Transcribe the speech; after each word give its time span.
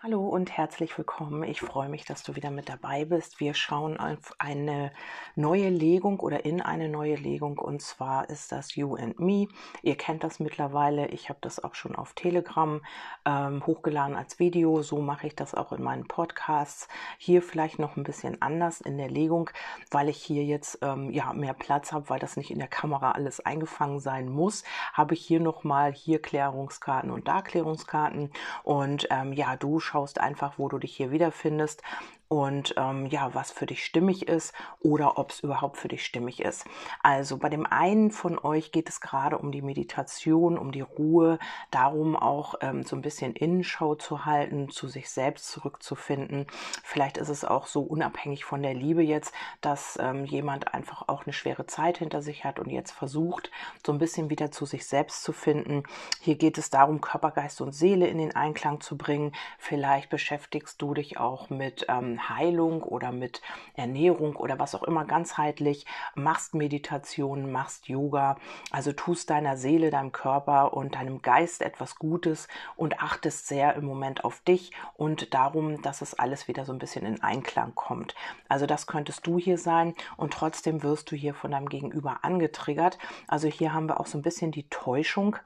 Hallo 0.00 0.28
und 0.28 0.56
herzlich 0.56 0.96
willkommen. 0.96 1.42
Ich 1.42 1.60
freue 1.60 1.88
mich, 1.88 2.04
dass 2.04 2.22
du 2.22 2.36
wieder 2.36 2.52
mit 2.52 2.68
dabei 2.68 3.04
bist. 3.04 3.40
Wir 3.40 3.52
schauen 3.52 3.98
auf 3.98 4.32
eine 4.38 4.92
neue 5.34 5.70
Legung 5.70 6.20
oder 6.20 6.44
in 6.44 6.62
eine 6.62 6.88
neue 6.88 7.16
Legung 7.16 7.58
und 7.58 7.82
zwar 7.82 8.30
ist 8.30 8.52
das 8.52 8.76
You 8.76 8.94
and 8.94 9.18
Me. 9.18 9.48
Ihr 9.82 9.96
kennt 9.96 10.22
das 10.22 10.38
mittlerweile. 10.38 11.08
Ich 11.08 11.28
habe 11.30 11.40
das 11.42 11.64
auch 11.64 11.74
schon 11.74 11.96
auf 11.96 12.12
Telegram 12.12 12.80
ähm, 13.24 13.66
hochgeladen 13.66 14.14
als 14.14 14.38
Video. 14.38 14.82
So 14.82 14.98
mache 14.98 15.26
ich 15.26 15.34
das 15.34 15.56
auch 15.56 15.72
in 15.72 15.82
meinen 15.82 16.06
Podcasts. 16.06 16.86
Hier 17.18 17.42
vielleicht 17.42 17.80
noch 17.80 17.96
ein 17.96 18.04
bisschen 18.04 18.40
anders 18.40 18.80
in 18.80 18.98
der 18.98 19.10
Legung, 19.10 19.50
weil 19.90 20.08
ich 20.08 20.22
hier 20.22 20.44
jetzt 20.44 20.78
ähm, 20.80 21.10
ja 21.10 21.32
mehr 21.32 21.54
Platz 21.54 21.90
habe, 21.90 22.08
weil 22.08 22.20
das 22.20 22.36
nicht 22.36 22.52
in 22.52 22.60
der 22.60 22.68
Kamera 22.68 23.10
alles 23.10 23.40
eingefangen 23.40 23.98
sein 23.98 24.28
muss. 24.28 24.62
Habe 24.92 25.14
ich 25.14 25.26
hier 25.26 25.40
noch 25.40 25.64
mal 25.64 25.92
hier 25.92 26.22
Klärungskarten 26.22 27.10
und 27.10 27.26
da 27.26 27.42
Klärungskarten 27.42 28.30
und 28.62 29.08
ähm, 29.10 29.32
ja 29.32 29.56
du 29.56 29.80
schaust 29.88 30.20
einfach, 30.20 30.58
wo 30.58 30.68
du 30.68 30.78
dich 30.78 30.94
hier 30.94 31.10
wiederfindest 31.10 31.82
und 32.28 32.74
ähm, 32.76 33.06
ja, 33.06 33.34
was 33.34 33.50
für 33.50 33.66
dich 33.66 33.84
stimmig 33.84 34.28
ist 34.28 34.52
oder 34.80 35.18
ob 35.18 35.30
es 35.30 35.40
überhaupt 35.40 35.78
für 35.78 35.88
dich 35.88 36.04
stimmig 36.04 36.40
ist. 36.40 36.66
Also 37.02 37.38
bei 37.38 37.48
dem 37.48 37.66
einen 37.66 38.10
von 38.10 38.38
euch 38.38 38.70
geht 38.70 38.88
es 38.88 39.00
gerade 39.00 39.38
um 39.38 39.50
die 39.50 39.62
Meditation, 39.62 40.58
um 40.58 40.70
die 40.70 40.82
Ruhe, 40.82 41.38
darum 41.70 42.16
auch 42.16 42.56
ähm, 42.60 42.84
so 42.84 42.96
ein 42.96 43.02
bisschen 43.02 43.32
Innenschau 43.32 43.94
zu 43.94 44.26
halten, 44.26 44.68
zu 44.68 44.88
sich 44.88 45.08
selbst 45.08 45.48
zurückzufinden. 45.48 46.46
Vielleicht 46.84 47.16
ist 47.16 47.30
es 47.30 47.44
auch 47.46 47.66
so 47.66 47.80
unabhängig 47.80 48.44
von 48.44 48.62
der 48.62 48.74
Liebe 48.74 49.02
jetzt, 49.02 49.32
dass 49.62 49.98
ähm, 50.00 50.26
jemand 50.26 50.74
einfach 50.74 51.08
auch 51.08 51.24
eine 51.24 51.32
schwere 51.32 51.66
Zeit 51.66 51.98
hinter 51.98 52.20
sich 52.20 52.44
hat 52.44 52.58
und 52.58 52.68
jetzt 52.68 52.92
versucht, 52.92 53.50
so 53.84 53.92
ein 53.92 53.98
bisschen 53.98 54.28
wieder 54.28 54.50
zu 54.50 54.66
sich 54.66 54.86
selbst 54.86 55.22
zu 55.22 55.32
finden. 55.32 55.84
Hier 56.20 56.36
geht 56.36 56.58
es 56.58 56.68
darum, 56.68 57.00
Körper, 57.00 57.30
Geist 57.30 57.62
und 57.62 57.72
Seele 57.72 58.06
in 58.06 58.18
den 58.18 58.36
Einklang 58.36 58.82
zu 58.82 58.98
bringen. 58.98 59.32
Vielleicht 59.58 60.10
beschäftigst 60.10 60.82
du 60.82 60.92
dich 60.92 61.18
auch 61.18 61.48
mit 61.48 61.86
ähm, 61.88 62.17
Heilung 62.18 62.82
oder 62.82 63.12
mit 63.12 63.42
Ernährung 63.74 64.36
oder 64.36 64.58
was 64.58 64.74
auch 64.74 64.82
immer 64.82 65.04
ganzheitlich, 65.04 65.86
machst 66.14 66.54
Meditation, 66.54 67.52
machst 67.52 67.88
Yoga, 67.88 68.36
also 68.70 68.92
tust 68.92 69.30
deiner 69.30 69.56
Seele, 69.56 69.90
deinem 69.90 70.12
Körper 70.12 70.74
und 70.74 70.94
deinem 70.94 71.22
Geist 71.22 71.62
etwas 71.62 71.96
Gutes 71.96 72.48
und 72.76 73.00
achtest 73.00 73.46
sehr 73.46 73.74
im 73.74 73.84
Moment 73.84 74.24
auf 74.24 74.40
dich 74.40 74.72
und 74.94 75.34
darum, 75.34 75.82
dass 75.82 76.02
es 76.02 76.14
alles 76.14 76.48
wieder 76.48 76.64
so 76.64 76.72
ein 76.72 76.78
bisschen 76.78 77.06
in 77.06 77.22
Einklang 77.22 77.74
kommt. 77.74 78.14
Also 78.48 78.66
das 78.66 78.86
könntest 78.86 79.26
du 79.26 79.38
hier 79.38 79.58
sein 79.58 79.94
und 80.16 80.32
trotzdem 80.32 80.82
wirst 80.82 81.10
du 81.10 81.16
hier 81.16 81.34
von 81.34 81.50
deinem 81.50 81.68
Gegenüber 81.68 82.20
angetriggert. 82.22 82.98
Also 83.26 83.48
hier 83.48 83.72
haben 83.72 83.88
wir 83.88 84.00
auch 84.00 84.06
so 84.06 84.18
ein 84.18 84.22
bisschen 84.22 84.52
die 84.52 84.68
Täuschung 84.68 85.36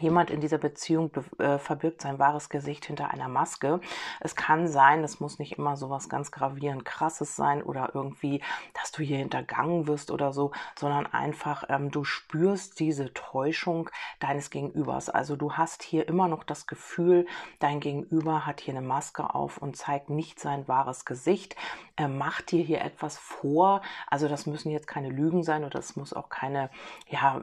Jemand 0.00 0.30
in 0.30 0.40
dieser 0.40 0.56
Beziehung 0.56 1.10
äh, 1.38 1.58
verbirgt 1.58 2.00
sein 2.00 2.18
wahres 2.18 2.48
Gesicht 2.48 2.86
hinter 2.86 3.10
einer 3.10 3.28
Maske. 3.28 3.80
Es 4.20 4.34
kann 4.34 4.66
sein, 4.66 5.04
es 5.04 5.20
muss 5.20 5.38
nicht 5.38 5.58
immer 5.58 5.76
so 5.76 5.90
was 5.90 6.08
ganz 6.08 6.30
gravierend 6.30 6.86
krasses 6.86 7.36
sein 7.36 7.62
oder 7.62 7.90
irgendwie, 7.94 8.42
dass 8.72 8.90
du 8.90 9.02
hier 9.02 9.18
hintergangen 9.18 9.86
wirst 9.86 10.10
oder 10.10 10.32
so, 10.32 10.52
sondern 10.78 11.06
einfach, 11.06 11.64
ähm, 11.68 11.90
du 11.90 12.04
spürst 12.04 12.80
diese 12.80 13.12
Täuschung 13.12 13.90
deines 14.18 14.48
Gegenübers. 14.48 15.10
Also 15.10 15.36
du 15.36 15.52
hast 15.52 15.82
hier 15.82 16.08
immer 16.08 16.26
noch 16.26 16.44
das 16.44 16.66
Gefühl, 16.66 17.26
dein 17.58 17.80
Gegenüber 17.80 18.46
hat 18.46 18.60
hier 18.62 18.74
eine 18.74 18.86
Maske 18.86 19.34
auf 19.34 19.58
und 19.58 19.76
zeigt 19.76 20.08
nicht 20.08 20.40
sein 20.40 20.66
wahres 20.68 21.04
Gesicht. 21.04 21.54
Er 21.96 22.08
macht 22.08 22.50
dir 22.50 22.64
hier 22.64 22.80
etwas 22.80 23.18
vor. 23.18 23.82
Also 24.06 24.26
das 24.26 24.46
müssen 24.46 24.70
jetzt 24.70 24.86
keine 24.86 25.10
Lügen 25.10 25.42
sein 25.42 25.64
oder 25.64 25.78
das 25.78 25.96
muss 25.96 26.14
auch 26.14 26.30
keine, 26.30 26.70
ja, 27.08 27.42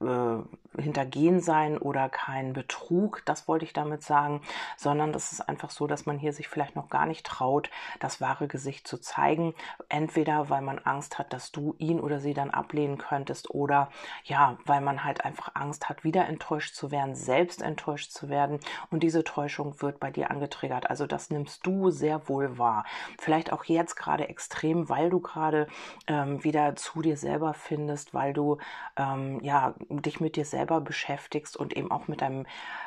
äh, 0.00 0.42
Hintergehen 0.78 1.40
sein 1.40 1.78
oder 1.78 2.08
kein 2.08 2.52
Betrug, 2.52 3.22
das 3.24 3.48
wollte 3.48 3.64
ich 3.64 3.72
damit 3.72 4.02
sagen, 4.02 4.40
sondern 4.76 5.12
das 5.12 5.32
ist 5.32 5.40
einfach 5.40 5.70
so, 5.70 5.86
dass 5.86 6.06
man 6.06 6.18
hier 6.18 6.32
sich 6.32 6.48
vielleicht 6.48 6.76
noch 6.76 6.88
gar 6.88 7.06
nicht 7.06 7.26
traut, 7.26 7.70
das 8.00 8.20
wahre 8.20 8.48
Gesicht 8.48 8.86
zu 8.86 8.98
zeigen. 8.98 9.54
Entweder 9.88 10.50
weil 10.50 10.62
man 10.62 10.78
Angst 10.78 11.18
hat, 11.18 11.32
dass 11.32 11.52
du 11.52 11.74
ihn 11.78 12.00
oder 12.00 12.20
sie 12.20 12.34
dann 12.34 12.50
ablehnen 12.50 12.98
könntest 12.98 13.50
oder 13.50 13.90
ja, 14.24 14.56
weil 14.64 14.80
man 14.80 15.04
halt 15.04 15.24
einfach 15.24 15.50
Angst 15.54 15.88
hat, 15.88 16.04
wieder 16.04 16.26
enttäuscht 16.26 16.74
zu 16.74 16.90
werden, 16.90 17.14
selbst 17.14 17.62
enttäuscht 17.62 18.10
zu 18.10 18.28
werden 18.28 18.60
und 18.90 19.02
diese 19.02 19.24
Täuschung 19.24 19.80
wird 19.82 20.00
bei 20.00 20.10
dir 20.10 20.30
angetriggert. 20.30 20.88
Also 20.88 21.06
das 21.06 21.30
nimmst 21.30 21.66
du 21.66 21.90
sehr 21.90 22.28
wohl 22.28 22.58
wahr. 22.58 22.84
Vielleicht 23.18 23.52
auch 23.52 23.64
jetzt 23.64 23.96
gerade 23.96 24.28
extrem, 24.28 24.88
weil 24.88 25.10
du 25.10 25.20
gerade 25.20 25.66
ähm, 26.06 26.42
wieder 26.44 26.76
zu 26.76 27.02
dir 27.02 27.16
selber 27.16 27.54
findest, 27.54 28.14
weil 28.14 28.32
du 28.32 28.58
ähm, 28.96 29.40
ja 29.40 29.74
dich 29.88 30.20
mit 30.20 30.36
dir 30.36 30.44
selber 30.62 30.80
beschäftigst 30.80 31.56
und 31.56 31.76
eben 31.76 31.90
auch 31.90 32.06
mit 32.08 32.20
deinem, 32.20 32.46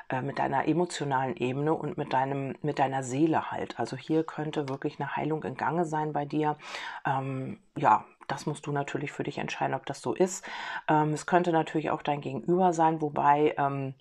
äh, 0.10 0.22
mit 0.22 0.40
deiner 0.40 0.68
emotionalen 0.68 1.36
Ebene 1.36 1.74
und 1.74 1.98
mit 1.98 2.14
deinem, 2.14 2.56
mit 2.62 2.80
deiner 2.80 3.04
Seele 3.04 3.52
halt. 3.52 3.80
Also 3.80 3.98
hier 3.98 4.24
könnte 4.24 4.70
wirklich 4.70 5.00
eine 5.00 5.16
Heilung 5.16 5.44
in 5.44 5.56
Gange 5.56 5.86
sein 5.86 6.14
bei 6.14 6.26
dir. 6.26 6.58
Ähm, 7.06 7.60
ja, 7.76 8.06
das 8.28 8.46
musst 8.46 8.66
du 8.66 8.72
natürlich 8.72 9.12
für 9.12 9.24
dich 9.24 9.38
entscheiden, 9.38 9.76
ob 9.76 9.86
das 9.86 10.02
so 10.02 10.14
ist. 10.14 10.46
Ähm, 10.88 11.14
es 11.14 11.26
könnte 11.26 11.52
natürlich 11.52 11.92
auch 11.92 12.02
dein 12.02 12.22
Gegenüber 12.22 12.72
sein, 12.74 13.02
wobei, 13.02 13.54
ähm, 13.58 13.94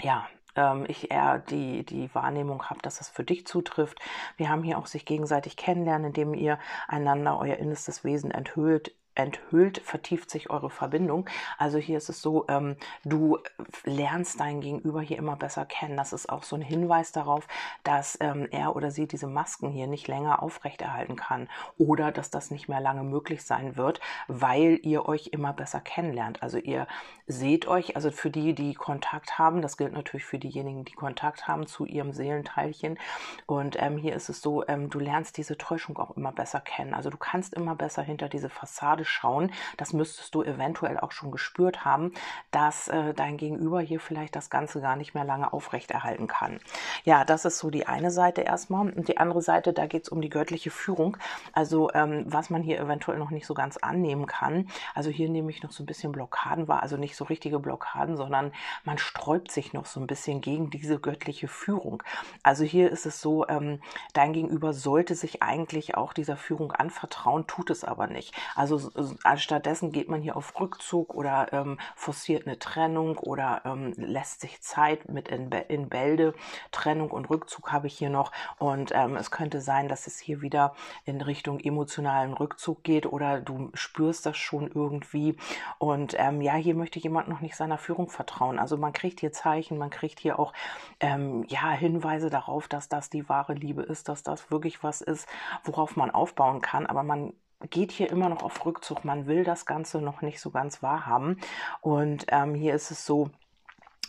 ja, 0.00 0.26
ähm, 0.56 0.84
ich 0.88 1.10
eher 1.10 1.38
die, 1.38 1.84
die 1.84 2.12
Wahrnehmung 2.14 2.64
habe, 2.64 2.80
dass 2.82 2.98
das 2.98 3.08
für 3.08 3.24
dich 3.24 3.46
zutrifft. 3.46 3.98
Wir 4.36 4.48
haben 4.48 4.62
hier 4.62 4.78
auch 4.78 4.86
sich 4.86 5.04
gegenseitig 5.04 5.56
kennenlernen, 5.56 6.08
indem 6.08 6.34
ihr 6.34 6.58
einander 6.88 7.38
euer 7.38 7.56
innerstes 7.56 8.04
Wesen 8.04 8.30
enthüllt, 8.30 8.94
enthüllt, 9.14 9.78
vertieft 9.78 10.30
sich 10.30 10.50
eure 10.50 10.70
Verbindung. 10.70 11.28
Also 11.58 11.78
hier 11.78 11.98
ist 11.98 12.08
es 12.08 12.22
so, 12.22 12.46
ähm, 12.48 12.76
du 13.04 13.38
lernst 13.84 14.40
dein 14.40 14.60
Gegenüber 14.60 15.00
hier 15.00 15.18
immer 15.18 15.36
besser 15.36 15.64
kennen. 15.64 15.96
Das 15.96 16.12
ist 16.12 16.28
auch 16.28 16.42
so 16.42 16.56
ein 16.56 16.62
Hinweis 16.62 17.12
darauf, 17.12 17.46
dass 17.84 18.16
ähm, 18.20 18.48
er 18.50 18.74
oder 18.76 18.90
sie 18.90 19.06
diese 19.06 19.26
Masken 19.26 19.70
hier 19.70 19.86
nicht 19.86 20.08
länger 20.08 20.42
aufrechterhalten 20.42 21.16
kann 21.16 21.48
oder 21.78 22.12
dass 22.12 22.30
das 22.30 22.50
nicht 22.50 22.68
mehr 22.68 22.80
lange 22.80 23.02
möglich 23.02 23.44
sein 23.44 23.76
wird, 23.76 24.00
weil 24.28 24.78
ihr 24.82 25.06
euch 25.06 25.28
immer 25.28 25.52
besser 25.52 25.80
kennenlernt. 25.80 26.42
Also 26.42 26.58
ihr 26.58 26.86
seht 27.26 27.66
euch, 27.66 27.96
also 27.96 28.10
für 28.10 28.30
die, 28.30 28.54
die 28.54 28.74
Kontakt 28.74 29.38
haben, 29.38 29.62
das 29.62 29.76
gilt 29.76 29.92
natürlich 29.92 30.24
für 30.24 30.38
diejenigen, 30.38 30.84
die 30.84 30.92
Kontakt 30.92 31.48
haben 31.48 31.66
zu 31.66 31.84
ihrem 31.84 32.12
Seelenteilchen. 32.12 32.98
Und 33.46 33.76
ähm, 33.80 33.98
hier 33.98 34.14
ist 34.14 34.28
es 34.28 34.40
so, 34.40 34.66
ähm, 34.68 34.90
du 34.90 34.98
lernst 34.98 35.36
diese 35.36 35.56
Täuschung 35.58 35.98
auch 35.98 36.16
immer 36.16 36.32
besser 36.32 36.60
kennen. 36.60 36.94
Also 36.94 37.10
du 37.10 37.16
kannst 37.16 37.54
immer 37.54 37.74
besser 37.74 38.02
hinter 38.02 38.28
diese 38.28 38.48
Fassade 38.48 39.01
gerade 39.02 39.04
schauen, 39.04 39.52
das 39.76 39.92
müsstest 39.92 40.34
du 40.34 40.42
eventuell 40.42 40.98
auch 40.98 41.12
schon 41.12 41.30
gespürt 41.30 41.84
haben, 41.84 42.12
dass 42.50 42.88
äh, 42.88 43.14
dein 43.14 43.36
Gegenüber 43.36 43.80
hier 43.80 44.00
vielleicht 44.00 44.36
das 44.36 44.50
Ganze 44.50 44.80
gar 44.80 44.96
nicht 44.96 45.14
mehr 45.14 45.24
lange 45.24 45.52
aufrechterhalten 45.52 46.26
kann. 46.26 46.60
Ja, 47.04 47.24
das 47.24 47.44
ist 47.44 47.58
so 47.58 47.70
die 47.70 47.86
eine 47.86 48.10
Seite 48.10 48.42
erstmal. 48.42 48.90
Und 48.90 49.08
die 49.08 49.18
andere 49.18 49.42
Seite, 49.42 49.72
da 49.72 49.86
geht 49.86 50.04
es 50.04 50.08
um 50.08 50.20
die 50.20 50.28
göttliche 50.28 50.70
Führung. 50.70 51.16
Also 51.52 51.90
ähm, 51.94 52.24
was 52.26 52.50
man 52.50 52.62
hier 52.62 52.80
eventuell 52.80 53.18
noch 53.18 53.30
nicht 53.30 53.46
so 53.46 53.54
ganz 53.54 53.76
annehmen 53.76 54.26
kann. 54.26 54.68
Also 54.94 55.10
hier 55.10 55.28
nehme 55.28 55.50
ich 55.50 55.62
noch 55.62 55.72
so 55.72 55.82
ein 55.82 55.86
bisschen 55.86 56.12
Blockaden 56.12 56.68
wahr, 56.68 56.82
also 56.82 56.96
nicht 56.96 57.16
so 57.16 57.24
richtige 57.24 57.58
Blockaden, 57.58 58.16
sondern 58.16 58.52
man 58.84 58.98
sträubt 58.98 59.50
sich 59.50 59.72
noch 59.72 59.86
so 59.86 60.00
ein 60.00 60.06
bisschen 60.06 60.40
gegen 60.40 60.70
diese 60.70 60.98
göttliche 60.98 61.48
Führung. 61.48 62.02
Also 62.42 62.64
hier 62.64 62.90
ist 62.90 63.06
es 63.06 63.20
so, 63.20 63.46
ähm, 63.48 63.80
dein 64.12 64.32
Gegenüber 64.32 64.72
sollte 64.72 65.14
sich 65.14 65.42
eigentlich 65.42 65.96
auch 65.96 66.12
dieser 66.12 66.36
Führung 66.36 66.72
anvertrauen, 66.72 67.46
tut 67.46 67.70
es 67.70 67.84
aber 67.84 68.06
nicht. 68.06 68.34
Also 68.54 68.91
Stattdessen 69.36 69.92
geht 69.92 70.08
man 70.08 70.22
hier 70.22 70.36
auf 70.36 70.58
Rückzug 70.60 71.14
oder 71.14 71.52
ähm, 71.52 71.78
forciert 71.94 72.46
eine 72.46 72.58
Trennung 72.58 73.18
oder 73.18 73.62
ähm, 73.64 73.92
lässt 73.96 74.40
sich 74.40 74.62
Zeit 74.62 75.08
mit 75.08 75.28
in, 75.28 75.50
in 75.50 75.88
Bälde. 75.88 76.34
Trennung 76.70 77.10
und 77.10 77.30
Rückzug 77.30 77.72
habe 77.72 77.86
ich 77.86 77.96
hier 77.96 78.10
noch. 78.10 78.32
Und 78.58 78.92
ähm, 78.94 79.16
es 79.16 79.30
könnte 79.30 79.60
sein, 79.60 79.88
dass 79.88 80.06
es 80.06 80.18
hier 80.18 80.42
wieder 80.42 80.74
in 81.04 81.20
Richtung 81.20 81.60
emotionalen 81.60 82.34
Rückzug 82.34 82.82
geht 82.82 83.06
oder 83.06 83.40
du 83.40 83.70
spürst 83.74 84.26
das 84.26 84.36
schon 84.36 84.68
irgendwie. 84.68 85.36
Und 85.78 86.14
ähm, 86.18 86.40
ja, 86.40 86.54
hier 86.54 86.74
möchte 86.74 86.98
jemand 86.98 87.28
noch 87.28 87.40
nicht 87.40 87.56
seiner 87.56 87.78
Führung 87.78 88.08
vertrauen. 88.08 88.58
Also 88.58 88.76
man 88.76 88.92
kriegt 88.92 89.20
hier 89.20 89.32
Zeichen, 89.32 89.78
man 89.78 89.90
kriegt 89.90 90.20
hier 90.20 90.38
auch 90.38 90.52
ähm, 91.00 91.44
ja, 91.48 91.70
Hinweise 91.70 92.30
darauf, 92.30 92.68
dass 92.68 92.88
das 92.88 93.10
die 93.10 93.28
wahre 93.28 93.54
Liebe 93.54 93.82
ist, 93.82 94.08
dass 94.08 94.22
das 94.22 94.50
wirklich 94.50 94.82
was 94.82 95.00
ist, 95.00 95.28
worauf 95.64 95.96
man 95.96 96.10
aufbauen 96.10 96.60
kann. 96.60 96.86
Aber 96.86 97.02
man 97.02 97.32
geht 97.70 97.92
hier 97.92 98.10
immer 98.10 98.28
noch 98.28 98.42
auf 98.42 98.64
Rückzug. 98.64 99.04
Man 99.04 99.26
will 99.26 99.44
das 99.44 99.66
Ganze 99.66 100.00
noch 100.00 100.22
nicht 100.22 100.40
so 100.40 100.50
ganz 100.50 100.82
wahrhaben. 100.82 101.38
Und 101.80 102.26
ähm, 102.28 102.54
hier 102.54 102.74
ist 102.74 102.90
es 102.90 103.06
so, 103.06 103.30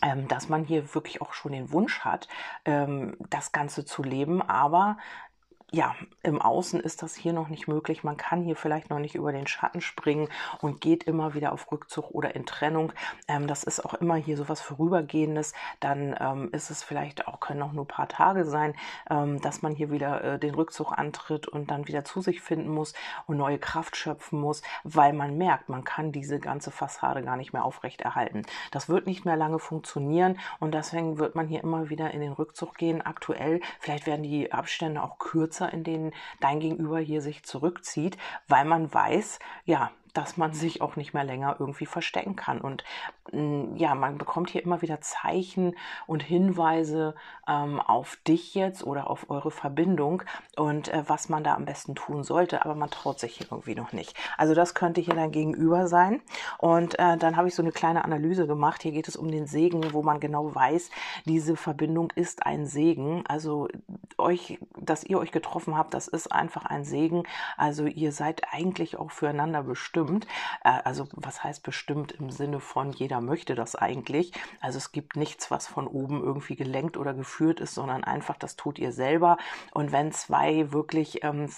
ähm, 0.02 0.28
dass 0.28 0.48
man 0.48 0.64
hier 0.64 0.94
wirklich 0.94 1.22
auch 1.22 1.32
schon 1.32 1.52
den 1.52 1.72
Wunsch 1.72 2.00
hat, 2.00 2.28
ähm, 2.64 3.16
das 3.30 3.52
Ganze 3.52 3.84
zu 3.84 4.02
leben, 4.02 4.42
aber 4.42 4.98
ja, 5.74 5.96
im 6.22 6.40
Außen 6.40 6.78
ist 6.78 7.02
das 7.02 7.16
hier 7.16 7.32
noch 7.32 7.48
nicht 7.48 7.66
möglich. 7.66 8.04
Man 8.04 8.16
kann 8.16 8.42
hier 8.42 8.54
vielleicht 8.54 8.90
noch 8.90 9.00
nicht 9.00 9.16
über 9.16 9.32
den 9.32 9.48
Schatten 9.48 9.80
springen 9.80 10.28
und 10.60 10.80
geht 10.80 11.02
immer 11.04 11.34
wieder 11.34 11.52
auf 11.52 11.70
Rückzug 11.72 12.12
oder 12.12 12.36
in 12.36 12.46
Trennung. 12.46 12.92
Ähm, 13.26 13.48
das 13.48 13.64
ist 13.64 13.84
auch 13.84 13.94
immer 13.94 14.14
hier 14.14 14.36
so 14.36 14.48
was 14.48 14.60
Vorübergehendes. 14.60 15.52
Dann 15.80 16.14
ähm, 16.20 16.50
ist 16.52 16.70
es 16.70 16.84
vielleicht 16.84 17.26
auch, 17.26 17.40
können 17.40 17.62
auch 17.62 17.72
nur 17.72 17.84
ein 17.84 17.88
paar 17.88 18.08
Tage 18.08 18.44
sein, 18.44 18.74
ähm, 19.10 19.40
dass 19.40 19.62
man 19.62 19.74
hier 19.74 19.90
wieder 19.90 20.22
äh, 20.22 20.38
den 20.38 20.54
Rückzug 20.54 20.92
antritt 20.92 21.48
und 21.48 21.70
dann 21.70 21.88
wieder 21.88 22.04
zu 22.04 22.20
sich 22.20 22.40
finden 22.40 22.68
muss 22.68 22.94
und 23.26 23.36
neue 23.36 23.58
Kraft 23.58 23.96
schöpfen 23.96 24.40
muss, 24.40 24.62
weil 24.84 25.12
man 25.12 25.36
merkt, 25.36 25.68
man 25.68 25.82
kann 25.82 26.12
diese 26.12 26.38
ganze 26.38 26.70
Fassade 26.70 27.22
gar 27.24 27.36
nicht 27.36 27.52
mehr 27.52 27.64
aufrechterhalten. 27.64 28.42
Das 28.70 28.88
wird 28.88 29.08
nicht 29.08 29.24
mehr 29.24 29.36
lange 29.36 29.58
funktionieren 29.58 30.38
und 30.60 30.72
deswegen 30.72 31.18
wird 31.18 31.34
man 31.34 31.48
hier 31.48 31.64
immer 31.64 31.90
wieder 31.90 32.12
in 32.12 32.20
den 32.20 32.32
Rückzug 32.32 32.76
gehen. 32.76 33.02
Aktuell, 33.02 33.60
vielleicht 33.80 34.06
werden 34.06 34.22
die 34.22 34.52
Abstände 34.52 35.02
auch 35.02 35.18
kürzer 35.18 35.53
Muster, 35.54 35.72
in 35.72 35.84
denen 35.84 36.12
dein 36.40 36.60
Gegenüber 36.60 36.98
hier 36.98 37.20
sich 37.20 37.44
zurückzieht, 37.44 38.16
weil 38.48 38.64
man 38.64 38.92
weiß, 38.92 39.38
ja, 39.64 39.90
dass 40.14 40.36
man 40.36 40.52
sich 40.52 40.80
auch 40.80 40.96
nicht 40.96 41.12
mehr 41.12 41.24
länger 41.24 41.56
irgendwie 41.58 41.86
verstecken 41.86 42.36
kann. 42.36 42.60
Und 42.60 42.84
mm, 43.32 43.76
ja, 43.76 43.94
man 43.94 44.16
bekommt 44.16 44.48
hier 44.48 44.62
immer 44.62 44.80
wieder 44.80 45.00
Zeichen 45.00 45.74
und 46.06 46.22
Hinweise 46.22 47.14
ähm, 47.48 47.80
auf 47.80 48.16
dich 48.26 48.54
jetzt 48.54 48.84
oder 48.84 49.10
auf 49.10 49.28
eure 49.28 49.50
Verbindung 49.50 50.22
und 50.56 50.88
äh, 50.88 51.02
was 51.06 51.28
man 51.28 51.42
da 51.44 51.54
am 51.54 51.64
besten 51.64 51.94
tun 51.96 52.22
sollte, 52.22 52.64
aber 52.64 52.74
man 52.76 52.90
traut 52.90 53.18
sich 53.18 53.36
hier 53.36 53.48
irgendwie 53.50 53.74
noch 53.74 53.92
nicht. 53.92 54.16
Also 54.38 54.54
das 54.54 54.74
könnte 54.74 55.00
hier 55.00 55.14
dein 55.14 55.32
Gegenüber 55.32 55.88
sein. 55.88 56.22
Und 56.58 56.98
äh, 56.98 57.16
dann 57.16 57.36
habe 57.36 57.48
ich 57.48 57.54
so 57.54 57.62
eine 57.62 57.72
kleine 57.72 58.04
Analyse 58.04 58.46
gemacht. 58.46 58.82
Hier 58.82 58.92
geht 58.92 59.08
es 59.08 59.16
um 59.16 59.30
den 59.30 59.46
Segen, 59.46 59.92
wo 59.92 60.02
man 60.02 60.20
genau 60.20 60.54
weiß, 60.54 60.90
diese 61.24 61.56
Verbindung 61.56 62.12
ist 62.14 62.46
ein 62.46 62.66
Segen. 62.66 63.24
Also 63.26 63.68
euch, 64.16 64.60
dass 64.78 65.02
ihr 65.02 65.18
euch 65.18 65.32
getroffen 65.32 65.76
habt, 65.76 65.92
das 65.92 66.06
ist 66.06 66.30
einfach 66.30 66.64
ein 66.66 66.84
Segen. 66.84 67.24
Also 67.56 67.86
ihr 67.86 68.12
seid 68.12 68.42
eigentlich 68.52 68.96
auch 68.96 69.10
füreinander 69.10 69.64
bestimmt 69.64 70.03
bestimmt. 70.04 70.26
Äh, 70.62 70.80
also 70.84 71.06
was 71.12 71.42
heißt 71.42 71.62
bestimmt 71.62 72.12
im 72.12 72.30
Sinne 72.30 72.60
von 72.60 72.92
jeder 72.92 73.20
möchte 73.20 73.54
das 73.54 73.74
eigentlich. 73.76 74.32
Also 74.60 74.78
es 74.78 74.92
gibt 74.92 75.16
nichts, 75.16 75.50
was 75.50 75.66
von 75.66 75.86
oben 75.86 76.22
irgendwie 76.22 76.56
gelenkt 76.56 76.96
oder 76.96 77.14
geführt 77.14 77.60
ist, 77.60 77.74
sondern 77.74 78.04
einfach 78.04 78.36
das 78.36 78.56
tut 78.56 78.78
ihr 78.78 78.92
selber. 78.92 79.36
Und 79.72 79.92
wenn 79.92 80.12
zwei 80.12 80.72
wirklich 80.72 81.24
ähm, 81.24 81.48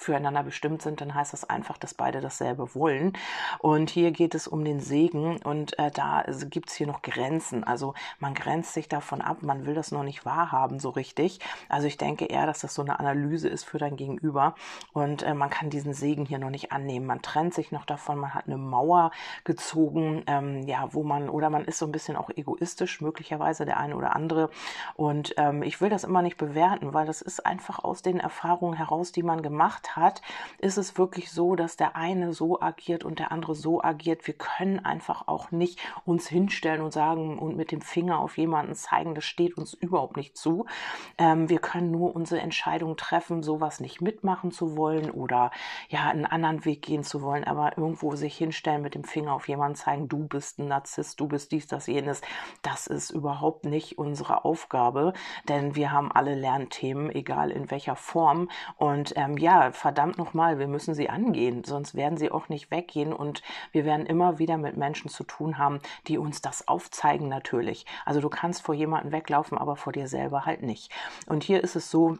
füreinander 0.00 0.42
bestimmt 0.42 0.80
sind, 0.80 1.02
dann 1.02 1.14
heißt 1.14 1.34
das 1.34 1.48
einfach, 1.48 1.76
dass 1.76 1.92
beide 1.92 2.22
dasselbe 2.22 2.74
wollen. 2.74 3.12
Und 3.58 3.90
hier 3.90 4.12
geht 4.12 4.34
es 4.34 4.48
um 4.48 4.64
den 4.64 4.80
Segen 4.80 5.36
und 5.42 5.78
äh, 5.78 5.90
da 5.90 6.24
gibt 6.48 6.70
es 6.70 6.76
hier 6.76 6.86
noch 6.86 7.02
Grenzen. 7.02 7.64
Also 7.64 7.92
man 8.18 8.32
grenzt 8.32 8.72
sich 8.72 8.88
davon 8.88 9.20
ab, 9.20 9.42
man 9.42 9.66
will 9.66 9.74
das 9.74 9.92
noch 9.92 10.02
nicht 10.02 10.24
wahrhaben 10.24 10.80
so 10.80 10.88
richtig. 10.88 11.38
Also 11.68 11.86
ich 11.86 11.98
denke 11.98 12.24
eher, 12.24 12.46
dass 12.46 12.60
das 12.60 12.74
so 12.74 12.80
eine 12.80 12.98
Analyse 12.98 13.48
ist 13.48 13.64
für 13.64 13.76
dein 13.76 13.96
Gegenüber 13.96 14.54
und 14.94 15.22
äh, 15.22 15.34
man 15.34 15.50
kann 15.50 15.68
diesen 15.68 15.92
Segen 15.92 16.24
hier 16.24 16.38
noch 16.38 16.50
nicht 16.50 16.72
annehmen. 16.72 17.04
Man 17.04 17.20
trennt 17.20 17.52
sich 17.52 17.70
noch 17.70 17.84
davon, 17.84 18.18
man 18.18 18.32
hat 18.32 18.46
eine 18.46 18.56
Mauer 18.56 19.10
gezogen, 19.44 20.22
ähm, 20.26 20.62
ja, 20.66 20.88
wo 20.92 21.02
man, 21.02 21.28
oder 21.28 21.50
man 21.50 21.66
ist 21.66 21.76
so 21.76 21.84
ein 21.84 21.92
bisschen 21.92 22.16
auch 22.16 22.30
egoistisch, 22.30 23.02
möglicherweise 23.02 23.66
der 23.66 23.76
eine 23.76 23.96
oder 23.96 24.16
andere. 24.16 24.48
Und 24.94 25.34
ähm, 25.36 25.62
ich 25.62 25.82
will 25.82 25.90
das 25.90 26.04
immer 26.04 26.22
nicht 26.22 26.38
bewerten, 26.38 26.94
weil 26.94 27.04
das 27.06 27.20
ist 27.20 27.44
einfach 27.44 27.84
aus 27.84 28.00
den 28.00 28.18
Erfahrungen 28.18 28.78
heraus, 28.78 29.12
die 29.12 29.22
man 29.22 29.42
gemacht 29.42 29.88
hat, 29.88 29.89
ist 30.58 30.78
es 30.78 30.98
wirklich 30.98 31.30
so, 31.30 31.56
dass 31.56 31.76
der 31.76 31.96
eine 31.96 32.32
so 32.32 32.60
agiert 32.60 33.04
und 33.04 33.18
der 33.18 33.32
andere 33.32 33.54
so 33.54 33.82
agiert. 33.82 34.26
Wir 34.26 34.34
können 34.34 34.84
einfach 34.84 35.28
auch 35.28 35.50
nicht 35.50 35.80
uns 36.04 36.28
hinstellen 36.28 36.82
und 36.82 36.92
sagen 36.92 37.38
und 37.38 37.56
mit 37.56 37.72
dem 37.72 37.80
Finger 37.80 38.18
auf 38.20 38.38
jemanden 38.38 38.74
zeigen, 38.74 39.14
das 39.14 39.24
steht 39.24 39.56
uns 39.56 39.74
überhaupt 39.74 40.16
nicht 40.16 40.36
zu. 40.36 40.66
Ähm, 41.18 41.48
wir 41.48 41.58
können 41.58 41.90
nur 41.90 42.14
unsere 42.14 42.40
Entscheidung 42.40 42.96
treffen, 42.96 43.42
sowas 43.42 43.80
nicht 43.80 44.00
mitmachen 44.00 44.50
zu 44.50 44.76
wollen 44.76 45.10
oder 45.10 45.50
ja, 45.88 46.08
einen 46.08 46.26
anderen 46.26 46.64
Weg 46.64 46.82
gehen 46.82 47.04
zu 47.04 47.22
wollen, 47.22 47.44
aber 47.44 47.76
irgendwo 47.76 48.14
sich 48.16 48.36
hinstellen, 48.36 48.82
mit 48.82 48.94
dem 48.94 49.04
Finger 49.04 49.34
auf 49.34 49.48
jemanden 49.48 49.76
zeigen, 49.76 50.08
du 50.08 50.26
bist 50.26 50.58
ein 50.58 50.68
Narzisst, 50.68 51.20
du 51.20 51.28
bist 51.28 51.52
dies, 51.52 51.66
das, 51.66 51.86
jenes. 51.86 52.20
Das 52.62 52.86
ist 52.86 53.10
überhaupt 53.10 53.64
nicht 53.64 53.98
unsere 53.98 54.44
Aufgabe, 54.44 55.12
denn 55.48 55.74
wir 55.74 55.92
haben 55.92 56.12
alle 56.12 56.34
Lernthemen, 56.34 57.10
egal 57.10 57.50
in 57.50 57.70
welcher 57.70 57.96
Form. 57.96 58.48
Und 58.76 59.12
ähm, 59.16 59.36
ja, 59.36 59.72
verdammt 59.80 60.18
nochmal, 60.18 60.58
wir 60.58 60.68
müssen 60.68 60.94
sie 60.94 61.08
angehen, 61.08 61.64
sonst 61.64 61.94
werden 61.94 62.18
sie 62.18 62.30
auch 62.30 62.48
nicht 62.48 62.70
weggehen 62.70 63.12
und 63.12 63.42
wir 63.72 63.84
werden 63.84 64.06
immer 64.06 64.38
wieder 64.38 64.58
mit 64.58 64.76
Menschen 64.76 65.10
zu 65.10 65.24
tun 65.24 65.58
haben, 65.58 65.80
die 66.06 66.18
uns 66.18 66.42
das 66.42 66.68
aufzeigen 66.68 67.28
natürlich. 67.28 67.86
Also 68.04 68.20
du 68.20 68.28
kannst 68.28 68.62
vor 68.62 68.74
jemandem 68.74 69.12
weglaufen, 69.12 69.58
aber 69.58 69.76
vor 69.76 69.92
dir 69.92 70.06
selber 70.06 70.44
halt 70.44 70.62
nicht. 70.62 70.92
Und 71.26 71.42
hier 71.42 71.64
ist 71.64 71.76
es 71.76 71.90
so, 71.90 72.18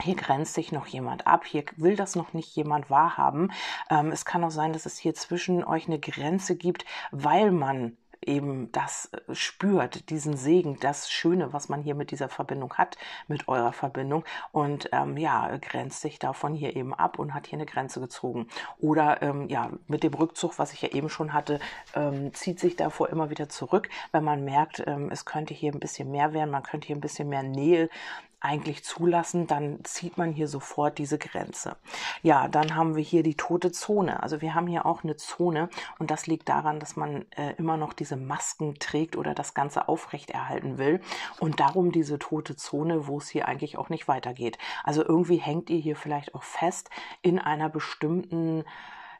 hier 0.00 0.14
grenzt 0.14 0.54
sich 0.54 0.72
noch 0.72 0.86
jemand 0.86 1.26
ab, 1.26 1.44
hier 1.44 1.64
will 1.76 1.96
das 1.96 2.14
noch 2.14 2.32
nicht 2.32 2.54
jemand 2.54 2.90
wahrhaben. 2.90 3.52
Ähm, 3.90 4.10
es 4.10 4.24
kann 4.24 4.44
auch 4.44 4.50
sein, 4.50 4.72
dass 4.72 4.86
es 4.86 4.98
hier 4.98 5.14
zwischen 5.14 5.64
euch 5.64 5.86
eine 5.86 5.98
Grenze 5.98 6.56
gibt, 6.56 6.84
weil 7.10 7.50
man 7.50 7.96
eben 8.24 8.70
das 8.72 9.10
äh, 9.12 9.34
spürt, 9.34 10.10
diesen 10.10 10.36
Segen, 10.36 10.78
das 10.80 11.10
Schöne, 11.10 11.52
was 11.52 11.68
man 11.68 11.82
hier 11.82 11.94
mit 11.94 12.10
dieser 12.10 12.28
Verbindung 12.28 12.74
hat, 12.74 12.96
mit 13.26 13.48
eurer 13.48 13.72
Verbindung 13.72 14.24
und 14.52 14.88
ähm, 14.92 15.16
ja, 15.16 15.56
grenzt 15.58 16.00
sich 16.00 16.18
davon 16.18 16.54
hier 16.54 16.76
eben 16.76 16.94
ab 16.94 17.18
und 17.18 17.34
hat 17.34 17.46
hier 17.46 17.58
eine 17.58 17.66
Grenze 17.66 18.00
gezogen. 18.00 18.48
Oder 18.78 19.22
ähm, 19.22 19.48
ja, 19.48 19.70
mit 19.86 20.02
dem 20.02 20.14
Rückzug, 20.14 20.58
was 20.58 20.72
ich 20.72 20.82
ja 20.82 20.90
eben 20.90 21.08
schon 21.08 21.32
hatte, 21.32 21.60
ähm, 21.94 22.32
zieht 22.34 22.60
sich 22.60 22.76
davor 22.76 23.08
immer 23.10 23.30
wieder 23.30 23.48
zurück, 23.48 23.88
wenn 24.12 24.24
man 24.24 24.44
merkt, 24.44 24.82
ähm, 24.86 25.10
es 25.10 25.24
könnte 25.24 25.54
hier 25.54 25.72
ein 25.72 25.80
bisschen 25.80 26.10
mehr 26.10 26.32
werden, 26.32 26.50
man 26.50 26.62
könnte 26.62 26.86
hier 26.86 26.96
ein 26.96 27.00
bisschen 27.00 27.28
mehr 27.28 27.42
Nähe 27.42 27.88
eigentlich 28.40 28.84
zulassen, 28.84 29.46
dann 29.46 29.84
zieht 29.84 30.16
man 30.16 30.32
hier 30.32 30.46
sofort 30.46 30.98
diese 30.98 31.18
Grenze. 31.18 31.76
Ja, 32.22 32.46
dann 32.48 32.76
haben 32.76 32.94
wir 32.94 33.02
hier 33.02 33.22
die 33.22 33.36
tote 33.36 33.72
Zone. 33.72 34.22
Also 34.22 34.40
wir 34.40 34.54
haben 34.54 34.66
hier 34.68 34.86
auch 34.86 35.02
eine 35.02 35.16
Zone 35.16 35.68
und 35.98 36.10
das 36.10 36.26
liegt 36.26 36.48
daran, 36.48 36.78
dass 36.78 36.96
man 36.96 37.26
äh, 37.36 37.54
immer 37.58 37.76
noch 37.76 37.92
diese 37.92 38.16
Masken 38.16 38.78
trägt 38.78 39.16
oder 39.16 39.34
das 39.34 39.54
Ganze 39.54 39.88
aufrechterhalten 39.88 40.78
will 40.78 41.00
und 41.40 41.58
darum 41.58 41.90
diese 41.90 42.18
tote 42.18 42.54
Zone, 42.54 43.08
wo 43.08 43.18
es 43.18 43.28
hier 43.28 43.48
eigentlich 43.48 43.76
auch 43.76 43.88
nicht 43.88 44.06
weitergeht. 44.06 44.58
Also 44.84 45.04
irgendwie 45.04 45.38
hängt 45.38 45.68
ihr 45.70 45.78
hier 45.78 45.96
vielleicht 45.96 46.34
auch 46.34 46.44
fest 46.44 46.90
in 47.22 47.38
einer 47.38 47.68
bestimmten 47.68 48.64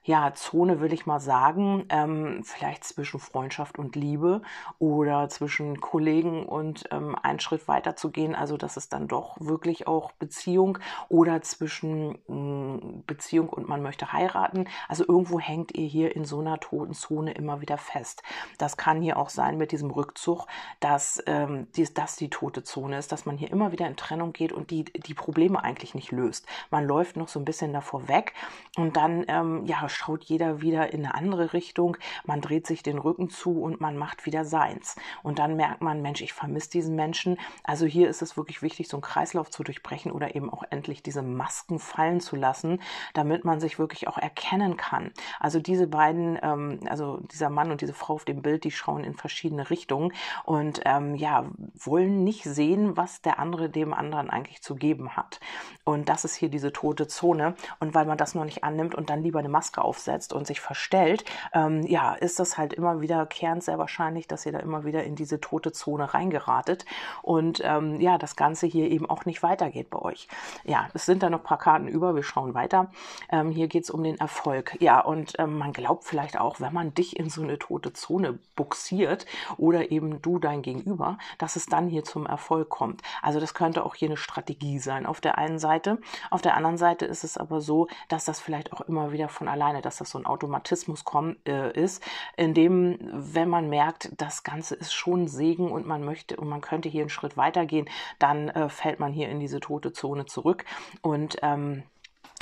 ja, 0.05 0.33
Zone 0.35 0.81
will 0.81 0.93
ich 0.93 1.07
mal 1.07 1.21
sagen, 1.21 1.85
ähm, 1.91 2.43
vielleicht 2.45 2.85
zwischen 2.85 3.21
Freundschaft 3.21 3.79
und 3.79 3.97
Liebe 3.97 4.43
oder 4.79 5.29
zwischen 5.29 5.81
Kollegen 5.81 6.47
und 6.47 6.89
ähm, 6.91 7.17
einen 7.23 7.41
Schritt 7.41 7.69
weiter 7.69 7.97
zu 7.97 8.11
gehen, 8.11 8.35
also 8.35 8.57
dass 8.57 8.77
es 8.77 8.89
dann 8.89 9.09
doch 9.09 9.37
wirklich 9.41 9.87
auch 9.87 10.13
Beziehung 10.13 10.79
oder 11.09 11.43
zwischen 11.43 12.19
mh, 12.27 12.35
mm, 12.35 13.05
Beziehung 13.07 13.49
und 13.49 13.69
man 13.69 13.83
möchte 13.83 14.13
heiraten. 14.13 14.67
Also 14.89 15.05
irgendwo 15.07 15.41
hängt 15.41 15.77
ihr 15.77 15.87
hier 15.87 16.15
in 16.15 16.25
so 16.25 16.41
einer 16.41 16.59
toten 16.61 16.95
Zone 16.95 17.33
immer 17.33 17.61
wieder 17.61 17.79
fest. 17.79 18.23
Das 18.59 18.77
kann 18.77 19.03
hier 19.03 19.17
auch 19.17 19.31
sein 19.31 19.59
mit 19.59 19.73
diesem 19.73 19.91
Rückzug, 19.91 20.47
dass 20.81 21.23
ähm, 21.27 21.69
dies, 21.77 21.95
das 21.95 22.17
die 22.17 22.31
tote 22.31 22.63
Zone 22.63 22.99
ist, 22.99 23.13
dass 23.13 23.27
man 23.27 23.37
hier 23.37 23.51
immer 23.51 23.73
wieder 23.73 23.87
in 23.87 23.97
Trennung 23.97 24.33
geht 24.33 24.53
und 24.53 24.71
die, 24.71 24.85
die 24.85 25.15
Probleme 25.15 25.63
eigentlich 25.63 25.95
nicht 25.95 26.13
löst. 26.13 26.47
Man 26.71 26.87
läuft 26.87 27.17
noch 27.17 27.29
so 27.29 27.39
ein 27.39 27.45
bisschen 27.45 27.73
davor 27.73 28.09
weg 28.09 28.33
und 28.77 28.97
dann, 28.97 29.25
ähm, 29.29 29.65
ja, 29.67 29.88
schaut 29.89 30.25
jeder 30.25 30.61
wieder 30.61 30.93
in 30.93 31.05
eine 31.05 31.15
andere 31.15 31.53
Richtung, 31.53 31.97
man 32.25 32.41
dreht 32.41 32.67
sich 32.67 32.83
den 32.83 32.99
Rücken 32.99 33.31
zu 33.31 33.61
und 33.63 33.81
man 33.81 33.97
macht 33.97 34.27
wieder 34.27 34.45
seins. 34.45 34.97
Und 35.23 35.39
dann 35.39 35.57
merkt 35.57 35.81
man, 35.81 36.03
Mensch, 36.03 36.21
ich 36.21 36.33
vermisse 36.33 36.71
diesen 36.71 36.97
Menschen. 36.97 37.39
Also 37.65 37.87
hier 37.87 38.09
ist 38.09 38.23
es 38.23 38.37
wirklich 38.37 38.63
wichtig, 38.63 38.89
so 38.89 38.97
einen 38.97 39.03
Kreislauf 39.03 39.51
zu 39.51 39.63
durchbrechen 39.63 40.13
oder 40.13 40.35
eben 40.35 40.51
auch 40.51 40.65
endlich 40.71 41.03
diese 41.03 41.23
Masken 41.23 41.79
fallen 41.79 42.21
zu 42.21 42.37
lassen, 42.37 42.81
damit 43.15 43.45
man 43.45 43.61
sich 43.61 43.79
wirklich 43.79 44.09
auch 44.09 44.19
erkennen 44.19 44.77
kann. 44.77 45.13
Also 45.41 45.61
diese 45.61 45.87
beiden, 45.87 46.39
ähm, 46.43 46.81
also 46.89 47.19
dieser 47.33 47.51
Mann 47.51 47.71
und 47.71 47.81
diese 47.81 47.95
Frau 47.95 48.15
auf 48.15 48.25
dem 48.25 48.43
Bild, 48.43 48.65
die 48.65 48.71
schauen 48.71 49.05
in 49.05 49.15
verschiedene 49.15 49.71
Richtungen 49.71 50.13
und 50.45 50.81
ähm, 50.85 51.15
ja, 51.15 51.47
wollen 51.75 52.25
nicht 52.25 52.45
sehen, 52.45 52.97
was 52.97 53.23
der 53.23 53.39
andere 53.39 53.69
dem 53.69 53.95
anderen 53.95 54.31
eigentlich 54.31 54.63
zu 54.63 54.75
geben 54.75 55.17
hat. 55.17 55.41
Und 55.85 56.09
das 56.09 56.25
ist 56.25 56.35
hier 56.35 56.49
diese 56.49 56.73
tote 56.73 57.07
Zone. 57.07 57.55
Und 57.81 57.95
weil 57.95 58.07
man 58.07 58.19
das 58.19 58.35
noch 58.35 58.45
nicht 58.45 58.65
annimmt 58.65 58.95
und 58.95 59.11
dann 59.11 59.23
lieber 59.23 59.39
eine 59.39 59.49
Maske 59.49 59.78
aufsetzt 59.79 60.33
und 60.33 60.47
sich 60.47 60.61
verstellt, 60.61 61.25
ähm, 61.53 61.83
ja, 61.83 62.15
ist 62.15 62.39
das 62.39 62.59
halt 62.59 62.73
immer 62.73 63.01
wiederkehrend 63.01 63.63
sehr 63.63 63.79
wahrscheinlich, 63.79 64.27
dass 64.29 64.47
ihr 64.47 64.53
da 64.53 64.59
immer 64.59 64.85
wieder 64.85 65.05
in 65.05 65.15
diese 65.17 65.41
tote 65.41 65.73
Zone 65.73 66.13
reingeratet 66.15 66.85
und 67.23 67.61
ähm, 67.65 68.01
ja, 68.01 68.19
das 68.19 68.37
Ganze 68.37 68.67
hier 68.67 68.91
eben 68.91 69.09
auch 69.09 69.25
nicht 69.25 69.43
weitergeht 69.43 69.91
bei 69.91 70.01
euch. 70.01 70.29
Ja, 70.65 70.89
es 70.95 71.07
sind 71.07 71.23
da 71.23 71.31
noch 71.31 71.41
ein 71.41 71.45
paar 71.45 71.59
Karten 71.59 71.89
über, 71.89 72.15
wir 72.15 72.23
schauen 72.23 72.55
weiter. 72.55 72.91
Ähm, 73.31 73.51
hier 73.51 73.69
geht 73.69 73.85
es 73.85 73.91
um 73.91 74.03
den 74.03 74.19
Erfolg. 74.19 74.77
Ja, 74.81 75.01
und 75.01 75.35
ähm, 75.39 75.59
man 75.59 75.73
glaubt 75.73 76.05
vielleicht 76.05 76.39
auch, 76.39 76.61
wenn 76.61 76.73
man 76.73 76.95
dich 76.95 77.19
in 77.19 77.31
so 77.31 77.43
eine 77.43 77.59
tote 77.59 77.93
Zone 77.93 78.39
buxiert 78.57 79.27
oder 79.57 79.91
eben 79.91 80.21
du 80.23 80.39
dein 80.39 80.63
Gegenüber, 80.63 81.19
dass 81.39 81.57
es 81.57 81.67
dann 81.67 81.89
hier 81.89 82.05
zum 82.05 82.27
Erfolg 82.27 82.69
kommt. 82.69 83.03
Also 83.23 83.41
das 83.41 83.55
könnte 83.55 83.85
auch 83.85 83.95
hier 83.95 84.09
eine 84.09 84.17
Strategie 84.17 84.79
sein 84.79 85.07
auf 85.07 85.21
der 85.21 85.39
einen 85.39 85.59
Seite. 85.59 85.99
Auf 86.31 86.43
der 86.43 86.57
anderen 86.57 86.79
Seite 86.79 87.05
ist 87.07 87.25
es 87.25 87.37
aber 87.37 87.61
so, 87.61 87.89
dass 88.09 88.25
das 88.25 88.41
vielleicht 88.41 88.73
auch 88.73 88.83
immer 88.83 89.13
wieder 89.13 89.29
von 89.29 89.49
allein 89.49 89.68
alleine, 89.69 89.83
dass 89.83 89.99
das 89.99 90.11
so 90.11 90.19
ein 90.19 90.27
Automatismus 90.27 91.05
kommt, 91.05 91.37
äh, 91.47 91.73
ist, 91.73 92.03
in 92.37 92.55
dem, 92.55 92.99
wenn 93.13 93.49
man 93.49 93.69
merkt, 93.69 94.11
das 94.17 94.43
Ganze 94.43 94.75
ist 94.75 94.93
schon 94.93 95.29
Segen 95.29 95.71
und 95.71 95.87
man 95.87 96.05
möchte 96.05 96.37
und 96.37 96.49
man 96.49 96.61
könnte 96.61 96.89
hier 96.89 97.03
einen 97.03 97.11
Schritt 97.11 97.37
weitergehen, 97.37 97.89
dann 98.19 98.49
äh, 98.49 98.69
fällt 98.69 99.01
man 99.01 99.13
hier 99.13 99.29
in 99.29 99.41
diese 99.41 99.61
tote 99.61 99.93
Zone 99.93 100.27
zurück. 100.27 100.65
Und 101.03 101.37
ähm, 101.43 101.83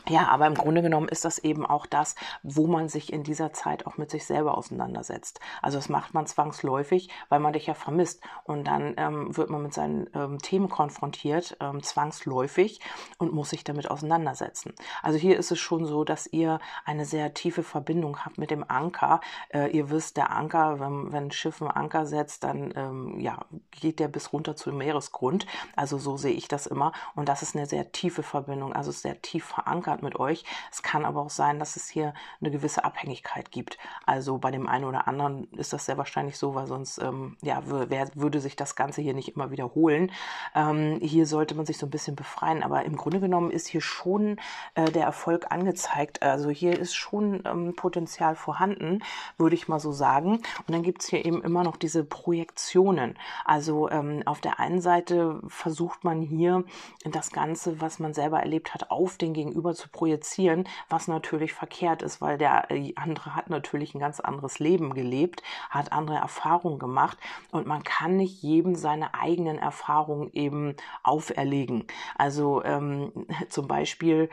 ja, 0.09 0.29
aber 0.29 0.47
im 0.47 0.55
Grunde 0.55 0.83
genommen 0.83 1.09
ist 1.09 1.25
das 1.25 1.39
eben 1.39 1.67
auch 1.67 1.85
das, 1.87 2.15
wo 2.43 2.67
man 2.67 2.89
sich 2.89 3.13
in 3.13 3.25
dieser 3.25 3.53
Zeit 3.53 3.87
auch 3.87 3.97
mit 3.97 4.11
sich 4.11 4.25
selber 4.25 4.57
auseinandersetzt. 4.57 5.41
Also 5.63 5.79
das 5.79 5.89
macht 5.89 6.15
man 6.15 6.27
zwangsläufig, 6.27 7.09
weil 7.29 7.41
man 7.41 7.53
dich 7.53 7.67
ja 7.67 7.75
vermisst. 7.75 8.23
Und 8.45 8.67
dann 8.67 8.95
ähm, 8.99 9.37
wird 9.37 9.51
man 9.51 9.63
mit 9.63 9.75
seinen 9.75 10.09
ähm, 10.15 10.39
Themen 10.39 10.69
konfrontiert, 10.69 11.57
ähm, 11.61 11.83
zwangsläufig, 11.83 12.81
und 13.19 13.33
muss 13.33 13.51
sich 13.51 13.65
damit 13.65 13.91
auseinandersetzen. 13.91 14.75
Also 15.03 15.19
hier 15.19 15.37
ist 15.39 15.51
es 15.51 15.59
schon 15.59 15.87
so, 15.87 16.05
dass 16.05 16.27
ihr 16.27 16.61
eine 16.85 17.05
sehr 17.05 17.35
tiefe 17.35 17.63
Verbindung 17.65 18.25
habt 18.25 18.39
mit 18.39 18.51
dem 18.51 18.65
Anker. 18.69 19.21
Äh, 19.49 19.71
ihr 19.71 19.91
wisst, 19.91 20.17
der 20.17 20.31
Anker, 20.31 20.79
wenn, 20.79 21.13
wenn 21.13 21.25
ein 21.25 21.31
Schiff 21.33 21.61
einen 21.61 21.71
Anker 21.71 22.07
setzt, 22.07 22.45
dann 22.45 22.73
ähm, 22.77 23.19
ja, 23.19 23.45
geht 23.73 23.99
der 23.99 24.09
bis 24.09 24.33
runter 24.33 24.55
zum 24.55 24.79
Meeresgrund. 24.79 25.47
Also 25.75 25.99
so 25.99 26.17
sehe 26.17 26.33
ich 26.33 26.47
das 26.47 26.67
immer. 26.67 26.93
Und 27.15 27.29
das 27.29 27.43
ist 27.43 27.57
eine 27.57 27.67
sehr 27.67 27.91
tiefe 27.91 28.23
Verbindung, 28.23 28.73
also 28.73 28.93
sehr 28.93 29.21
tief 29.21 29.45
verankert 29.45 29.96
hat 29.97 30.03
mit 30.03 30.19
euch. 30.19 30.45
Es 30.71 30.83
kann 30.83 31.05
aber 31.05 31.23
auch 31.23 31.31
sein, 31.31 31.59
dass 31.59 31.77
es 31.77 31.89
hier 31.89 32.15
eine 32.41 32.51
gewisse 32.51 32.85
Abhängigkeit 32.85 33.51
gibt. 33.51 33.79
Also 34.05 34.39
bei 34.39 34.51
dem 34.51 34.69
einen 34.69 34.85
oder 34.85 35.09
anderen 35.09 35.51
ist 35.53 35.73
das 35.73 35.87
sehr 35.87 35.99
wahrscheinlich 35.99 36.37
so, 36.37 36.55
weil 36.55 36.67
sonst 36.67 36.99
ähm, 36.99 37.37
ja, 37.43 37.63
wer 37.65 38.09
würde 38.15 38.41
sich 38.41 38.57
das 38.57 38.77
Ganze 38.77 39.01
hier 39.03 39.15
nicht 39.15 39.35
immer 39.35 39.51
wiederholen. 39.51 40.13
Ähm, 40.55 40.99
hier 41.01 41.27
sollte 41.27 41.55
man 41.55 41.67
sich 41.67 41.79
so 41.79 41.87
ein 41.87 41.91
bisschen 41.91 42.17
befreien, 42.17 42.63
aber 42.63 42.85
im 42.85 42.97
Grunde 42.97 43.21
genommen 43.21 43.51
ist 43.51 43.67
hier 43.67 43.81
schon 43.81 44.39
äh, 44.75 44.91
der 44.91 45.05
Erfolg 45.05 45.47
angezeigt. 45.51 46.23
Also 46.23 46.51
hier 46.51 46.79
ist 46.79 46.95
schon 46.95 47.43
ähm, 47.45 47.75
Potenzial 47.75 48.37
vorhanden, 48.37 49.03
würde 49.39 49.55
ich 49.55 49.69
mal 49.69 49.81
so 49.81 49.93
sagen. 49.93 50.37
Und 50.37 50.71
dann 50.71 50.83
gibt 50.83 51.03
es 51.03 51.09
hier 51.09 51.25
eben 51.25 51.43
immer 51.43 51.63
noch 51.63 51.77
diese 51.77 52.05
Projektionen. 52.05 53.19
Also 53.45 53.91
ähm, 53.91 54.23
auf 54.27 54.41
der 54.41 54.61
einen 54.61 54.81
Seite 54.81 55.41
versucht 55.49 56.05
man 56.05 56.21
hier 56.21 56.65
das 57.05 57.31
Ganze, 57.31 57.81
was 57.81 57.99
man 57.99 58.15
selber 58.15 58.41
erlebt 58.41 58.75
hat, 58.75 58.91
auf 58.91 59.17
den 59.17 59.33
Gegenüber 59.33 59.75
zu 59.75 59.86
projizieren, 59.93 60.69
was 60.89 61.09
natürlich 61.09 61.53
verkehrt 61.53 62.03
ist, 62.03 62.21
weil 62.21 62.39
der 62.39 62.71
äh, 62.71 62.93
andere 62.97 63.35
hat 63.35 63.51
natürlich 63.51 63.95
ein 63.95 64.01
ganz 64.01 64.21
anderes 64.21 64.59
Leben 64.59 64.95
gelebt, 64.95 65.43
hat 65.71 65.93
andere 65.93 66.17
Erfahrungen 66.17 66.79
gemacht 66.79 67.19
und 67.51 67.67
man 67.67 67.83
kann 67.85 68.17
nicht 68.17 68.43
jedem 68.43 68.75
seine 68.75 69.15
eigenen 69.15 69.59
Erfahrungen 69.59 70.31
eben 70.33 70.77
auferlegen. 71.03 71.87
Also 72.17 72.63
ähm, 72.65 73.13
zum 73.49 73.69
Beispiel 73.69 74.29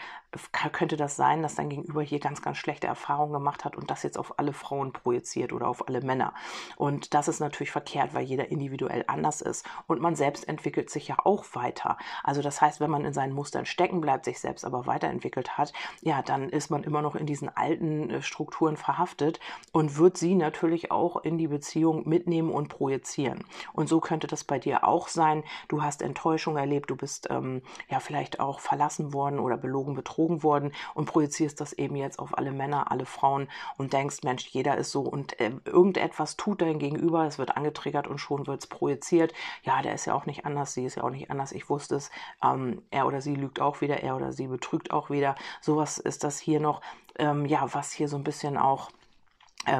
könnte 0.71 0.97
das 0.97 1.15
sein, 1.15 1.41
dass 1.41 1.55
dein 1.55 1.69
Gegenüber 1.69 2.01
hier 2.01 2.19
ganz, 2.19 2.41
ganz 2.41 2.57
schlechte 2.57 2.87
Erfahrungen 2.87 3.33
gemacht 3.33 3.65
hat 3.65 3.75
und 3.75 3.89
das 3.89 4.03
jetzt 4.03 4.17
auf 4.17 4.39
alle 4.39 4.53
Frauen 4.53 4.91
projiziert 4.93 5.53
oder 5.53 5.67
auf 5.67 5.87
alle 5.87 6.01
Männer. 6.01 6.33
Und 6.75 7.13
das 7.13 7.27
ist 7.27 7.39
natürlich 7.39 7.71
verkehrt, 7.71 8.13
weil 8.13 8.23
jeder 8.23 8.49
individuell 8.49 9.03
anders 9.07 9.41
ist. 9.41 9.65
Und 9.87 10.01
man 10.01 10.15
selbst 10.15 10.47
entwickelt 10.47 10.89
sich 10.89 11.07
ja 11.07 11.17
auch 11.23 11.45
weiter. 11.53 11.97
Also 12.23 12.41
das 12.41 12.61
heißt, 12.61 12.79
wenn 12.79 12.89
man 12.89 13.05
in 13.05 13.13
seinen 13.13 13.33
Mustern 13.33 13.65
stecken 13.65 14.01
bleibt, 14.01 14.25
sich 14.25 14.39
selbst 14.39 14.65
aber 14.65 14.85
weiterentwickelt, 14.85 15.42
entwickelt 15.43 15.57
hat, 15.57 15.73
ja, 16.01 16.21
dann 16.21 16.49
ist 16.49 16.69
man 16.69 16.83
immer 16.83 17.01
noch 17.01 17.15
in 17.15 17.25
diesen 17.25 17.49
alten 17.49 18.09
äh, 18.09 18.21
Strukturen 18.21 18.77
verhaftet 18.77 19.39
und 19.71 19.97
wird 19.97 20.17
sie 20.17 20.35
natürlich 20.35 20.91
auch 20.91 21.17
in 21.23 21.37
die 21.37 21.47
Beziehung 21.47 22.07
mitnehmen 22.07 22.51
und 22.51 22.69
projizieren. 22.69 23.43
Und 23.73 23.89
so 23.89 23.99
könnte 23.99 24.27
das 24.27 24.43
bei 24.43 24.59
dir 24.59 24.83
auch 24.83 25.07
sein. 25.07 25.43
Du 25.67 25.81
hast 25.81 26.01
Enttäuschung 26.01 26.57
erlebt, 26.57 26.89
du 26.89 26.95
bist 26.95 27.27
ähm, 27.29 27.61
ja 27.89 27.99
vielleicht 27.99 28.39
auch 28.39 28.59
verlassen 28.59 29.13
worden 29.13 29.39
oder 29.39 29.57
belogen, 29.57 29.95
betrogen 29.95 30.43
worden 30.43 30.71
und 30.93 31.05
projizierst 31.05 31.59
das 31.59 31.73
eben 31.73 31.95
jetzt 31.95 32.19
auf 32.19 32.37
alle 32.37 32.51
Männer, 32.51 32.91
alle 32.91 33.05
Frauen 33.05 33.47
und 33.77 33.93
denkst, 33.93 34.23
Mensch, 34.23 34.47
jeder 34.47 34.77
ist 34.77 34.91
so 34.91 35.01
und 35.01 35.39
äh, 35.39 35.51
irgendetwas 35.65 36.37
tut 36.37 36.61
dein 36.61 36.79
Gegenüber, 36.79 37.25
es 37.25 37.37
wird 37.37 37.55
angetriggert 37.57 38.07
und 38.07 38.19
schon 38.19 38.47
wird 38.47 38.61
es 38.61 38.67
projiziert. 38.67 39.33
Ja, 39.63 39.81
der 39.81 39.93
ist 39.93 40.05
ja 40.05 40.13
auch 40.13 40.25
nicht 40.25 40.45
anders, 40.45 40.73
sie 40.73 40.85
ist 40.85 40.95
ja 40.95 41.03
auch 41.03 41.09
nicht 41.09 41.29
anders, 41.29 41.51
ich 41.51 41.69
wusste 41.69 41.95
es, 41.95 42.11
ähm, 42.43 42.81
er 42.91 43.07
oder 43.07 43.21
sie 43.21 43.35
lügt 43.35 43.59
auch 43.59 43.81
wieder, 43.81 44.01
er 44.03 44.15
oder 44.15 44.31
sie 44.31 44.47
betrügt 44.47 44.91
auch 44.91 45.09
wieder 45.09 45.22
Sowas 45.61 45.97
ist 45.97 46.23
das 46.23 46.39
hier 46.39 46.59
noch, 46.59 46.81
ähm, 47.17 47.45
ja, 47.45 47.73
was 47.73 47.91
hier 47.91 48.07
so 48.07 48.17
ein 48.17 48.23
bisschen 48.23 48.57
auch 48.57 48.91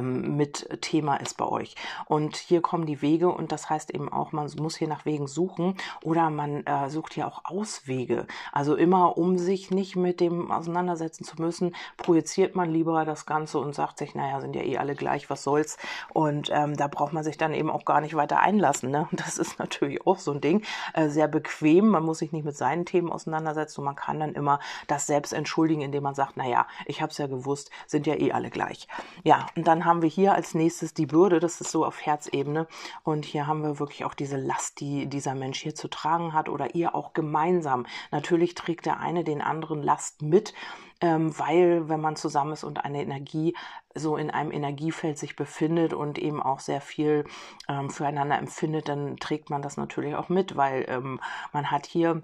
mit 0.02 0.82
Thema 0.82 1.18
ist 1.18 1.38
bei 1.38 1.46
euch. 1.46 1.76
Und 2.06 2.36
hier 2.36 2.62
kommen 2.62 2.86
die 2.86 3.02
Wege 3.02 3.30
und 3.30 3.52
das 3.52 3.70
heißt 3.70 3.92
eben 3.92 4.12
auch, 4.12 4.32
man 4.32 4.50
muss 4.60 4.76
hier 4.76 4.88
nach 4.88 5.06
Wegen 5.06 5.28
suchen 5.28 5.76
oder 6.04 6.30
man 6.30 6.66
äh, 6.66 6.90
sucht 6.90 7.14
hier 7.14 7.28
auch 7.28 7.46
Auswege. 7.46 8.26
Also 8.52 8.76
immer, 8.76 9.18
um 9.18 9.38
sich 9.38 9.72
nicht 9.72 9.96
mit 9.96 10.20
dem 10.20 10.52
auseinandersetzen 10.52 11.24
zu 11.24 11.42
müssen, 11.42 11.76
projiziert 11.98 12.56
man 12.56 12.72
lieber 12.72 13.06
das 13.06 13.26
Ganze 13.26 13.60
und 13.60 13.76
sagt 13.76 13.98
sich, 13.98 14.16
naja, 14.16 14.42
sind 14.42 14.56
ja 14.56 14.64
eh 14.64 14.78
alle 14.78 14.96
gleich, 14.96 15.30
was 15.30 15.44
soll's. 15.44 15.78
Und 16.14 16.50
ähm, 16.54 16.76
da 16.76 16.88
braucht 16.88 17.14
man 17.14 17.24
sich 17.24 17.38
dann 17.38 17.54
eben 17.54 17.70
auch 17.70 17.86
gar 17.86 18.02
nicht 18.02 18.16
weiter 18.16 18.40
einlassen. 18.40 18.92
Ne? 18.92 19.08
Das 19.24 19.38
ist 19.38 19.58
natürlich 19.58 20.06
auch 20.06 20.20
so 20.20 20.32
ein 20.32 20.42
Ding. 20.42 20.64
Äh, 20.94 21.08
sehr 21.08 21.30
bequem, 21.30 21.88
man 21.88 22.04
muss 22.04 22.20
sich 22.20 22.34
nicht 22.34 22.44
mit 22.44 22.58
seinen 22.58 22.86
Themen 22.86 23.10
auseinandersetzen 23.12 23.82
und 23.82 23.86
man 23.86 23.96
kann 23.96 24.20
dann 24.20 24.34
immer 24.34 24.60
das 24.88 25.08
selbst 25.08 25.32
entschuldigen, 25.32 25.82
indem 25.82 26.04
man 26.04 26.14
sagt, 26.14 26.36
naja, 26.36 26.68
ich 26.86 27.02
habe 27.02 27.12
es 27.12 27.18
ja 27.18 27.28
gewusst, 27.28 27.72
sind 27.88 28.06
ja 28.06 28.16
eh 28.16 28.34
alle 28.34 28.50
gleich. 28.50 28.88
Ja, 29.24 29.46
und 29.56 29.66
dann 29.66 29.73
dann 29.74 29.86
haben 29.86 30.04
wir 30.04 30.10
hier 30.10 30.36
als 30.36 30.54
nächstes 30.54 30.94
die 30.94 31.08
Bürde, 31.08 31.40
das 31.40 31.60
ist 31.60 31.72
so 31.72 31.84
auf 31.84 32.06
Herzebene. 32.06 32.68
Und 33.02 33.26
hier 33.26 33.48
haben 33.48 33.64
wir 33.64 33.80
wirklich 33.80 34.06
auch 34.06 34.14
diese 34.14 34.38
Last, 34.38 34.80
die 34.80 35.08
dieser 35.08 35.34
Mensch 35.34 35.60
hier 35.60 35.74
zu 35.74 35.88
tragen 35.88 36.32
hat 36.32 36.48
oder 36.48 36.76
ihr 36.76 36.94
auch 36.94 37.14
gemeinsam. 37.14 37.88
Natürlich 38.12 38.54
trägt 38.54 38.86
der 38.86 39.00
eine 39.00 39.24
den 39.24 39.42
anderen 39.42 39.82
Last 39.82 40.22
mit, 40.22 40.54
ähm, 41.02 41.38
weil 41.40 41.90
wenn 41.90 42.02
man 42.02 42.16
zusammen 42.16 42.54
ist 42.54 42.64
und 42.64 42.86
eine 42.86 43.02
Energie 43.02 43.56
so 43.96 44.16
in 44.16 44.30
einem 44.30 44.52
Energiefeld 44.52 45.18
sich 45.18 45.36
befindet 45.36 45.96
und 45.96 46.20
eben 46.20 46.44
auch 46.44 46.60
sehr 46.60 46.80
viel 46.80 47.26
ähm, 47.68 47.90
füreinander 47.90 48.38
empfindet, 48.38 48.90
dann 48.90 49.18
trägt 49.18 49.50
man 49.50 49.64
das 49.64 49.76
natürlich 49.76 50.14
auch 50.14 50.30
mit, 50.30 50.56
weil 50.56 50.86
ähm, 50.88 51.20
man 51.52 51.72
hat 51.72 51.88
hier 51.88 52.22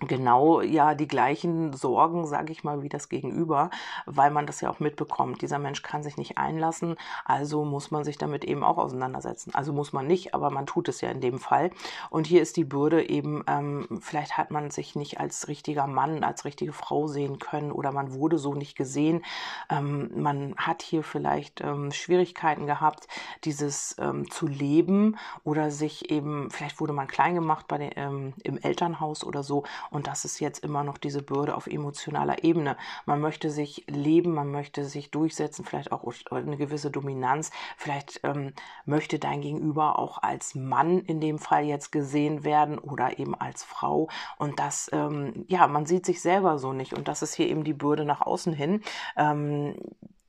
genau 0.00 0.60
ja 0.60 0.94
die 0.94 1.08
gleichen 1.08 1.72
Sorgen, 1.72 2.26
sage 2.26 2.52
ich 2.52 2.64
mal, 2.64 2.82
wie 2.82 2.88
das 2.88 3.08
Gegenüber, 3.08 3.70
weil 4.06 4.30
man 4.30 4.46
das 4.46 4.60
ja 4.60 4.70
auch 4.70 4.80
mitbekommt. 4.80 5.42
Dieser 5.42 5.58
Mensch 5.58 5.82
kann 5.82 6.02
sich 6.02 6.16
nicht 6.16 6.38
einlassen, 6.38 6.96
also 7.24 7.64
muss 7.64 7.90
man 7.90 8.04
sich 8.04 8.18
damit 8.18 8.44
eben 8.44 8.64
auch 8.64 8.78
auseinandersetzen. 8.78 9.54
Also 9.54 9.72
muss 9.72 9.92
man 9.92 10.06
nicht, 10.06 10.34
aber 10.34 10.50
man 10.50 10.66
tut 10.66 10.88
es 10.88 11.00
ja 11.00 11.10
in 11.10 11.20
dem 11.20 11.38
Fall. 11.38 11.70
Und 12.08 12.26
hier 12.26 12.42
ist 12.42 12.56
die 12.56 12.64
Bürde 12.64 13.08
eben, 13.08 13.44
ähm, 13.46 14.00
vielleicht 14.00 14.38
hat 14.38 14.50
man 14.50 14.70
sich 14.70 14.96
nicht 14.96 15.20
als 15.20 15.48
richtiger 15.48 15.86
Mann, 15.86 16.24
als 16.24 16.44
richtige 16.44 16.72
Frau 16.72 17.06
sehen 17.06 17.38
können 17.38 17.72
oder 17.72 17.92
man 17.92 18.14
wurde 18.14 18.38
so 18.38 18.54
nicht 18.54 18.76
gesehen. 18.76 19.22
Ähm, 19.68 20.10
man 20.14 20.54
hat 20.56 20.82
hier 20.82 21.02
vielleicht 21.02 21.60
ähm, 21.60 21.92
Schwierigkeiten 21.92 22.66
gehabt, 22.66 23.06
dieses 23.44 23.96
ähm, 23.98 24.30
zu 24.30 24.46
leben 24.46 25.18
oder 25.44 25.70
sich 25.70 26.10
eben, 26.10 26.50
vielleicht 26.50 26.80
wurde 26.80 26.92
man 26.92 27.06
klein 27.06 27.34
gemacht 27.34 27.66
bei 27.68 27.78
den, 27.78 27.90
ähm, 27.96 28.34
im 28.44 28.58
Elternhaus 28.58 29.24
oder 29.24 29.42
so 29.42 29.64
und 29.90 30.06
das 30.06 30.24
ist 30.24 30.40
jetzt 30.40 30.62
immer 30.64 30.84
noch 30.84 30.98
diese 30.98 31.22
Bürde 31.22 31.54
auf 31.56 31.66
emotionaler 31.66 32.44
Ebene. 32.44 32.76
Man 33.06 33.20
möchte 33.20 33.50
sich 33.50 33.84
leben, 33.88 34.34
man 34.34 34.50
möchte 34.50 34.84
sich 34.84 35.10
durchsetzen, 35.10 35.64
vielleicht 35.64 35.92
auch 35.92 36.04
eine 36.30 36.56
gewisse 36.56 36.90
Dominanz. 36.90 37.50
Vielleicht 37.76 38.20
ähm, 38.24 38.52
möchte 38.84 39.18
dein 39.18 39.40
Gegenüber 39.40 39.98
auch 39.98 40.22
als 40.22 40.54
Mann 40.54 41.00
in 41.00 41.20
dem 41.20 41.38
Fall 41.38 41.64
jetzt 41.64 41.92
gesehen 41.92 42.44
werden 42.44 42.78
oder 42.78 43.18
eben 43.18 43.34
als 43.34 43.64
Frau. 43.64 44.08
Und 44.38 44.58
das, 44.58 44.90
ähm, 44.92 45.44
ja, 45.48 45.66
man 45.66 45.86
sieht 45.86 46.06
sich 46.06 46.20
selber 46.20 46.58
so 46.58 46.72
nicht. 46.72 46.94
Und 46.94 47.08
das 47.08 47.22
ist 47.22 47.34
hier 47.34 47.48
eben 47.48 47.64
die 47.64 47.74
Bürde 47.74 48.04
nach 48.04 48.20
außen 48.20 48.52
hin. 48.52 48.82
Ähm, 49.16 49.76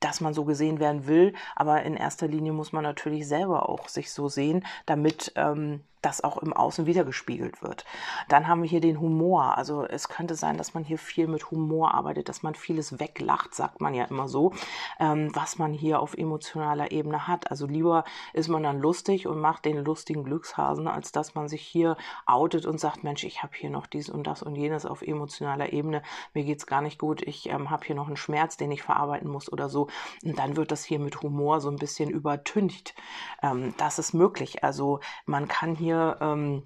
dass 0.00 0.20
man 0.20 0.34
so 0.34 0.44
gesehen 0.44 0.80
werden 0.80 1.06
will, 1.06 1.32
aber 1.54 1.84
in 1.84 1.96
erster 1.96 2.26
Linie 2.26 2.52
muss 2.52 2.72
man 2.72 2.82
natürlich 2.82 3.28
selber 3.28 3.68
auch 3.68 3.86
sich 3.86 4.12
so 4.12 4.28
sehen, 4.28 4.66
damit 4.84 5.32
ähm, 5.36 5.84
das 6.02 6.22
auch 6.22 6.38
im 6.38 6.52
Außen 6.52 6.86
wiedergespiegelt 6.86 7.62
wird. 7.62 7.84
Dann 8.28 8.48
haben 8.48 8.62
wir 8.62 8.68
hier 8.68 8.80
den 8.80 9.00
Humor. 9.00 9.56
Also 9.56 9.84
es 9.84 10.08
könnte 10.08 10.34
sein, 10.34 10.58
dass 10.58 10.74
man 10.74 10.84
hier 10.84 10.98
viel 10.98 11.28
mit 11.28 11.50
Humor 11.50 11.94
arbeitet, 11.94 12.28
dass 12.28 12.42
man 12.42 12.54
vieles 12.54 12.98
weglacht, 12.98 13.54
sagt 13.54 13.80
man 13.80 13.94
ja 13.94 14.04
immer 14.04 14.28
so, 14.28 14.52
ähm, 14.98 15.30
was 15.34 15.58
man 15.58 15.72
hier 15.72 16.00
auf 16.00 16.14
emotionaler 16.14 16.90
Ebene 16.90 17.28
hat. 17.28 17.50
Also 17.50 17.66
lieber 17.66 18.04
ist 18.32 18.48
man 18.48 18.62
dann 18.62 18.80
lustig 18.80 19.26
und 19.26 19.40
macht 19.40 19.64
den 19.64 19.78
lustigen 19.84 20.24
Glückshasen, 20.24 20.88
als 20.88 21.12
dass 21.12 21.34
man 21.34 21.48
sich 21.48 21.62
hier 21.62 21.96
outet 22.26 22.66
und 22.66 22.80
sagt, 22.80 23.04
Mensch, 23.04 23.24
ich 23.24 23.42
habe 23.42 23.52
hier 23.56 23.70
noch 23.70 23.86
dies 23.86 24.10
und 24.10 24.26
das 24.26 24.42
und 24.42 24.56
jenes 24.56 24.84
auf 24.84 25.02
emotionaler 25.02 25.72
Ebene. 25.72 26.02
Mir 26.34 26.44
geht's 26.44 26.66
gar 26.66 26.82
nicht 26.82 26.98
gut. 26.98 27.22
Ich 27.22 27.48
ähm, 27.48 27.70
habe 27.70 27.86
hier 27.86 27.94
noch 27.94 28.08
einen 28.08 28.16
Schmerz, 28.16 28.56
den 28.56 28.72
ich 28.72 28.82
verarbeiten 28.82 29.30
muss 29.30 29.50
oder 29.50 29.68
so. 29.68 29.88
Und 30.24 30.38
dann 30.38 30.56
wird 30.56 30.72
das 30.72 30.84
hier 30.84 30.98
mit 30.98 31.22
Humor 31.22 31.60
so 31.60 31.70
ein 31.70 31.76
bisschen 31.76 32.10
übertüncht. 32.10 32.94
Ähm, 33.42 33.74
das 33.78 33.98
ist 33.98 34.12
möglich. 34.12 34.64
Also 34.64 35.00
man 35.26 35.46
kann 35.46 35.76
hier 35.76 35.91
hier 35.92 36.16
ähm, 36.20 36.62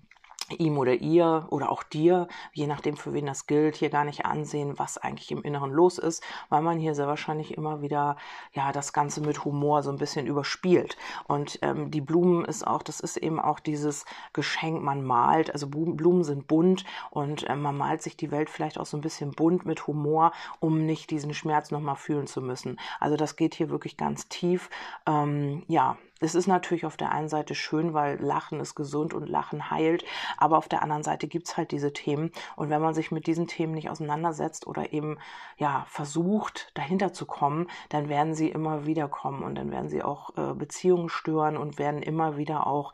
ihm 0.58 0.78
oder 0.78 0.94
ihr 0.94 1.48
oder 1.50 1.72
auch 1.72 1.82
dir, 1.82 2.28
je 2.52 2.68
nachdem 2.68 2.96
für 2.96 3.12
wen 3.12 3.26
das 3.26 3.48
gilt, 3.48 3.74
hier 3.74 3.90
gar 3.90 4.04
nicht 4.04 4.24
ansehen, 4.24 4.78
was 4.78 4.96
eigentlich 4.96 5.32
im 5.32 5.42
Inneren 5.42 5.72
los 5.72 5.98
ist, 5.98 6.22
weil 6.50 6.62
man 6.62 6.78
hier 6.78 6.94
sehr 6.94 7.08
wahrscheinlich 7.08 7.56
immer 7.56 7.82
wieder 7.82 8.16
ja 8.52 8.70
das 8.70 8.92
Ganze 8.92 9.20
mit 9.20 9.44
Humor 9.44 9.82
so 9.82 9.90
ein 9.90 9.98
bisschen 9.98 10.28
überspielt. 10.28 10.96
Und 11.26 11.58
ähm, 11.62 11.90
die 11.90 12.00
Blumen 12.00 12.44
ist 12.44 12.64
auch, 12.64 12.84
das 12.84 13.00
ist 13.00 13.16
eben 13.16 13.40
auch 13.40 13.58
dieses 13.58 14.04
Geschenk, 14.32 14.82
man 14.82 15.02
malt, 15.02 15.50
also 15.52 15.66
Blumen 15.66 16.22
sind 16.22 16.46
bunt 16.46 16.84
und 17.10 17.48
äh, 17.48 17.56
man 17.56 17.76
malt 17.76 18.02
sich 18.02 18.16
die 18.16 18.30
Welt 18.30 18.48
vielleicht 18.48 18.78
auch 18.78 18.86
so 18.86 18.96
ein 18.96 19.02
bisschen 19.02 19.32
bunt 19.32 19.66
mit 19.66 19.88
Humor, 19.88 20.30
um 20.60 20.86
nicht 20.86 21.10
diesen 21.10 21.34
Schmerz 21.34 21.72
nochmal 21.72 21.96
fühlen 21.96 22.28
zu 22.28 22.40
müssen. 22.40 22.78
Also 23.00 23.16
das 23.16 23.34
geht 23.34 23.54
hier 23.54 23.68
wirklich 23.70 23.96
ganz 23.96 24.28
tief. 24.28 24.70
Ähm, 25.06 25.64
ja, 25.66 25.96
es 26.20 26.34
ist 26.34 26.46
natürlich 26.46 26.86
auf 26.86 26.96
der 26.96 27.12
einen 27.12 27.28
Seite 27.28 27.54
schön, 27.54 27.92
weil 27.92 28.20
Lachen 28.20 28.60
ist 28.60 28.74
gesund 28.74 29.12
und 29.12 29.28
Lachen 29.28 29.70
heilt, 29.70 30.04
aber 30.38 30.56
auf 30.56 30.68
der 30.68 30.82
anderen 30.82 31.02
Seite 31.02 31.28
gibt 31.28 31.48
es 31.48 31.56
halt 31.56 31.72
diese 31.72 31.92
Themen. 31.92 32.30
Und 32.56 32.70
wenn 32.70 32.80
man 32.80 32.94
sich 32.94 33.10
mit 33.10 33.26
diesen 33.26 33.46
Themen 33.46 33.74
nicht 33.74 33.90
auseinandersetzt 33.90 34.66
oder 34.66 34.92
eben 34.92 35.18
ja 35.58 35.84
versucht, 35.88 36.70
dahinter 36.74 37.12
zu 37.12 37.26
kommen, 37.26 37.68
dann 37.90 38.08
werden 38.08 38.34
sie 38.34 38.48
immer 38.48 38.86
wieder 38.86 39.08
kommen 39.08 39.42
und 39.42 39.56
dann 39.56 39.70
werden 39.70 39.90
sie 39.90 40.02
auch 40.02 40.30
äh, 40.36 40.54
Beziehungen 40.54 41.08
stören 41.08 41.56
und 41.56 41.78
werden 41.78 42.02
immer 42.02 42.36
wieder 42.36 42.66
auch 42.66 42.92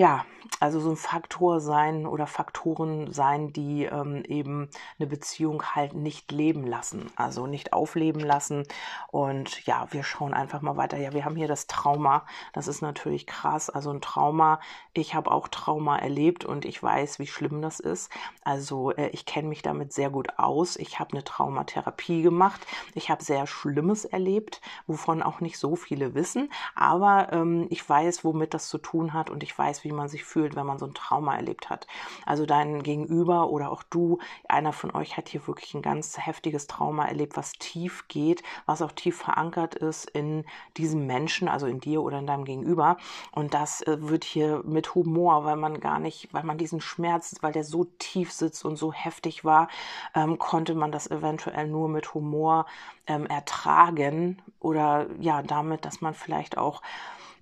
ja, 0.00 0.24
also 0.60 0.80
so 0.80 0.90
ein 0.90 0.96
Faktor 0.96 1.60
sein 1.60 2.06
oder 2.06 2.26
Faktoren 2.26 3.12
sein, 3.12 3.52
die 3.52 3.84
ähm, 3.84 4.22
eben 4.26 4.68
eine 4.98 5.06
Beziehung 5.06 5.62
halt 5.74 5.94
nicht 5.94 6.32
leben 6.32 6.66
lassen, 6.66 7.10
also 7.16 7.46
nicht 7.46 7.72
aufleben 7.72 8.20
lassen. 8.20 8.64
Und 9.10 9.64
ja, 9.66 9.86
wir 9.90 10.02
schauen 10.02 10.34
einfach 10.34 10.60
mal 10.60 10.76
weiter. 10.76 10.98
Ja, 10.98 11.12
wir 11.12 11.24
haben 11.24 11.36
hier 11.36 11.48
das 11.48 11.66
Trauma. 11.66 12.26
Das 12.52 12.68
ist 12.68 12.82
natürlich 12.82 13.26
krass. 13.26 13.70
Also 13.70 13.90
ein 13.90 14.00
Trauma. 14.00 14.60
Ich 14.92 15.14
habe 15.14 15.30
auch 15.30 15.48
Trauma 15.48 15.98
erlebt 15.98 16.44
und 16.44 16.64
ich 16.64 16.82
weiß, 16.82 17.18
wie 17.18 17.26
schlimm 17.26 17.62
das 17.62 17.80
ist. 17.80 18.10
Also 18.44 18.92
äh, 18.92 19.08
ich 19.08 19.24
kenne 19.26 19.48
mich 19.48 19.62
damit 19.62 19.92
sehr 19.92 20.10
gut 20.10 20.38
aus. 20.38 20.76
Ich 20.76 20.98
habe 20.98 21.12
eine 21.12 21.24
Traumatherapie 21.24 22.22
gemacht. 22.22 22.66
Ich 22.94 23.10
habe 23.10 23.24
sehr 23.24 23.46
Schlimmes 23.46 24.04
erlebt, 24.04 24.60
wovon 24.86 25.22
auch 25.22 25.40
nicht 25.40 25.58
so 25.58 25.76
viele 25.76 26.14
wissen. 26.14 26.50
Aber 26.74 27.32
ähm, 27.32 27.66
ich 27.70 27.86
weiß, 27.88 28.24
womit 28.24 28.54
das 28.54 28.68
zu 28.68 28.78
tun 28.78 29.12
hat 29.12 29.30
und 29.30 29.42
ich 29.42 29.56
weiß, 29.56 29.84
wie 29.84 29.89
man 29.92 30.08
sich 30.08 30.24
fühlt, 30.24 30.56
wenn 30.56 30.66
man 30.66 30.78
so 30.78 30.86
ein 30.86 30.94
Trauma 30.94 31.36
erlebt 31.36 31.70
hat. 31.70 31.86
Also 32.26 32.46
dein 32.46 32.82
Gegenüber 32.82 33.50
oder 33.50 33.70
auch 33.70 33.82
du, 33.82 34.18
einer 34.48 34.72
von 34.72 34.94
euch 34.94 35.16
hat 35.16 35.28
hier 35.28 35.46
wirklich 35.46 35.74
ein 35.74 35.82
ganz 35.82 36.18
heftiges 36.18 36.66
Trauma 36.66 37.06
erlebt, 37.06 37.36
was 37.36 37.52
tief 37.52 38.06
geht, 38.08 38.42
was 38.66 38.82
auch 38.82 38.92
tief 38.92 39.16
verankert 39.18 39.74
ist 39.74 40.08
in 40.10 40.44
diesem 40.76 41.06
Menschen, 41.06 41.48
also 41.48 41.66
in 41.66 41.80
dir 41.80 42.02
oder 42.02 42.18
in 42.18 42.26
deinem 42.26 42.44
Gegenüber. 42.44 42.96
Und 43.32 43.54
das 43.54 43.82
äh, 43.82 43.96
wird 44.00 44.24
hier 44.24 44.62
mit 44.64 44.94
Humor, 44.94 45.44
weil 45.44 45.56
man 45.56 45.80
gar 45.80 45.98
nicht, 45.98 46.32
weil 46.32 46.44
man 46.44 46.58
diesen 46.58 46.80
Schmerz, 46.80 47.36
weil 47.40 47.52
der 47.52 47.64
so 47.64 47.84
tief 47.98 48.32
sitzt 48.32 48.64
und 48.64 48.76
so 48.76 48.92
heftig 48.92 49.44
war, 49.44 49.68
ähm, 50.14 50.38
konnte 50.38 50.74
man 50.74 50.92
das 50.92 51.10
eventuell 51.10 51.68
nur 51.68 51.88
mit 51.88 52.14
Humor 52.14 52.66
ähm, 53.06 53.26
ertragen 53.26 54.42
oder 54.58 55.06
ja, 55.18 55.42
damit, 55.42 55.84
dass 55.84 56.00
man 56.00 56.14
vielleicht 56.14 56.58
auch 56.58 56.82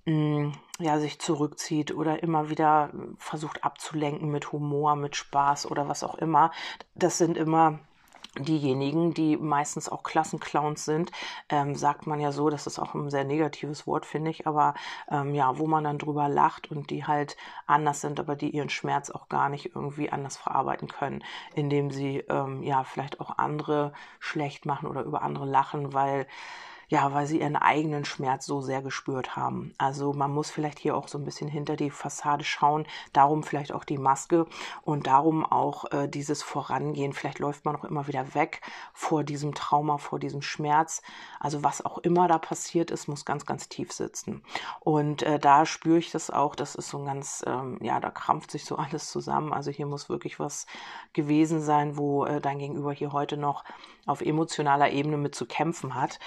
Mm, 0.09 0.51
ja, 0.79 0.97
sich 0.99 1.19
zurückzieht 1.19 1.93
oder 1.93 2.23
immer 2.23 2.49
wieder 2.49 2.89
versucht 3.17 3.63
abzulenken 3.63 4.29
mit 4.29 4.51
Humor, 4.51 4.95
mit 4.95 5.15
Spaß 5.15 5.69
oder 5.69 5.87
was 5.87 6.03
auch 6.03 6.15
immer. 6.15 6.51
Das 6.95 7.17
sind 7.17 7.37
immer 7.37 7.79
diejenigen, 8.37 9.13
die 9.13 9.37
meistens 9.37 9.89
auch 9.89 10.03
Klassenclowns 10.03 10.85
sind, 10.85 11.11
ähm, 11.49 11.75
sagt 11.75 12.07
man 12.07 12.19
ja 12.19 12.31
so, 12.31 12.49
das 12.49 12.67
ist 12.67 12.79
auch 12.79 12.93
ein 12.93 13.09
sehr 13.09 13.23
negatives 13.23 13.87
Wort, 13.87 14.05
finde 14.05 14.31
ich, 14.31 14.45
aber 14.47 14.75
ähm, 15.09 15.33
ja, 15.33 15.57
wo 15.57 15.67
man 15.67 15.83
dann 15.83 15.97
drüber 15.97 16.29
lacht 16.29 16.69
und 16.71 16.89
die 16.91 17.05
halt 17.05 17.37
anders 17.65 18.01
sind, 18.01 18.19
aber 18.19 18.35
die 18.35 18.51
ihren 18.51 18.69
Schmerz 18.69 19.09
auch 19.09 19.29
gar 19.29 19.49
nicht 19.49 19.75
irgendwie 19.75 20.11
anders 20.11 20.37
verarbeiten 20.37 20.87
können, 20.87 21.23
indem 21.55 21.91
sie 21.91 22.19
ähm, 22.29 22.63
ja 22.63 22.83
vielleicht 22.83 23.19
auch 23.19 23.37
andere 23.37 23.93
schlecht 24.19 24.65
machen 24.65 24.87
oder 24.87 25.01
über 25.01 25.21
andere 25.23 25.45
lachen, 25.45 25.93
weil 25.93 26.27
ja, 26.89 27.13
weil 27.13 27.27
sie 27.27 27.39
ihren 27.39 27.55
eigenen 27.55 28.03
Schmerz 28.03 28.45
so 28.45 28.61
sehr 28.61 28.81
gespürt 28.81 29.35
haben. 29.35 29.73
Also 29.77 30.11
man 30.11 30.31
muss 30.31 30.49
vielleicht 30.49 30.79
hier 30.79 30.97
auch 30.97 31.07
so 31.07 31.19
ein 31.19 31.23
bisschen 31.23 31.47
hinter 31.47 31.75
die 31.75 31.91
Fassade 31.91 32.43
schauen, 32.43 32.85
darum 33.13 33.43
vielleicht 33.43 33.71
auch 33.71 33.83
die 33.83 33.99
Maske 33.99 34.47
und 34.81 35.05
darum 35.05 35.45
auch 35.45 35.91
äh, 35.91 36.07
dieses 36.07 36.41
Vorangehen. 36.41 37.13
Vielleicht 37.13 37.39
läuft 37.39 37.63
man 37.63 37.75
auch 37.75 37.85
immer 37.85 38.07
wieder 38.07 38.33
weg 38.33 38.61
vor 38.93 39.23
diesem 39.23 39.53
Trauma, 39.53 39.99
vor 39.99 40.19
diesem 40.19 40.41
Schmerz. 40.41 41.03
Also 41.39 41.63
was 41.63 41.85
auch 41.85 41.99
immer 41.99 42.27
da 42.27 42.39
passiert 42.39 42.89
ist, 42.89 43.07
muss 43.07 43.23
ganz, 43.23 43.45
ganz 43.45 43.69
tief 43.69 43.93
sitzen. 43.93 44.43
Und 44.79 45.21
äh, 45.21 45.37
da 45.37 45.67
spüre 45.67 45.99
ich 45.99 46.11
das 46.11 46.31
auch, 46.31 46.55
das 46.55 46.73
ist 46.73 46.89
so 46.89 46.97
ein 46.97 47.05
ganz, 47.05 47.43
ähm, 47.45 47.77
ja, 47.81 47.99
da 47.99 48.09
krampft 48.09 48.49
sich 48.49 48.65
so 48.65 48.75
alles 48.77 49.11
zusammen. 49.11 49.53
Also 49.53 49.69
hier 49.69 49.85
muss 49.85 50.09
wirklich 50.09 50.39
was 50.39 50.65
gewesen 51.13 51.61
sein, 51.61 51.97
wo 51.97 52.25
äh, 52.25 52.41
dein 52.41 52.57
Gegenüber 52.57 52.93
hier 52.93 53.11
heute 53.11 53.37
noch 53.37 53.63
auf 54.07 54.21
emotionaler 54.21 54.89
Ebene 54.89 55.17
mit 55.17 55.35
zu 55.35 55.45
kämpfen 55.45 55.93
hat. 55.93 56.19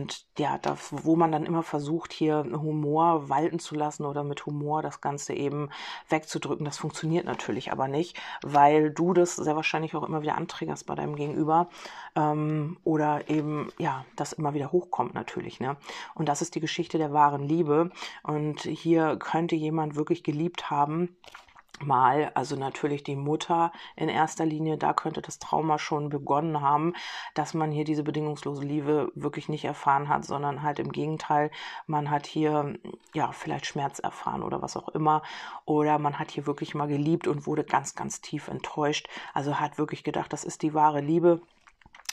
Und 0.00 0.24
ja, 0.38 0.56
da, 0.56 0.78
wo 0.90 1.14
man 1.14 1.30
dann 1.30 1.44
immer 1.44 1.62
versucht, 1.62 2.14
hier 2.14 2.46
Humor 2.50 3.28
walten 3.28 3.58
zu 3.58 3.74
lassen 3.74 4.06
oder 4.06 4.24
mit 4.24 4.46
Humor 4.46 4.80
das 4.80 5.02
Ganze 5.02 5.34
eben 5.34 5.68
wegzudrücken, 6.08 6.64
das 6.64 6.78
funktioniert 6.78 7.26
natürlich 7.26 7.70
aber 7.70 7.86
nicht, 7.86 8.18
weil 8.42 8.90
du 8.90 9.12
das 9.12 9.36
sehr 9.36 9.56
wahrscheinlich 9.56 9.94
auch 9.94 10.02
immer 10.02 10.22
wieder 10.22 10.36
anträgerst 10.36 10.86
bei 10.86 10.94
deinem 10.94 11.16
Gegenüber 11.16 11.68
ähm, 12.16 12.78
oder 12.82 13.28
eben, 13.28 13.70
ja, 13.78 14.06
das 14.16 14.32
immer 14.32 14.54
wieder 14.54 14.72
hochkommt 14.72 15.12
natürlich. 15.12 15.60
Ne? 15.60 15.76
Und 16.14 16.30
das 16.30 16.40
ist 16.40 16.54
die 16.54 16.60
Geschichte 16.60 16.96
der 16.96 17.12
wahren 17.12 17.42
Liebe. 17.42 17.90
Und 18.22 18.62
hier 18.62 19.16
könnte 19.18 19.56
jemand 19.56 19.96
wirklich 19.96 20.24
geliebt 20.24 20.70
haben 20.70 21.14
mal, 21.82 22.30
also 22.34 22.56
natürlich 22.56 23.02
die 23.02 23.16
Mutter 23.16 23.72
in 23.96 24.08
erster 24.08 24.44
Linie, 24.46 24.78
da 24.78 24.92
könnte 24.92 25.22
das 25.22 25.38
Trauma 25.38 25.78
schon 25.78 26.08
begonnen 26.08 26.60
haben, 26.60 26.94
dass 27.34 27.54
man 27.54 27.70
hier 27.70 27.84
diese 27.84 28.02
bedingungslose 28.02 28.62
Liebe 28.62 29.10
wirklich 29.14 29.48
nicht 29.48 29.64
erfahren 29.64 30.08
hat, 30.08 30.24
sondern 30.24 30.62
halt 30.62 30.78
im 30.78 30.92
Gegenteil, 30.92 31.50
man 31.86 32.10
hat 32.10 32.26
hier 32.26 32.78
ja 33.14 33.32
vielleicht 33.32 33.66
Schmerz 33.66 33.98
erfahren 33.98 34.42
oder 34.42 34.62
was 34.62 34.76
auch 34.76 34.88
immer 34.88 35.22
oder 35.64 35.98
man 35.98 36.18
hat 36.18 36.30
hier 36.30 36.46
wirklich 36.46 36.74
mal 36.74 36.88
geliebt 36.88 37.26
und 37.26 37.46
wurde 37.46 37.64
ganz, 37.64 37.94
ganz 37.94 38.20
tief 38.20 38.48
enttäuscht, 38.48 39.08
also 39.34 39.58
hat 39.60 39.78
wirklich 39.78 40.04
gedacht, 40.04 40.32
das 40.32 40.44
ist 40.44 40.62
die 40.62 40.74
wahre 40.74 41.00
Liebe 41.00 41.40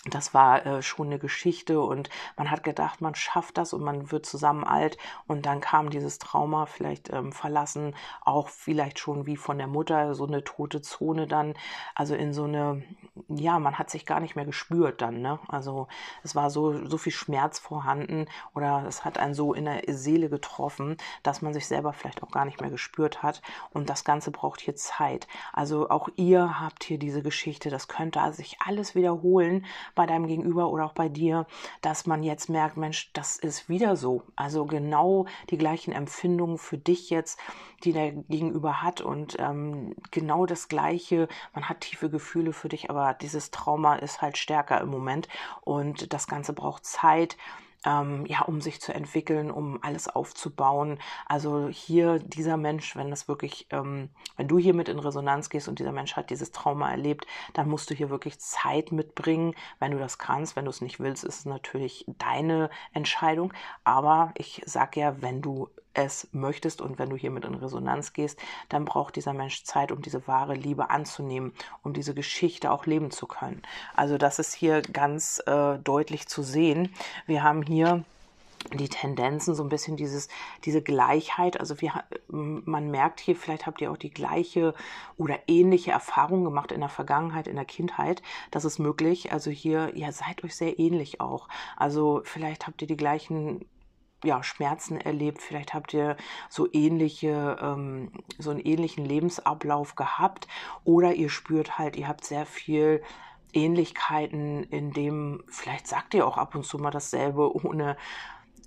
das 0.10 0.34
war 0.34 0.66
äh, 0.66 0.82
schon 0.82 1.08
eine 1.08 1.20
Geschichte 1.20 1.82
und 1.82 2.10
man 2.38 2.52
hat 2.52 2.64
gedacht, 2.64 3.02
man 3.02 3.16
schafft 3.16 3.58
das 3.58 3.74
und 3.74 3.84
man 3.84 4.12
wird 4.12 4.26
zusammen 4.26 4.64
alt. 4.64 4.98
Und 5.28 5.46
dann 5.46 5.62
kam 5.62 5.90
dieses 5.90 6.20
Trauma 6.20 6.66
vielleicht 6.66 7.12
ähm, 7.12 7.32
verlassen, 7.32 7.96
auch 8.22 8.50
vielleicht 8.50 9.00
schon 9.00 9.26
wie 9.26 9.38
von 9.38 9.58
der 9.58 9.68
Mutter, 9.68 10.16
so 10.16 10.26
eine 10.26 10.44
tote 10.44 10.82
Zone 10.82 11.28
dann, 11.28 11.54
also 11.96 12.16
in 12.16 12.34
so 12.34 12.46
eine, 12.46 12.84
ja, 13.28 13.60
man 13.60 13.78
hat 13.78 13.90
sich 13.90 14.06
gar 14.06 14.20
nicht 14.20 14.36
mehr 14.36 14.46
gespürt 14.46 15.02
dann, 15.02 15.22
ne? 15.22 15.40
Also 15.48 15.88
es 16.24 16.36
war 16.36 16.50
so, 16.50 16.86
so 16.88 16.98
viel 16.98 17.12
Schmerz 17.12 17.60
vorhanden 17.60 18.26
oder 18.54 18.86
es 18.88 19.06
hat 19.06 19.18
einen 19.18 19.34
so 19.34 19.54
in 19.54 19.66
der 19.66 19.84
Seele 19.88 20.30
getroffen, 20.30 20.98
dass 21.24 21.42
man 21.42 21.54
sich 21.54 21.68
selber 21.68 21.94
vielleicht 21.94 22.24
auch 22.24 22.32
gar 22.32 22.46
nicht 22.46 22.62
mehr 22.62 22.70
gespürt 22.70 23.24
hat 23.24 23.42
und 23.72 23.90
das 23.90 24.04
Ganze 24.04 24.32
braucht 24.32 24.62
hier 24.62 24.76
Zeit. 24.76 25.28
Also 25.54 25.90
auch 25.90 26.10
ihr 26.16 26.60
habt 26.60 26.84
hier 26.84 26.98
diese 26.98 27.22
Geschichte, 27.22 27.70
das 27.70 27.88
könnte 27.88 28.22
also 28.22 28.38
sich 28.38 28.58
alles 28.66 28.96
wiederholen, 28.96 29.66
bei 29.96 30.06
deinem 30.06 30.28
Gegenüber 30.28 30.70
oder 30.70 30.86
auch 30.86 30.94
bei 30.94 31.10
dir, 31.10 31.46
dass 31.82 32.06
man 32.06 32.24
jetzt 32.24 32.50
merkt, 32.50 32.78
Mensch, 32.78 33.12
das 33.14 33.38
ist 33.38 33.70
wieder 33.70 33.96
so. 33.96 34.24
Also 34.36 34.66
genau 34.66 35.26
die 35.50 35.58
gleichen 35.58 35.92
Empfindungen 35.92 36.58
für 36.58 36.78
dich 36.78 37.10
jetzt, 37.10 37.40
die 37.84 37.94
der 37.94 38.12
Gegenüber 38.12 38.82
hat 38.82 39.02
und 39.02 39.38
ähm, 39.40 39.96
genau 40.12 40.46
das 40.46 40.68
Gleiche. 40.68 41.28
Man 41.54 41.70
hat 41.70 41.82
tiefe 41.82 42.10
Gefühle 42.10 42.54
für 42.54 42.70
dich, 42.70 42.90
aber 42.90 43.07
dieses 43.14 43.52
Trauma 43.52 43.96
ist 43.96 44.22
halt 44.22 44.38
stärker 44.38 44.82
im 44.82 44.90
Moment 44.90 45.28
und 45.62 46.14
das 46.14 46.28
Ganze 46.28 46.54
braucht 46.54 46.86
Zeit 46.86 47.38
ähm, 47.88 48.26
ja, 48.26 48.42
um 48.42 48.60
sich 48.62 48.82
zu 48.82 48.94
entwickeln, 48.94 49.52
um 49.52 49.80
alles 49.82 50.08
aufzubauen. 50.10 51.00
Also 51.26 51.70
hier 51.70 52.20
dieser 52.20 52.58
Mensch, 52.58 52.96
wenn 52.96 53.10
das 53.10 53.28
wirklich, 53.28 53.68
ähm, 53.70 54.10
wenn 54.36 54.48
du 54.48 54.58
hier 54.58 54.74
mit 54.74 54.90
in 54.90 55.00
Resonanz 55.00 55.50
gehst 55.50 55.68
und 55.68 55.80
dieser 55.80 55.92
Mensch 55.92 56.16
hat 56.16 56.30
dieses 56.30 56.52
Trauma 56.52 56.92
erlebt, 56.92 57.28
dann 57.54 57.70
musst 57.70 57.90
du 57.90 57.96
hier 57.96 58.10
wirklich 58.10 58.40
Zeit 58.40 58.92
mitbringen, 58.92 59.56
wenn 59.80 59.92
du 59.92 60.00
das 60.00 60.18
kannst. 60.18 60.56
Wenn 60.56 60.66
du 60.66 60.72
es 60.72 60.82
nicht 60.82 61.00
willst, 61.00 61.24
ist 61.24 61.40
es 61.40 61.46
natürlich 61.46 62.06
deine 62.18 62.70
Entscheidung. 62.94 63.54
Aber 63.84 64.32
ich 64.36 64.62
sage 64.66 65.00
ja, 65.00 65.22
wenn 65.22 65.42
du 65.42 65.70
es 65.98 66.28
möchtest 66.32 66.82
und 66.82 67.00
wenn 67.00 67.10
du 67.10 67.16
hiermit 67.16 67.44
in 67.46 67.56
Resonanz 67.56 68.14
gehst, 68.14 68.40
dann 68.70 68.86
braucht 68.86 69.16
dieser 69.16 69.34
Mensch 69.34 69.64
Zeit, 69.64 69.92
um 69.92 70.02
diese 70.02 70.28
wahre 70.28 70.54
Liebe 70.54 70.90
anzunehmen, 70.90 71.54
um 71.84 71.94
diese 71.94 72.14
Geschichte 72.14 72.72
auch 72.72 72.86
leben 72.86 73.12
zu 73.12 73.26
können. 73.28 73.62
Also 73.96 74.18
das 74.18 74.40
ist 74.40 74.54
hier 74.54 74.82
ganz 74.82 75.42
äh, 75.46 75.78
deutlich 75.80 76.28
zu 76.28 76.44
sehen. 76.44 76.94
Wir 77.26 77.44
haben 77.44 77.64
hier 77.64 78.04
die 78.74 78.90
Tendenzen, 78.90 79.56
so 79.56 79.64
ein 79.64 79.70
bisschen 79.70 79.98
dieses, 79.98 80.30
diese 80.66 80.82
Gleichheit. 80.82 81.60
Also 81.60 81.80
wir, 81.82 82.04
man 82.28 82.92
merkt 82.92 83.20
hier, 83.20 83.36
vielleicht 83.36 83.66
habt 83.66 83.82
ihr 83.82 83.92
auch 83.92 83.98
die 83.98 84.12
gleiche 84.12 84.74
oder 85.18 85.40
ähnliche 85.48 85.92
Erfahrung 85.92 86.44
gemacht 86.44 86.72
in 86.72 86.82
der 86.82 86.90
Vergangenheit, 86.90 87.48
in 87.48 87.56
der 87.56 87.66
Kindheit. 87.66 88.22
Das 88.52 88.66
ist 88.66 88.80
möglich. 88.80 89.32
Also 89.32 89.52
hier, 89.52 89.94
ihr 89.96 90.12
seid 90.12 90.44
euch 90.44 90.56
sehr 90.56 90.80
ähnlich 90.80 91.22
auch. 91.22 91.48
Also 91.76 92.22
vielleicht 92.24 92.68
habt 92.68 92.82
ihr 92.82 92.88
die 92.88 92.98
gleichen 92.98 93.66
ja, 94.24 94.44
Schmerzen 94.44 95.00
erlebt, 95.00 95.42
vielleicht 95.42 95.74
habt 95.74 95.94
ihr 95.94 96.18
so 96.50 96.68
ähnliche, 96.72 97.58
ähm, 97.62 98.12
so 98.40 98.50
einen 98.52 98.60
ähnlichen 98.60 99.06
Lebensablauf 99.06 99.96
gehabt. 99.96 100.48
Oder 100.84 101.14
ihr 101.14 101.30
spürt 101.30 101.78
halt, 101.78 101.96
ihr 101.96 102.08
habt 102.08 102.26
sehr 102.26 102.46
viel 102.46 103.04
Ähnlichkeiten 103.54 104.64
in 104.64 104.92
dem, 104.92 105.44
vielleicht 105.48 105.88
sagt 105.88 106.14
ihr 106.14 106.28
auch 106.28 106.38
ab 106.38 106.56
und 106.56 106.66
zu 106.66 106.78
mal 106.78 106.92
dasselbe, 106.92 107.56
ohne 107.56 107.98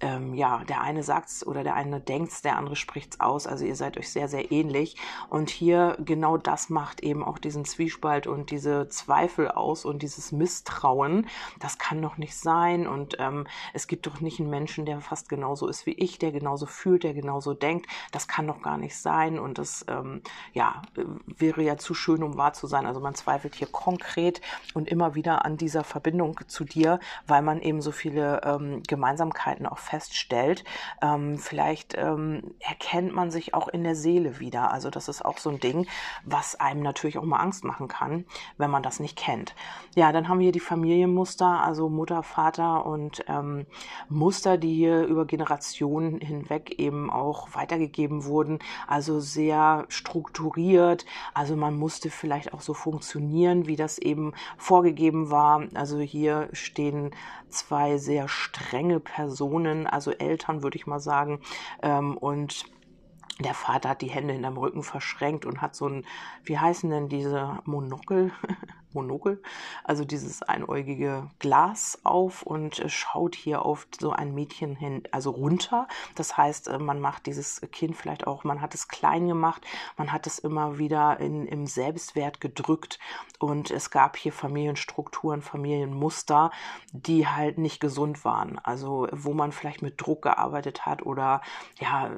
ähm, 0.00 0.34
ja, 0.34 0.64
der 0.64 0.80
eine 0.80 1.02
sagt's 1.02 1.46
oder 1.46 1.62
der 1.62 1.74
eine 1.74 2.00
denkt's, 2.00 2.42
der 2.42 2.56
andere 2.56 2.76
spricht's 2.76 3.20
aus. 3.20 3.46
Also 3.46 3.64
ihr 3.64 3.76
seid 3.76 3.98
euch 3.98 4.10
sehr, 4.10 4.28
sehr 4.28 4.50
ähnlich. 4.50 4.96
Und 5.28 5.50
hier 5.50 5.96
genau 6.04 6.36
das 6.36 6.70
macht 6.70 7.00
eben 7.02 7.22
auch 7.22 7.38
diesen 7.38 7.64
Zwiespalt 7.64 8.26
und 8.26 8.50
diese 8.50 8.88
Zweifel 8.88 9.48
aus 9.48 9.84
und 9.84 10.02
dieses 10.02 10.32
Misstrauen. 10.32 11.26
Das 11.58 11.78
kann 11.78 12.00
doch 12.00 12.16
nicht 12.16 12.36
sein. 12.36 12.86
Und 12.86 13.16
ähm, 13.18 13.46
es 13.74 13.86
gibt 13.86 14.06
doch 14.06 14.20
nicht 14.20 14.40
einen 14.40 14.50
Menschen, 14.50 14.86
der 14.86 15.00
fast 15.00 15.28
genauso 15.28 15.68
ist 15.68 15.86
wie 15.86 15.92
ich, 15.92 16.18
der 16.18 16.32
genauso 16.32 16.66
fühlt, 16.66 17.04
der 17.04 17.14
genauso 17.14 17.54
denkt. 17.54 17.86
Das 18.12 18.28
kann 18.28 18.46
doch 18.46 18.62
gar 18.62 18.78
nicht 18.78 18.96
sein. 18.96 19.38
Und 19.38 19.58
das 19.58 19.84
ähm, 19.88 20.22
ja, 20.52 20.82
wäre 21.26 21.62
ja 21.62 21.76
zu 21.76 21.94
schön, 21.94 22.22
um 22.22 22.36
wahr 22.36 22.52
zu 22.52 22.66
sein. 22.66 22.86
Also 22.86 23.00
man 23.00 23.14
zweifelt 23.14 23.54
hier 23.54 23.68
konkret 23.68 24.40
und 24.74 24.88
immer 24.88 25.14
wieder 25.14 25.44
an 25.44 25.56
dieser 25.56 25.84
Verbindung 25.84 26.40
zu 26.46 26.64
dir, 26.64 27.00
weil 27.26 27.42
man 27.42 27.60
eben 27.60 27.82
so 27.82 27.92
viele 27.92 28.40
ähm, 28.44 28.82
Gemeinsamkeiten 28.86 29.66
auch 29.66 29.78
feststellt. 29.90 30.64
Ähm, 31.02 31.36
vielleicht 31.38 31.94
ähm, 31.96 32.54
erkennt 32.60 33.12
man 33.12 33.30
sich 33.30 33.54
auch 33.54 33.68
in 33.68 33.82
der 33.82 33.96
Seele 33.96 34.38
wieder. 34.38 34.70
Also 34.70 34.88
das 34.88 35.08
ist 35.08 35.24
auch 35.24 35.38
so 35.38 35.50
ein 35.50 35.58
Ding, 35.58 35.86
was 36.24 36.54
einem 36.54 36.82
natürlich 36.82 37.18
auch 37.18 37.24
mal 37.24 37.40
Angst 37.40 37.64
machen 37.64 37.88
kann, 37.88 38.24
wenn 38.56 38.70
man 38.70 38.82
das 38.82 39.00
nicht 39.00 39.18
kennt. 39.18 39.54
Ja, 39.96 40.12
dann 40.12 40.28
haben 40.28 40.38
wir 40.38 40.44
hier 40.44 40.52
die 40.52 40.60
Familienmuster, 40.60 41.46
also 41.46 41.88
Mutter, 41.88 42.22
Vater 42.22 42.86
und 42.86 43.24
ähm, 43.26 43.66
Muster, 44.08 44.58
die 44.58 44.74
hier 44.74 45.02
über 45.04 45.26
Generationen 45.26 46.20
hinweg 46.20 46.78
eben 46.78 47.10
auch 47.10 47.54
weitergegeben 47.54 48.24
wurden. 48.24 48.60
Also 48.86 49.18
sehr 49.18 49.86
strukturiert. 49.88 51.04
Also 51.34 51.56
man 51.56 51.76
musste 51.76 52.10
vielleicht 52.10 52.54
auch 52.54 52.60
so 52.60 52.74
funktionieren, 52.74 53.66
wie 53.66 53.76
das 53.76 53.98
eben 53.98 54.34
vorgegeben 54.56 55.30
war. 55.30 55.64
Also 55.74 55.98
hier 55.98 56.48
stehen 56.52 57.10
zwei 57.50 57.98
sehr 57.98 58.28
strenge 58.28 59.00
Personen, 59.00 59.86
also 59.86 60.10
Eltern 60.12 60.62
würde 60.62 60.76
ich 60.76 60.86
mal 60.86 61.00
sagen. 61.00 61.40
Ähm, 61.82 62.16
und 62.16 62.64
der 63.40 63.54
Vater 63.54 63.90
hat 63.90 64.02
die 64.02 64.10
Hände 64.10 64.34
hinterm 64.34 64.58
Rücken 64.58 64.82
verschränkt 64.82 65.46
und 65.46 65.60
hat 65.62 65.74
so 65.74 65.88
ein, 65.88 66.04
wie 66.44 66.58
heißen 66.58 66.90
denn 66.90 67.08
diese 67.08 67.58
Monokel? 67.64 68.32
Monokel, 68.92 69.40
also 69.84 70.04
dieses 70.04 70.42
einäugige 70.42 71.30
Glas 71.38 72.00
auf 72.02 72.42
und 72.42 72.82
schaut 72.88 73.34
hier 73.34 73.64
auf 73.64 73.86
so 74.00 74.10
ein 74.10 74.34
Mädchen 74.34 74.74
hin, 74.74 75.04
also 75.12 75.30
runter. 75.30 75.86
Das 76.14 76.36
heißt, 76.36 76.68
äh, 76.68 76.78
man 76.78 77.00
macht 77.00 77.26
dieses 77.26 77.60
Kind 77.72 77.96
vielleicht 77.96 78.26
auch, 78.26 78.44
man 78.44 78.60
hat 78.60 78.74
es 78.74 78.88
klein 78.88 79.28
gemacht, 79.28 79.64
man 79.96 80.12
hat 80.12 80.26
es 80.26 80.38
immer 80.38 80.78
wieder 80.78 81.20
in, 81.20 81.46
im 81.46 81.66
Selbstwert 81.66 82.40
gedrückt 82.40 82.98
und 83.38 83.70
es 83.70 83.90
gab 83.90 84.16
hier 84.16 84.32
Familienstrukturen, 84.32 85.42
Familienmuster, 85.42 86.50
die 86.92 87.28
halt 87.28 87.58
nicht 87.58 87.80
gesund 87.80 88.24
waren. 88.24 88.58
Also 88.58 89.08
wo 89.12 89.34
man 89.34 89.52
vielleicht 89.52 89.82
mit 89.82 90.00
Druck 90.00 90.22
gearbeitet 90.22 90.84
hat 90.84 91.02
oder 91.06 91.42
ja, 91.78 92.10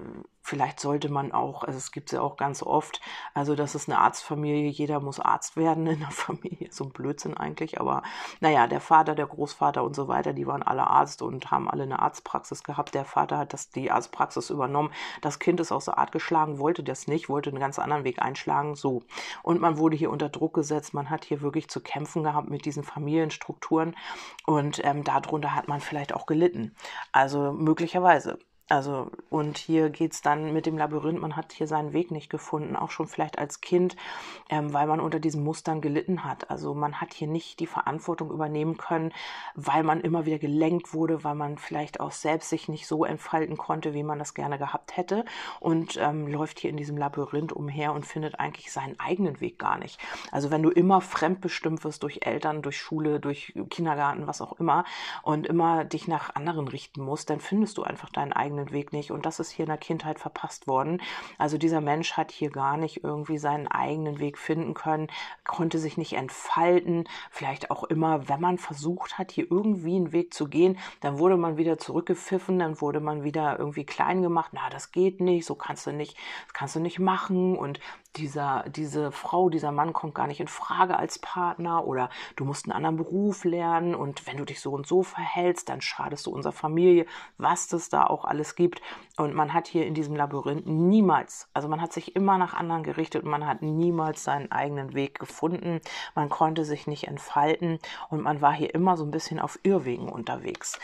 Vielleicht 0.44 0.80
sollte 0.80 1.08
man 1.08 1.30
auch, 1.30 1.62
also 1.62 1.78
es 1.78 1.92
gibt 1.92 2.10
es 2.10 2.16
ja 2.16 2.20
auch 2.20 2.36
ganz 2.36 2.64
oft, 2.64 3.00
also 3.32 3.54
das 3.54 3.76
ist 3.76 3.88
eine 3.88 4.00
Arztfamilie, 4.00 4.68
jeder 4.68 4.98
muss 4.98 5.20
Arzt 5.20 5.56
werden 5.56 5.86
in 5.86 6.00
der 6.00 6.10
Familie, 6.10 6.68
so 6.72 6.84
ein 6.84 6.90
Blödsinn 6.90 7.36
eigentlich, 7.36 7.80
aber 7.80 8.02
naja, 8.40 8.66
der 8.66 8.80
Vater, 8.80 9.14
der 9.14 9.26
Großvater 9.26 9.84
und 9.84 9.94
so 9.94 10.08
weiter, 10.08 10.32
die 10.32 10.46
waren 10.46 10.64
alle 10.64 10.88
Arzt 10.88 11.22
und 11.22 11.52
haben 11.52 11.70
alle 11.70 11.84
eine 11.84 12.00
Arztpraxis 12.00 12.64
gehabt. 12.64 12.94
Der 12.94 13.04
Vater 13.04 13.38
hat 13.38 13.52
das, 13.52 13.70
die 13.70 13.90
Arztpraxis 13.92 14.50
übernommen. 14.50 14.92
Das 15.20 15.38
Kind 15.38 15.60
ist 15.60 15.70
aus 15.70 15.84
der 15.84 15.98
Art 15.98 16.10
geschlagen, 16.10 16.58
wollte 16.58 16.82
das 16.82 17.06
nicht, 17.06 17.28
wollte 17.28 17.50
einen 17.50 17.60
ganz 17.60 17.78
anderen 17.78 18.04
Weg 18.04 18.20
einschlagen, 18.20 18.74
so. 18.74 19.04
Und 19.42 19.60
man 19.60 19.78
wurde 19.78 19.96
hier 19.96 20.10
unter 20.10 20.28
Druck 20.28 20.54
gesetzt, 20.54 20.92
man 20.92 21.08
hat 21.08 21.24
hier 21.24 21.40
wirklich 21.40 21.68
zu 21.68 21.80
kämpfen 21.80 22.24
gehabt 22.24 22.50
mit 22.50 22.64
diesen 22.64 22.82
Familienstrukturen 22.82 23.94
und 24.46 24.84
ähm, 24.84 25.04
darunter 25.04 25.54
hat 25.54 25.68
man 25.68 25.80
vielleicht 25.80 26.12
auch 26.14 26.26
gelitten. 26.26 26.74
Also 27.12 27.52
möglicherweise. 27.52 28.38
Also, 28.68 29.10
und 29.28 29.58
hier 29.58 29.90
geht's 29.90 30.22
dann 30.22 30.52
mit 30.52 30.66
dem 30.66 30.78
Labyrinth, 30.78 31.20
man 31.20 31.36
hat 31.36 31.52
hier 31.52 31.66
seinen 31.66 31.92
Weg 31.92 32.10
nicht 32.10 32.30
gefunden, 32.30 32.76
auch 32.76 32.90
schon 32.90 33.06
vielleicht 33.06 33.38
als 33.38 33.60
Kind, 33.60 33.96
ähm, 34.48 34.72
weil 34.72 34.86
man 34.86 35.00
unter 35.00 35.20
diesen 35.20 35.44
Mustern 35.44 35.80
gelitten 35.80 36.24
hat. 36.24 36.48
Also 36.48 36.72
man 36.72 37.00
hat 37.00 37.12
hier 37.12 37.28
nicht 37.28 37.60
die 37.60 37.66
Verantwortung 37.66 38.30
übernehmen 38.30 38.78
können, 38.78 39.12
weil 39.54 39.82
man 39.82 40.00
immer 40.00 40.26
wieder 40.26 40.38
gelenkt 40.38 40.94
wurde, 40.94 41.24
weil 41.24 41.34
man 41.34 41.58
vielleicht 41.58 42.00
auch 42.00 42.12
selbst 42.12 42.48
sich 42.48 42.68
nicht 42.68 42.86
so 42.86 43.04
entfalten 43.04 43.58
konnte, 43.58 43.94
wie 43.94 44.04
man 44.04 44.18
das 44.18 44.32
gerne 44.32 44.58
gehabt 44.58 44.96
hätte 44.96 45.24
und 45.60 45.98
ähm, 46.00 46.26
läuft 46.28 46.60
hier 46.60 46.70
in 46.70 46.76
diesem 46.76 46.96
Labyrinth 46.96 47.52
umher 47.52 47.92
und 47.92 48.06
findet 48.06 48.38
eigentlich 48.40 48.72
seinen 48.72 48.98
eigenen 48.98 49.40
Weg 49.40 49.58
gar 49.58 49.76
nicht. 49.76 49.98
Also 50.30 50.50
wenn 50.50 50.62
du 50.62 50.70
immer 50.70 51.00
fremdbestimmt 51.00 51.84
wirst 51.84 52.04
durch 52.04 52.20
Eltern, 52.22 52.62
durch 52.62 52.78
Schule, 52.78 53.20
durch 53.20 53.52
Kindergarten, 53.70 54.26
was 54.26 54.40
auch 54.40 54.58
immer 54.58 54.84
und 55.22 55.46
immer 55.46 55.84
dich 55.84 56.08
nach 56.08 56.34
anderen 56.36 56.68
richten 56.68 57.02
musst, 57.02 57.28
dann 57.28 57.40
findest 57.40 57.76
du 57.76 57.82
einfach 57.82 58.08
deinen 58.08 58.32
eigenen 58.32 58.51
eigenen 58.52 58.70
Weg 58.72 58.92
nicht. 58.92 59.10
Und 59.10 59.26
das 59.26 59.40
ist 59.40 59.50
hier 59.50 59.64
in 59.64 59.70
der 59.70 59.78
Kindheit 59.78 60.18
verpasst 60.18 60.66
worden. 60.66 61.00
Also 61.38 61.58
dieser 61.58 61.80
Mensch 61.80 62.12
hat 62.12 62.30
hier 62.30 62.50
gar 62.50 62.76
nicht 62.76 63.02
irgendwie 63.02 63.38
seinen 63.38 63.66
eigenen 63.66 64.18
Weg 64.18 64.38
finden 64.38 64.74
können, 64.74 65.08
konnte 65.44 65.78
sich 65.78 65.96
nicht 65.96 66.12
entfalten. 66.14 67.08
Vielleicht 67.30 67.70
auch 67.70 67.84
immer, 67.84 68.28
wenn 68.28 68.40
man 68.40 68.58
versucht 68.58 69.18
hat, 69.18 69.32
hier 69.32 69.50
irgendwie 69.50 69.96
einen 69.96 70.12
Weg 70.12 70.34
zu 70.34 70.48
gehen, 70.48 70.78
dann 71.00 71.18
wurde 71.18 71.36
man 71.36 71.56
wieder 71.56 71.78
zurückgepfiffen, 71.78 72.58
dann 72.58 72.80
wurde 72.80 73.00
man 73.00 73.24
wieder 73.24 73.58
irgendwie 73.58 73.84
klein 73.84 74.22
gemacht. 74.22 74.50
Na, 74.52 74.68
das 74.70 74.92
geht 74.92 75.20
nicht, 75.20 75.46
so 75.46 75.54
kannst 75.54 75.86
du 75.86 75.92
nicht, 75.92 76.16
das 76.46 76.52
kannst 76.52 76.76
du 76.76 76.80
nicht 76.80 76.98
machen. 76.98 77.56
Und 77.56 77.80
dieser, 78.16 78.64
diese 78.68 79.10
Frau, 79.10 79.48
dieser 79.48 79.72
Mann 79.72 79.92
kommt 79.92 80.14
gar 80.14 80.26
nicht 80.26 80.40
in 80.40 80.48
Frage 80.48 80.98
als 80.98 81.18
Partner 81.18 81.86
oder 81.86 82.10
du 82.36 82.44
musst 82.44 82.66
einen 82.66 82.72
anderen 82.72 82.96
Beruf 82.96 83.44
lernen 83.44 83.94
und 83.94 84.26
wenn 84.26 84.36
du 84.36 84.44
dich 84.44 84.60
so 84.60 84.72
und 84.72 84.86
so 84.86 85.02
verhältst, 85.02 85.68
dann 85.68 85.80
schadest 85.80 86.26
du 86.26 86.30
unserer 86.30 86.52
Familie, 86.52 87.06
was 87.38 87.68
das 87.68 87.88
da 87.88 88.06
auch 88.06 88.24
alles 88.24 88.54
gibt. 88.54 88.82
Und 89.16 89.34
man 89.34 89.54
hat 89.54 89.66
hier 89.66 89.86
in 89.86 89.94
diesem 89.94 90.16
Labyrinth 90.16 90.66
niemals, 90.66 91.48
also 91.54 91.68
man 91.68 91.80
hat 91.80 91.92
sich 91.92 92.16
immer 92.16 92.38
nach 92.38 92.54
anderen 92.54 92.82
gerichtet 92.82 93.24
und 93.24 93.30
man 93.30 93.46
hat 93.46 93.62
niemals 93.62 94.24
seinen 94.24 94.50
eigenen 94.52 94.94
Weg 94.94 95.18
gefunden. 95.18 95.80
Man 96.14 96.28
konnte 96.28 96.64
sich 96.64 96.86
nicht 96.86 97.08
entfalten 97.08 97.78
und 98.10 98.22
man 98.22 98.40
war 98.40 98.52
hier 98.52 98.74
immer 98.74 98.96
so 98.96 99.04
ein 99.04 99.10
bisschen 99.10 99.38
auf 99.38 99.58
Irrwegen 99.62 100.08
unterwegs. 100.08 100.78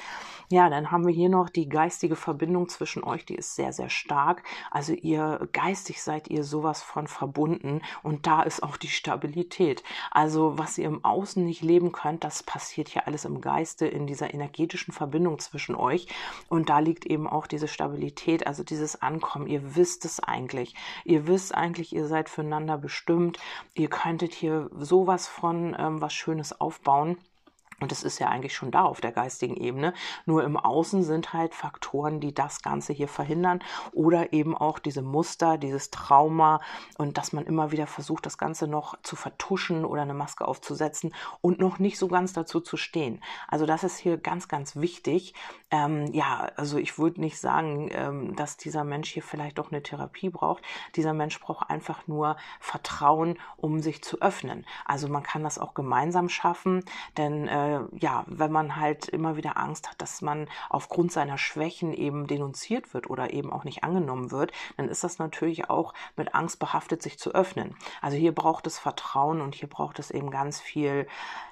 Ja, 0.51 0.71
dann 0.71 0.91
haben 0.91 1.07
wir 1.07 1.13
hier 1.13 1.29
noch 1.29 1.51
die 1.51 1.69
geistige 1.69 2.17
Verbindung 2.17 2.71
zwischen 2.71 3.05
euch, 3.05 3.27
die 3.27 3.35
ist 3.35 3.55
sehr, 3.55 3.75
sehr 3.75 3.91
stark. 3.91 4.43
Also 4.71 4.95
ihr 4.95 5.47
geistig 5.53 6.03
seid 6.03 6.29
ihr 6.29 6.43
sowas 6.43 6.83
von 6.83 7.07
verbunden 7.19 7.83
und 8.03 8.27
da 8.27 8.43
ist 8.43 8.63
auch 8.63 8.77
die 8.77 8.89
Stabilität. 8.89 9.83
Also 10.11 10.57
was 10.57 10.79
ihr 10.79 10.87
im 10.87 11.05
Außen 11.05 11.45
nicht 11.45 11.63
leben 11.63 11.93
könnt, 11.93 12.25
das 12.25 12.43
passiert 12.43 12.89
hier 12.89 13.07
alles 13.07 13.25
im 13.25 13.41
Geiste, 13.41 13.87
in 13.87 14.07
dieser 14.07 14.33
energetischen 14.33 14.95
Verbindung 14.95 15.39
zwischen 15.39 15.75
euch 15.75 16.07
und 16.49 16.69
da 16.69 16.79
liegt 16.79 17.07
eben 17.07 17.27
auch 17.27 17.47
diese 17.47 17.69
Stabilität, 17.69 18.47
also 18.47 18.63
dieses 18.63 19.03
Ankommen. 19.03 19.47
Ihr 19.47 19.77
wisst 19.77 20.05
es 20.05 20.21
eigentlich. 20.21 20.75
Ihr 21.05 21.27
wisst 21.27 21.55
eigentlich, 21.55 21.95
ihr 21.95 22.07
seid 22.07 22.29
füreinander 22.29 22.79
bestimmt. 22.79 23.39
Ihr 23.75 23.89
könntet 23.89 24.35
hier 24.35 24.71
sowas 24.79 25.27
von 25.27 25.77
ähm, 25.79 26.01
was 26.01 26.15
Schönes 26.15 26.61
aufbauen. 26.61 27.19
Und 27.81 27.93
es 27.93 28.03
ist 28.03 28.19
ja 28.19 28.29
eigentlich 28.29 28.55
schon 28.55 28.71
da 28.71 28.83
auf 28.83 29.01
der 29.01 29.13
geistigen 29.13 29.57
Ebene. 29.57 29.95
Nur 30.27 30.43
im 30.45 30.57
Außen 30.57 31.05
sind 31.05 31.33
halt 31.33 31.55
Faktoren, 31.55 32.21
die 32.21 32.35
das 32.35 32.63
Ganze 32.63 32.93
hier 32.93 33.09
verhindern. 33.09 33.61
Oder 33.93 34.33
eben 34.33 34.57
auch 34.57 34.79
diese 34.79 35.03
Muster, 35.03 35.59
dieses 35.59 35.91
Trauma 35.91 36.61
und 36.97 37.19
dass 37.19 37.33
man 37.33 37.47
immer 37.47 37.71
wieder 37.71 37.87
versucht, 37.87 38.27
das 38.27 38.39
Ganze 38.39 38.67
noch 38.67 39.01
zu 39.03 39.15
vertuschen 39.15 39.85
oder 39.85 40.03
eine 40.03 40.15
Maske 40.15 40.47
aufzusetzen 40.47 41.15
und 41.41 41.61
noch 41.61 41.79
nicht 41.79 41.99
so 41.99 42.09
ganz 42.09 42.33
dazu 42.33 42.61
zu 42.61 42.77
stehen. 42.77 43.23
Also 43.47 43.65
das 43.65 43.85
ist 43.85 43.99
hier 43.99 44.19
ganz, 44.19 44.49
ganz 44.49 44.77
wichtig. 44.77 45.35
Ähm, 45.71 46.13
ja, 46.15 46.51
also 46.57 46.79
ich 46.79 46.99
würde 46.99 47.21
nicht 47.21 47.39
sagen, 47.39 47.91
ähm, 47.93 48.37
dass 48.37 48.57
dieser 48.57 48.85
Mensch 48.85 49.11
hier 49.11 49.23
vielleicht 49.23 49.59
doch 49.59 49.71
eine 49.71 49.83
Therapie 49.83 50.31
braucht. 50.31 50.63
Dieser 50.97 51.13
Mensch 51.13 51.39
braucht 51.41 51.69
einfach 51.69 52.07
nur 52.07 52.37
Vertrauen, 52.59 53.39
um 53.57 53.81
sich 53.81 54.03
zu 54.03 54.23
öffnen. 54.23 54.65
Also 54.87 55.09
man 55.09 55.23
kann 55.23 55.43
das 55.43 55.59
auch 55.59 55.75
gemeinsam 55.75 56.31
schaffen, 56.31 56.85
denn 57.19 57.49
äh, 57.49 57.81
ja, 57.99 58.25
wenn 58.27 58.51
man 58.51 58.77
halt 58.77 59.09
immer 59.09 59.37
wieder 59.37 59.59
Angst 59.59 59.91
hat, 59.91 60.01
dass 60.01 60.23
man 60.23 60.49
aufgrund 60.71 61.13
seiner 61.13 61.37
Schwächen 61.37 61.93
eben 61.93 62.27
denunziert 62.27 62.95
wird 62.95 63.11
oder 63.11 63.33
eben 63.35 63.53
auch 63.53 63.65
nicht 63.65 63.85
angenommen 63.85 64.31
wird, 64.31 64.53
dann 64.79 64.89
ist 64.89 65.05
das 65.05 65.19
natürlich 65.19 65.69
auch 65.69 65.93
mit 66.17 66.35
Angst 66.35 66.59
behaftet, 66.59 67.03
sich 67.03 67.19
zu 67.19 67.35
öffnen. 67.35 67.77
Also 68.01 68.17
hier 68.17 68.35
braucht 68.35 68.67
es 68.67 68.79
Vertrauen 68.79 69.43
und 69.43 69.55
hier 69.55 69.69
braucht 69.69 69.99
es 69.99 70.11
eben 70.11 70.31
ganz 70.31 70.61
viel 70.61 71.07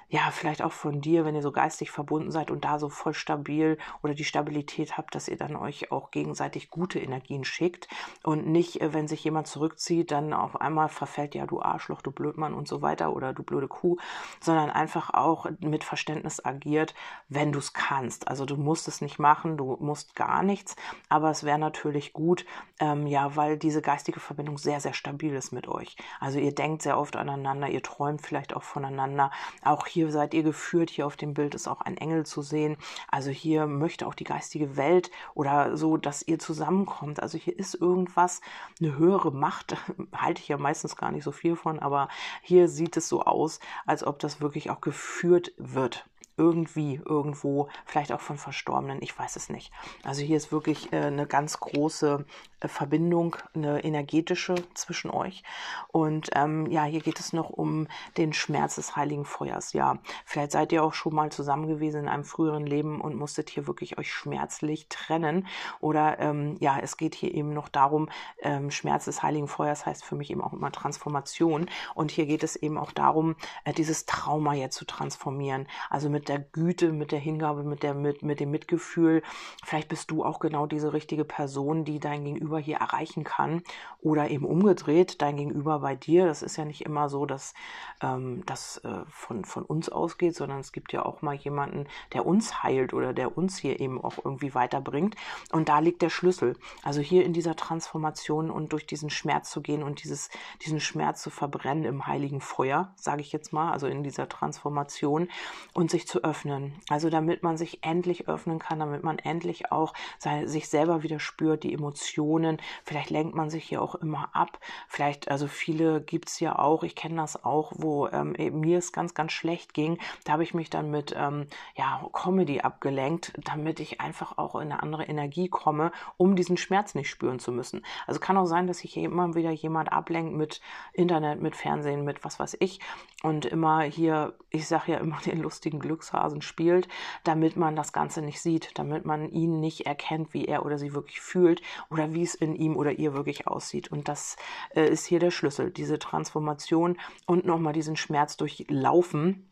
ja, 0.09 0.31
vielleicht 0.31 0.61
auch 0.61 0.71
von 0.71 1.01
dir, 1.01 1.25
wenn 1.25 1.35
ihr 1.35 1.41
so 1.41 1.51
geistig 1.51 1.91
verbunden 1.91 2.31
seid 2.31 2.49
und 2.49 2.63
da 2.63 2.79
so 2.79 2.87
voll 2.87 3.13
stabil 3.13 3.77
oder 4.01 4.13
die 4.13 4.23
Stabilität 4.23 4.97
habt, 4.97 5.13
dass 5.15 5.27
ihr 5.27 5.35
dann 5.35 5.57
euch 5.57 5.91
auch 5.91 6.11
gegenseitig 6.11 6.69
gute 6.69 6.99
Energien 6.99 7.43
schickt 7.43 7.89
und 8.23 8.47
nicht, 8.47 8.79
äh, 8.81 8.93
wenn 8.93 9.09
sich 9.09 9.23
jemand 9.25 9.47
zurückzieht, 9.47 10.11
dann 10.11 10.33
auf 10.33 10.61
einmal 10.61 10.87
verfällt, 10.87 11.35
ja, 11.35 11.45
du 11.45 11.61
Arschloch, 11.61 12.01
du 12.01 12.11
Blödmann 12.11 12.53
und 12.53 12.69
so 12.69 12.81
weiter 12.81 13.13
oder 13.13 13.33
du 13.33 13.43
blöde 13.43 13.67
Kuh, 13.67 13.97
sondern 14.39 14.69
einfach 14.69 15.13
auch 15.13 15.47
mit 15.59 15.83
Verständnis 15.83 16.43
agiert, 16.43 16.95
wenn 17.27 17.51
du 17.51 17.59
es 17.59 17.73
kannst. 17.73 18.29
Also 18.29 18.45
du 18.45 18.55
musst 18.55 18.87
es 18.87 19.01
nicht 19.01 19.19
machen, 19.19 19.57
du 19.57 19.75
musst 19.81 20.15
gar 20.15 20.41
nichts, 20.41 20.77
aber 21.09 21.31
es 21.31 21.43
wäre 21.43 21.59
natürlich 21.59 22.13
gut, 22.13 22.45
ähm, 22.79 23.07
ja, 23.07 23.35
weil 23.35 23.57
diese 23.57 23.81
geistige 23.81 24.21
Verbindung 24.21 24.57
sehr, 24.57 24.79
sehr 24.79 24.93
stabil 24.93 25.33
ist 25.33 25.51
mit 25.51 25.67
euch. 25.67 25.97
Also 26.21 26.39
ihr 26.39 26.55
denkt 26.55 26.81
sehr 26.81 26.97
oft 26.97 27.17
aneinander, 27.17 27.67
ihr 27.67 27.83
träumt 27.83 28.21
vielleicht 28.21 28.55
auch 28.55 28.63
voneinander. 28.63 29.31
Auch 29.63 29.85
hier 29.85 29.96
seid 30.05 30.33
ihr 30.33 30.43
geführt, 30.43 30.89
hier 30.89 31.05
auf 31.07 31.17
dem 31.17 31.33
Bild 31.33 31.55
ist 31.55 31.67
auch 31.67 31.81
ein 31.81 31.97
Engel 31.97 32.25
zu 32.25 32.41
sehen. 32.41 32.77
Also 33.09 33.29
hier 33.29 33.67
möchte 33.67 34.07
auch 34.07 34.13
die 34.13 34.23
geistige 34.23 34.77
Welt 34.77 35.11
oder 35.33 35.75
so, 35.77 35.97
dass 35.97 36.21
ihr 36.21 36.39
zusammenkommt. 36.39 37.21
Also 37.21 37.37
hier 37.37 37.57
ist 37.57 37.75
irgendwas, 37.75 38.41
eine 38.79 38.97
höhere 38.97 39.31
Macht, 39.31 39.75
halte 40.15 40.41
ich 40.41 40.47
ja 40.47 40.57
meistens 40.57 40.95
gar 40.95 41.11
nicht 41.11 41.23
so 41.23 41.31
viel 41.31 41.55
von, 41.55 41.79
aber 41.79 42.07
hier 42.41 42.67
sieht 42.67 42.97
es 42.97 43.09
so 43.09 43.23
aus, 43.23 43.59
als 43.85 44.05
ob 44.05 44.19
das 44.19 44.41
wirklich 44.41 44.69
auch 44.69 44.81
geführt 44.81 45.51
wird 45.57 46.05
irgendwie 46.37 47.01
irgendwo, 47.03 47.67
vielleicht 47.85 48.11
auch 48.11 48.21
von 48.21 48.37
Verstorbenen, 48.37 49.01
ich 49.01 49.17
weiß 49.17 49.35
es 49.35 49.49
nicht. 49.49 49.71
Also 50.03 50.21
hier 50.21 50.37
ist 50.37 50.51
wirklich 50.51 50.93
äh, 50.93 50.97
eine 50.97 51.25
ganz 51.25 51.59
große 51.59 52.25
äh, 52.59 52.67
Verbindung, 52.67 53.35
eine 53.53 53.83
energetische 53.83 54.55
zwischen 54.73 55.09
euch. 55.09 55.43
Und 55.89 56.29
ähm, 56.33 56.67
ja, 56.67 56.83
hier 56.83 57.01
geht 57.01 57.19
es 57.19 57.33
noch 57.33 57.49
um 57.49 57.87
den 58.17 58.33
Schmerz 58.33 58.75
des 58.75 58.95
heiligen 58.95 59.25
Feuers. 59.25 59.73
Ja, 59.73 59.97
vielleicht 60.25 60.51
seid 60.51 60.71
ihr 60.71 60.83
auch 60.83 60.93
schon 60.93 61.15
mal 61.15 61.31
zusammen 61.31 61.67
gewesen 61.67 62.01
in 62.01 62.07
einem 62.07 62.23
früheren 62.23 62.65
Leben 62.65 63.01
und 63.01 63.15
musstet 63.15 63.49
hier 63.49 63.67
wirklich 63.67 63.97
euch 63.97 64.11
schmerzlich 64.11 64.87
trennen. 64.89 65.47
Oder 65.79 66.19
ähm, 66.19 66.55
ja, 66.59 66.77
es 66.79 66.97
geht 66.97 67.15
hier 67.15 67.33
eben 67.33 67.53
noch 67.53 67.69
darum, 67.69 68.09
ähm, 68.41 68.71
Schmerz 68.71 69.05
des 69.05 69.23
heiligen 69.23 69.47
Feuers 69.47 69.85
heißt 69.85 70.03
für 70.03 70.15
mich 70.15 70.29
eben 70.29 70.41
auch 70.41 70.53
immer 70.53 70.71
Transformation. 70.71 71.67
Und 71.95 72.11
hier 72.11 72.27
geht 72.27 72.43
es 72.43 72.55
eben 72.55 72.77
auch 72.77 72.91
darum, 72.91 73.35
äh, 73.63 73.73
dieses 73.73 74.05
Trauma 74.05 74.53
jetzt 74.53 74.75
zu 74.75 74.85
transformieren. 74.85 75.67
Also 75.89 76.09
mit 76.09 76.26
der 76.29 76.39
Güte, 76.39 76.91
mit 76.91 77.11
der 77.11 77.19
Hingabe, 77.19 77.63
mit, 77.63 77.83
der, 77.83 77.93
mit, 77.93 78.21
mit 78.21 78.39
dem 78.39 78.51
Mitgefühl. 78.51 79.23
Vielleicht 79.63 79.87
bist 79.87 80.11
du 80.11 80.23
auch 80.23 80.39
genau 80.39 80.65
diese 80.65 80.93
richtige 80.93 81.25
Person, 81.25 81.85
die 81.85 81.99
dein 81.99 82.23
Gegenüber 82.23 82.59
hier 82.59 82.77
erreichen 82.77 83.23
kann. 83.23 83.63
Oder 84.01 84.29
eben 84.29 84.45
umgedreht, 84.45 85.21
dein 85.21 85.37
Gegenüber 85.37 85.79
bei 85.79 85.95
dir. 85.95 86.25
Das 86.25 86.41
ist 86.41 86.57
ja 86.57 86.65
nicht 86.65 86.81
immer 86.81 87.09
so, 87.09 87.25
dass 87.25 87.53
ähm, 88.01 88.43
das 88.45 88.77
äh, 88.83 89.05
von, 89.09 89.45
von 89.45 89.63
uns 89.63 89.89
ausgeht, 89.89 90.35
sondern 90.35 90.59
es 90.59 90.71
gibt 90.71 90.93
ja 90.93 91.05
auch 91.05 91.21
mal 91.21 91.35
jemanden, 91.35 91.87
der 92.13 92.25
uns 92.25 92.63
heilt 92.63 92.93
oder 92.93 93.13
der 93.13 93.37
uns 93.37 93.57
hier 93.57 93.79
eben 93.79 94.03
auch 94.03 94.17
irgendwie 94.23 94.53
weiterbringt. 94.53 95.15
Und 95.51 95.69
da 95.69 95.79
liegt 95.79 96.01
der 96.01 96.09
Schlüssel. 96.09 96.55
Also 96.83 97.01
hier 97.01 97.25
in 97.25 97.33
dieser 97.33 97.55
Transformation 97.55 98.51
und 98.51 98.73
durch 98.73 98.85
diesen 98.85 99.09
Schmerz 99.09 99.49
zu 99.49 99.61
gehen 99.61 99.83
und 99.83 100.03
dieses, 100.03 100.29
diesen 100.63 100.79
Schmerz 100.79 101.21
zu 101.21 101.29
verbrennen 101.29 101.83
im 101.83 102.07
heiligen 102.07 102.41
Feuer, 102.41 102.93
sage 102.95 103.21
ich 103.21 103.31
jetzt 103.31 103.53
mal, 103.53 103.71
also 103.71 103.87
in 103.87 104.03
dieser 104.03 104.29
Transformation 104.29 105.29
und 105.73 105.91
sich 105.91 106.07
zu 106.07 106.16
zu 106.17 106.23
öffnen. 106.23 106.73
Also 106.89 107.09
damit 107.09 107.43
man 107.43 107.57
sich 107.57 107.83
endlich 107.83 108.27
öffnen 108.27 108.59
kann, 108.59 108.79
damit 108.79 109.03
man 109.03 109.19
endlich 109.19 109.71
auch 109.71 109.93
seine, 110.17 110.47
sich 110.47 110.67
selber 110.67 111.03
wieder 111.03 111.19
spürt, 111.19 111.63
die 111.63 111.73
Emotionen. 111.73 112.57
Vielleicht 112.83 113.09
lenkt 113.09 113.35
man 113.35 113.49
sich 113.49 113.65
hier 113.65 113.81
auch 113.81 113.95
immer 113.95 114.29
ab. 114.33 114.59
Vielleicht, 114.87 115.29
also 115.29 115.47
viele 115.47 116.01
gibt 116.01 116.29
es 116.29 116.39
ja 116.39 116.57
auch, 116.57 116.83
ich 116.83 116.95
kenne 116.95 117.17
das 117.17 117.43
auch, 117.43 117.73
wo 117.75 118.07
ähm, 118.07 118.35
mir 118.59 118.79
es 118.79 118.91
ganz, 118.91 119.13
ganz 119.13 119.31
schlecht 119.31 119.73
ging. 119.73 119.99
Da 120.23 120.33
habe 120.33 120.43
ich 120.43 120.53
mich 120.53 120.69
dann 120.69 120.89
mit 120.89 121.13
ähm, 121.15 121.47
ja, 121.75 122.03
Comedy 122.13 122.61
abgelenkt, 122.61 123.33
damit 123.43 123.79
ich 123.79 124.01
einfach 124.01 124.37
auch 124.37 124.55
in 124.55 124.71
eine 124.71 124.81
andere 124.81 125.03
Energie 125.03 125.49
komme, 125.49 125.91
um 126.17 126.35
diesen 126.35 126.57
Schmerz 126.57 126.95
nicht 126.95 127.09
spüren 127.09 127.39
zu 127.39 127.51
müssen. 127.51 127.85
Also 128.07 128.19
kann 128.19 128.37
auch 128.37 128.45
sein, 128.45 128.67
dass 128.67 128.79
sich 128.79 128.93
hier 128.93 129.05
immer 129.05 129.35
wieder 129.35 129.51
jemand 129.51 129.91
ablenkt 129.91 130.35
mit 130.35 130.61
Internet, 130.93 131.41
mit 131.41 131.55
Fernsehen, 131.55 132.03
mit 132.03 132.23
was 132.25 132.39
weiß 132.39 132.57
ich. 132.59 132.79
Und 133.23 133.45
immer 133.45 133.81
hier, 133.81 134.33
ich 134.49 134.67
sage 134.67 134.93
ja 134.93 134.97
immer 134.99 135.19
den 135.25 135.41
lustigen 135.41 135.79
Glücks 135.79 136.06
Glücksphasen 136.07 136.41
spielt, 136.41 136.87
damit 137.23 137.55
man 137.55 137.75
das 137.75 137.91
Ganze 137.91 138.21
nicht 138.21 138.41
sieht, 138.41 138.71
damit 138.75 139.05
man 139.05 139.29
ihn 139.29 139.59
nicht 139.59 139.85
erkennt, 139.85 140.33
wie 140.33 140.45
er 140.45 140.65
oder 140.65 140.77
sie 140.77 140.93
wirklich 140.93 141.19
fühlt 141.19 141.61
oder 141.89 142.13
wie 142.13 142.23
es 142.23 142.35
in 142.35 142.55
ihm 142.55 142.75
oder 142.75 142.93
ihr 142.93 143.13
wirklich 143.13 143.47
aussieht. 143.47 143.91
Und 143.91 144.07
das 144.07 144.37
äh, 144.75 144.87
ist 144.87 145.05
hier 145.05 145.19
der 145.19 145.31
Schlüssel, 145.31 145.71
diese 145.71 145.99
Transformation 145.99 146.97
und 147.25 147.45
nochmal 147.45 147.73
diesen 147.73 147.97
Schmerz 147.97 148.37
durchlaufen 148.37 149.47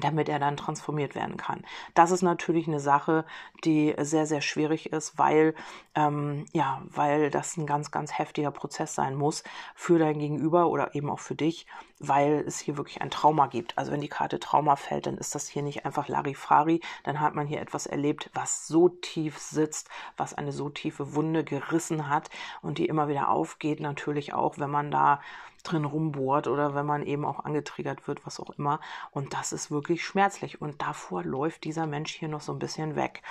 damit 0.00 0.28
er 0.28 0.38
dann 0.38 0.56
transformiert 0.56 1.14
werden 1.14 1.36
kann. 1.36 1.64
Das 1.94 2.10
ist 2.10 2.22
natürlich 2.22 2.68
eine 2.68 2.80
Sache, 2.80 3.24
die 3.64 3.94
sehr, 3.98 4.26
sehr 4.26 4.40
schwierig 4.40 4.92
ist, 4.92 5.18
weil, 5.18 5.54
ähm, 5.94 6.46
ja, 6.52 6.82
weil 6.88 7.30
das 7.30 7.56
ein 7.56 7.66
ganz, 7.66 7.90
ganz 7.90 8.18
heftiger 8.18 8.50
Prozess 8.50 8.94
sein 8.94 9.14
muss 9.14 9.42
für 9.74 9.98
dein 9.98 10.18
Gegenüber 10.18 10.68
oder 10.68 10.94
eben 10.94 11.10
auch 11.10 11.20
für 11.20 11.34
dich, 11.34 11.66
weil 11.98 12.44
es 12.46 12.58
hier 12.58 12.76
wirklich 12.76 13.00
ein 13.02 13.10
Trauma 13.10 13.46
gibt. 13.46 13.76
Also 13.76 13.92
wenn 13.92 14.00
die 14.00 14.08
Karte 14.08 14.38
Trauma 14.38 14.76
fällt, 14.76 15.06
dann 15.06 15.18
ist 15.18 15.34
das 15.34 15.48
hier 15.48 15.62
nicht 15.62 15.84
einfach 15.84 16.08
Larifari, 16.08 16.80
dann 17.04 17.20
hat 17.20 17.34
man 17.34 17.46
hier 17.46 17.60
etwas 17.60 17.86
erlebt, 17.86 18.30
was 18.34 18.66
so 18.66 18.88
tief 18.88 19.38
sitzt, 19.38 19.88
was 20.16 20.34
eine 20.34 20.52
so 20.52 20.68
tiefe 20.68 21.14
Wunde 21.14 21.44
gerissen 21.44 22.08
hat 22.08 22.30
und 22.62 22.78
die 22.78 22.86
immer 22.86 23.08
wieder 23.08 23.28
aufgeht, 23.28 23.80
natürlich 23.80 24.32
auch, 24.32 24.58
wenn 24.58 24.70
man 24.70 24.90
da 24.90 25.20
drin 25.62 25.84
rumbohrt 25.84 26.46
oder 26.48 26.74
wenn 26.74 26.86
man 26.86 27.04
eben 27.04 27.24
auch 27.24 27.44
angetriggert 27.44 28.06
wird, 28.08 28.24
was 28.26 28.40
auch 28.40 28.50
immer. 28.58 28.80
Und 29.10 29.34
das 29.34 29.52
ist 29.52 29.70
wirklich 29.70 30.04
schmerzlich. 30.04 30.60
Und 30.60 30.80
davor 30.82 31.24
läuft 31.24 31.64
dieser 31.64 31.86
Mensch 31.86 32.12
hier 32.12 32.28
noch 32.28 32.40
so 32.40 32.52
ein 32.52 32.58
bisschen 32.58 32.96
weg. 32.96 33.22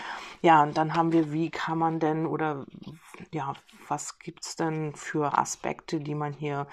Ja, 0.42 0.64
und 0.64 0.78
dann 0.78 0.94
haben 0.94 1.12
wir, 1.12 1.32
wie 1.32 1.50
kann 1.50 1.78
man 1.78 2.00
denn 2.00 2.26
oder 2.26 2.66
ja, 3.32 3.54
was 3.88 4.20
gibt 4.20 4.46
es 4.46 4.56
denn 4.56 4.94
für 4.96 5.38
Aspekte, 5.38 6.00
die 6.00 6.16
man 6.16 6.34
hier 6.34 6.68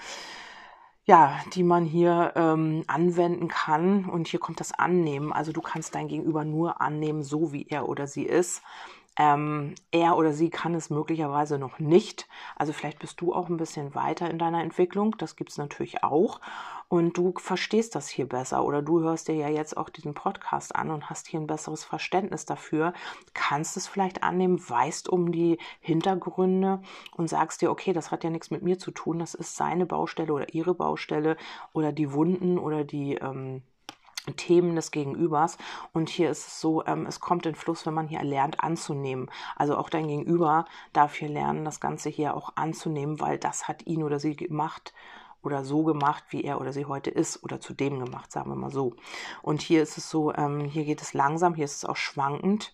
ja, 1.07 1.39
die 1.53 1.63
man 1.63 1.85
hier 1.85 2.33
ähm, 2.35 2.83
anwenden 2.87 3.47
kann. 3.47 4.05
Und 4.05 4.27
hier 4.27 4.39
kommt 4.39 4.59
das 4.59 4.73
Annehmen. 4.73 5.31
Also 5.31 5.51
du 5.51 5.61
kannst 5.61 5.93
dein 5.93 6.07
Gegenüber 6.07 6.43
nur 6.43 6.81
annehmen, 6.81 7.21
so 7.21 7.53
wie 7.53 7.67
er 7.69 7.87
oder 7.87 8.07
sie 8.07 8.25
ist. 8.25 8.63
Ähm, 9.17 9.75
er 9.91 10.17
oder 10.17 10.33
sie 10.33 10.49
kann 10.49 10.75
es 10.75 10.89
möglicherweise 10.89 11.57
noch 11.57 11.79
nicht. 11.79 12.27
Also 12.55 12.73
vielleicht 12.73 12.99
bist 12.99 13.21
du 13.21 13.33
auch 13.33 13.47
ein 13.47 13.57
bisschen 13.57 13.95
weiter 13.95 14.29
in 14.29 14.37
deiner 14.37 14.61
Entwicklung. 14.61 15.15
Das 15.17 15.35
gibt 15.35 15.51
es 15.51 15.57
natürlich 15.57 16.03
auch. 16.03 16.41
Und 16.87 17.17
du 17.17 17.33
verstehst 17.37 17.95
das 17.95 18.09
hier 18.09 18.27
besser 18.27 18.63
oder 18.63 18.81
du 18.81 18.99
hörst 19.01 19.27
dir 19.27 19.35
ja 19.35 19.49
jetzt 19.49 19.75
auch 19.75 19.89
diesen 19.89 20.13
Podcast 20.13 20.75
an 20.75 20.91
und 20.91 21.09
hast 21.09 21.27
hier 21.27 21.39
ein 21.39 21.47
besseres 21.47 21.83
Verständnis 21.83 22.45
dafür, 22.45 22.93
kannst 23.33 23.75
es 23.75 23.87
vielleicht 23.87 24.21
annehmen, 24.23 24.61
weißt 24.69 25.09
um 25.09 25.31
die 25.31 25.57
Hintergründe 25.79 26.81
und 27.15 27.27
sagst 27.27 27.61
dir, 27.61 27.71
okay, 27.71 27.91
das 27.93 28.11
hat 28.11 28.23
ja 28.23 28.29
nichts 28.29 28.51
mit 28.51 28.61
mir 28.61 28.77
zu 28.77 28.91
tun, 28.91 29.19
das 29.19 29.33
ist 29.33 29.55
seine 29.55 29.85
Baustelle 29.85 30.31
oder 30.31 30.53
ihre 30.53 30.75
Baustelle 30.75 31.37
oder 31.73 31.91
die 31.91 32.13
Wunden 32.13 32.59
oder 32.59 32.83
die 32.83 33.15
ähm, 33.15 33.63
Themen 34.33 34.75
des 34.75 34.91
Gegenübers. 34.91 35.57
Und 35.93 36.09
hier 36.09 36.29
ist 36.29 36.47
es 36.47 36.61
so, 36.61 36.85
ähm, 36.85 37.05
es 37.05 37.19
kommt 37.19 37.45
in 37.45 37.55
Fluss, 37.55 37.85
wenn 37.85 37.93
man 37.93 38.07
hier 38.07 38.23
lernt 38.23 38.63
anzunehmen. 38.63 39.29
Also 39.55 39.77
auch 39.77 39.89
dein 39.89 40.07
Gegenüber 40.07 40.65
darf 40.93 41.15
hier 41.15 41.29
lernen, 41.29 41.65
das 41.65 41.79
Ganze 41.79 42.09
hier 42.09 42.35
auch 42.35 42.53
anzunehmen, 42.55 43.19
weil 43.19 43.37
das 43.37 43.67
hat 43.67 43.85
ihn 43.85 44.03
oder 44.03 44.19
sie 44.19 44.35
gemacht 44.35 44.93
oder 45.43 45.63
so 45.63 45.83
gemacht, 45.83 46.23
wie 46.29 46.43
er 46.43 46.59
oder 46.59 46.73
sie 46.73 46.85
heute 46.85 47.11
ist 47.11 47.43
oder 47.43 47.59
zu 47.59 47.73
dem 47.73 47.99
gemacht, 47.99 48.31
sagen 48.31 48.49
wir 48.49 48.55
mal 48.55 48.71
so. 48.71 48.95
Und 49.41 49.61
hier 49.61 49.83
ist 49.83 49.97
es 49.97 50.09
so, 50.09 50.33
ähm, 50.33 50.61
hier 50.61 50.85
geht 50.85 51.01
es 51.01 51.13
langsam, 51.13 51.53
hier 51.53 51.65
ist 51.65 51.77
es 51.77 51.85
auch 51.85 51.97
schwankend. 51.97 52.73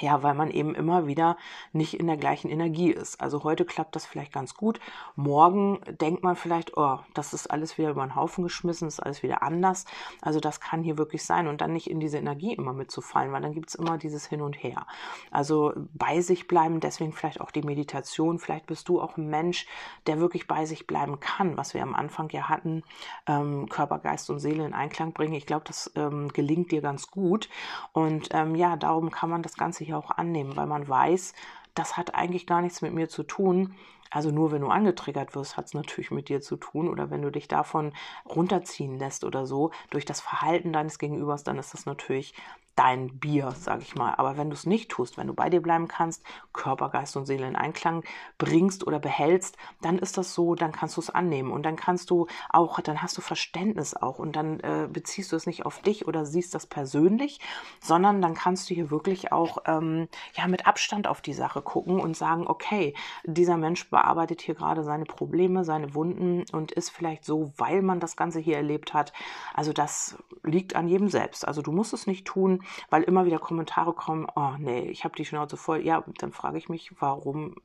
Ja, 0.00 0.22
weil 0.22 0.34
man 0.34 0.50
eben 0.50 0.76
immer 0.76 1.08
wieder 1.08 1.36
nicht 1.72 1.98
in 1.98 2.06
der 2.06 2.16
gleichen 2.16 2.48
Energie 2.48 2.90
ist. 2.90 3.20
Also 3.20 3.42
heute 3.42 3.64
klappt 3.64 3.96
das 3.96 4.06
vielleicht 4.06 4.32
ganz 4.32 4.54
gut. 4.54 4.78
Morgen 5.16 5.80
denkt 6.00 6.22
man 6.22 6.36
vielleicht, 6.36 6.76
oh, 6.76 7.00
das 7.14 7.34
ist 7.34 7.50
alles 7.50 7.78
wieder 7.78 7.90
über 7.90 8.06
den 8.06 8.14
Haufen 8.14 8.44
geschmissen, 8.44 8.86
ist 8.86 9.00
alles 9.00 9.24
wieder 9.24 9.42
anders. 9.42 9.86
Also 10.22 10.38
das 10.38 10.60
kann 10.60 10.84
hier 10.84 10.98
wirklich 10.98 11.24
sein 11.24 11.48
und 11.48 11.60
dann 11.60 11.72
nicht 11.72 11.90
in 11.90 11.98
diese 11.98 12.18
Energie 12.18 12.54
immer 12.54 12.72
mitzufallen, 12.72 13.32
weil 13.32 13.42
dann 13.42 13.54
gibt 13.54 13.70
es 13.70 13.74
immer 13.74 13.98
dieses 13.98 14.26
Hin 14.26 14.40
und 14.40 14.62
Her. 14.62 14.86
Also 15.32 15.72
bei 15.94 16.20
sich 16.20 16.46
bleiben, 16.46 16.78
deswegen 16.78 17.12
vielleicht 17.12 17.40
auch 17.40 17.50
die 17.50 17.62
Meditation. 17.62 18.38
Vielleicht 18.38 18.66
bist 18.66 18.88
du 18.88 19.00
auch 19.00 19.16
ein 19.16 19.28
Mensch, 19.28 19.66
der 20.06 20.20
wirklich 20.20 20.46
bei 20.46 20.64
sich 20.64 20.86
bleiben 20.86 21.18
kann, 21.18 21.56
was 21.56 21.74
wir 21.74 21.82
am 21.82 21.94
Anfang 21.94 22.30
ja 22.30 22.48
hatten, 22.48 22.84
ähm, 23.26 23.68
Körper, 23.68 23.98
Geist 23.98 24.30
und 24.30 24.38
Seele 24.38 24.64
in 24.64 24.74
Einklang 24.74 25.12
bringen. 25.12 25.34
Ich 25.34 25.46
glaube, 25.46 25.64
das 25.66 25.90
ähm, 25.96 26.28
gelingt 26.28 26.70
dir 26.70 26.82
ganz 26.82 27.08
gut. 27.08 27.48
Und 27.92 28.28
ähm, 28.32 28.54
ja, 28.54 28.76
darum 28.76 29.10
kann 29.10 29.30
man 29.30 29.42
das 29.42 29.56
Ganze 29.56 29.87
hier 29.88 29.98
auch 29.98 30.10
annehmen, 30.12 30.56
weil 30.56 30.66
man 30.66 30.88
weiß, 30.88 31.34
das 31.74 31.96
hat 31.96 32.14
eigentlich 32.14 32.46
gar 32.46 32.62
nichts 32.62 32.82
mit 32.82 32.92
mir 32.92 33.08
zu 33.08 33.22
tun. 33.22 33.74
Also 34.10 34.30
nur 34.30 34.52
wenn 34.52 34.62
du 34.62 34.68
angetriggert 34.68 35.34
wirst, 35.34 35.56
hat 35.56 35.66
es 35.66 35.74
natürlich 35.74 36.10
mit 36.10 36.28
dir 36.28 36.40
zu 36.40 36.56
tun. 36.56 36.88
Oder 36.88 37.10
wenn 37.10 37.22
du 37.22 37.30
dich 37.30 37.48
davon 37.48 37.92
runterziehen 38.24 38.98
lässt 38.98 39.24
oder 39.24 39.46
so, 39.46 39.70
durch 39.90 40.04
das 40.04 40.20
Verhalten 40.20 40.72
deines 40.72 40.98
Gegenübers, 40.98 41.44
dann 41.44 41.58
ist 41.58 41.74
das 41.74 41.86
natürlich 41.86 42.34
dein 42.78 43.18
Bier, 43.18 43.52
sag 43.58 43.82
ich 43.82 43.96
mal. 43.96 44.14
Aber 44.18 44.36
wenn 44.36 44.50
du 44.50 44.54
es 44.54 44.64
nicht 44.64 44.88
tust, 44.88 45.18
wenn 45.18 45.26
du 45.26 45.34
bei 45.34 45.50
dir 45.50 45.60
bleiben 45.60 45.88
kannst, 45.88 46.22
Körper, 46.52 46.90
Geist 46.90 47.16
und 47.16 47.26
Seele 47.26 47.48
in 47.48 47.56
Einklang 47.56 48.04
bringst 48.38 48.86
oder 48.86 49.00
behältst, 49.00 49.56
dann 49.82 49.98
ist 49.98 50.16
das 50.16 50.32
so, 50.32 50.54
dann 50.54 50.70
kannst 50.70 50.96
du 50.96 51.00
es 51.00 51.10
annehmen 51.10 51.50
und 51.50 51.64
dann 51.64 51.74
kannst 51.74 52.08
du 52.10 52.28
auch, 52.50 52.78
dann 52.80 53.02
hast 53.02 53.16
du 53.16 53.20
Verständnis 53.20 53.96
auch 53.96 54.20
und 54.20 54.36
dann 54.36 54.60
äh, 54.60 54.88
beziehst 54.88 55.32
du 55.32 55.36
es 55.36 55.46
nicht 55.46 55.66
auf 55.66 55.82
dich 55.82 56.06
oder 56.06 56.24
siehst 56.24 56.54
das 56.54 56.68
persönlich, 56.68 57.40
sondern 57.80 58.22
dann 58.22 58.34
kannst 58.34 58.70
du 58.70 58.74
hier 58.74 58.92
wirklich 58.92 59.32
auch 59.32 59.58
ähm, 59.66 60.08
ja 60.34 60.46
mit 60.46 60.68
Abstand 60.68 61.08
auf 61.08 61.20
die 61.20 61.34
Sache 61.34 61.62
gucken 61.62 61.98
und 61.98 62.16
sagen, 62.16 62.46
okay, 62.46 62.94
dieser 63.24 63.56
Mensch 63.56 63.90
bearbeitet 63.98 64.40
hier 64.42 64.54
gerade 64.54 64.84
seine 64.84 65.06
Probleme, 65.06 65.64
seine 65.64 65.92
Wunden 65.92 66.44
und 66.52 66.70
ist 66.70 66.90
vielleicht 66.90 67.24
so, 67.24 67.52
weil 67.56 67.82
man 67.82 67.98
das 67.98 68.16
Ganze 68.16 68.38
hier 68.38 68.56
erlebt 68.56 68.94
hat. 68.94 69.12
Also 69.54 69.72
das 69.72 70.16
liegt 70.44 70.76
an 70.76 70.86
jedem 70.86 71.08
selbst. 71.08 71.48
Also 71.48 71.62
du 71.62 71.72
musst 71.72 71.92
es 71.92 72.06
nicht 72.06 72.24
tun, 72.24 72.62
weil 72.90 73.02
immer 73.02 73.26
wieder 73.26 73.40
Kommentare 73.40 73.92
kommen, 73.92 74.28
oh 74.36 74.52
nee, 74.56 74.82
ich 74.82 75.02
habe 75.02 75.16
die 75.16 75.24
Schnauze 75.24 75.56
voll. 75.56 75.84
Ja, 75.84 76.04
dann 76.18 76.30
frage 76.30 76.58
ich 76.58 76.68
mich, 76.68 76.92
warum 77.00 77.56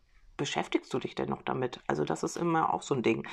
beschäftigst 0.43 0.93
du 0.93 0.99
dich 0.99 1.15
denn 1.15 1.29
noch 1.29 1.41
damit? 1.41 1.79
Also 1.87 2.03
das 2.03 2.21
ist 2.21 2.35
immer 2.35 2.73
auch 2.73 2.81
so 2.81 2.93
ein 2.93 3.01
Ding. 3.01 3.25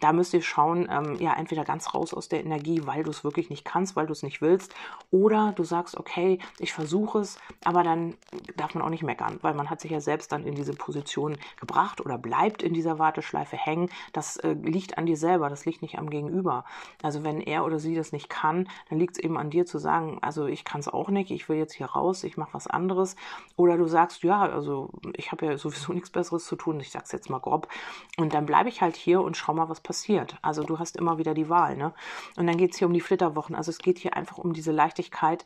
Da 0.00 0.12
müsst 0.12 0.34
ihr 0.34 0.42
schauen, 0.42 0.88
ähm, 0.90 1.14
ja, 1.20 1.32
entweder 1.32 1.62
ganz 1.62 1.94
raus 1.94 2.12
aus 2.12 2.28
der 2.28 2.44
Energie, 2.44 2.82
weil 2.86 3.04
du 3.04 3.10
es 3.10 3.22
wirklich 3.22 3.50
nicht 3.50 3.64
kannst, 3.64 3.94
weil 3.94 4.06
du 4.06 4.12
es 4.12 4.24
nicht 4.24 4.42
willst, 4.42 4.74
oder 5.12 5.52
du 5.52 5.62
sagst, 5.62 5.96
okay, 5.96 6.40
ich 6.58 6.72
versuche 6.72 7.20
es, 7.20 7.38
aber 7.62 7.84
dann 7.84 8.14
darf 8.56 8.74
man 8.74 8.82
auch 8.82 8.88
nicht 8.90 9.04
meckern, 9.04 9.38
weil 9.42 9.54
man 9.54 9.70
hat 9.70 9.80
sich 9.80 9.92
ja 9.92 10.00
selbst 10.00 10.32
dann 10.32 10.44
in 10.44 10.56
diese 10.56 10.72
Position 10.72 11.36
gebracht 11.60 12.00
oder 12.00 12.18
bleibt 12.18 12.64
in 12.64 12.74
dieser 12.74 12.98
Warteschleife 12.98 13.56
hängen. 13.56 13.88
Das 14.12 14.38
äh, 14.38 14.54
liegt 14.54 14.98
an 14.98 15.06
dir 15.06 15.16
selber, 15.16 15.48
das 15.48 15.66
liegt 15.66 15.82
nicht 15.82 16.00
am 16.00 16.10
Gegenüber. 16.10 16.64
Also 17.00 17.22
wenn 17.22 17.40
er 17.40 17.64
oder 17.64 17.78
sie 17.78 17.94
das 17.94 18.10
nicht 18.10 18.28
kann, 18.28 18.68
dann 18.90 18.98
liegt 18.98 19.18
es 19.18 19.22
eben 19.22 19.38
an 19.38 19.50
dir 19.50 19.66
zu 19.66 19.78
sagen, 19.78 20.18
also 20.20 20.46
ich 20.46 20.64
kann 20.64 20.80
es 20.80 20.88
auch 20.88 21.10
nicht, 21.10 21.30
ich 21.30 21.48
will 21.48 21.58
jetzt 21.58 21.74
hier 21.74 21.86
raus, 21.86 22.24
ich 22.24 22.36
mache 22.36 22.54
was 22.54 22.66
anderes. 22.66 23.14
Oder 23.54 23.76
du 23.76 23.86
sagst, 23.86 24.24
ja, 24.24 24.40
also 24.40 24.90
ich 25.14 25.30
habe 25.30 25.46
ja 25.46 25.56
sowieso 25.56 25.92
nichts 25.94 26.10
Besseres 26.10 26.44
zu 26.44 26.55
tun. 26.56 26.80
Ich 26.80 26.90
sag's 26.90 27.12
jetzt 27.12 27.30
mal 27.30 27.38
grob. 27.38 27.68
Und 28.16 28.34
dann 28.34 28.46
bleibe 28.46 28.68
ich 28.68 28.80
halt 28.80 28.96
hier 28.96 29.20
und 29.20 29.36
schau 29.36 29.54
mal, 29.54 29.68
was 29.68 29.80
passiert. 29.80 30.36
Also 30.42 30.62
du 30.62 30.78
hast 30.78 30.96
immer 30.96 31.18
wieder 31.18 31.34
die 31.34 31.48
Wahl, 31.48 31.76
ne? 31.76 31.92
Und 32.36 32.46
dann 32.46 32.56
geht's 32.56 32.78
hier 32.78 32.86
um 32.86 32.94
die 32.94 33.00
Flitterwochen. 33.00 33.54
Also 33.54 33.70
es 33.70 33.78
geht 33.78 33.98
hier 33.98 34.16
einfach 34.16 34.38
um 34.38 34.52
diese 34.52 34.72
Leichtigkeit, 34.72 35.44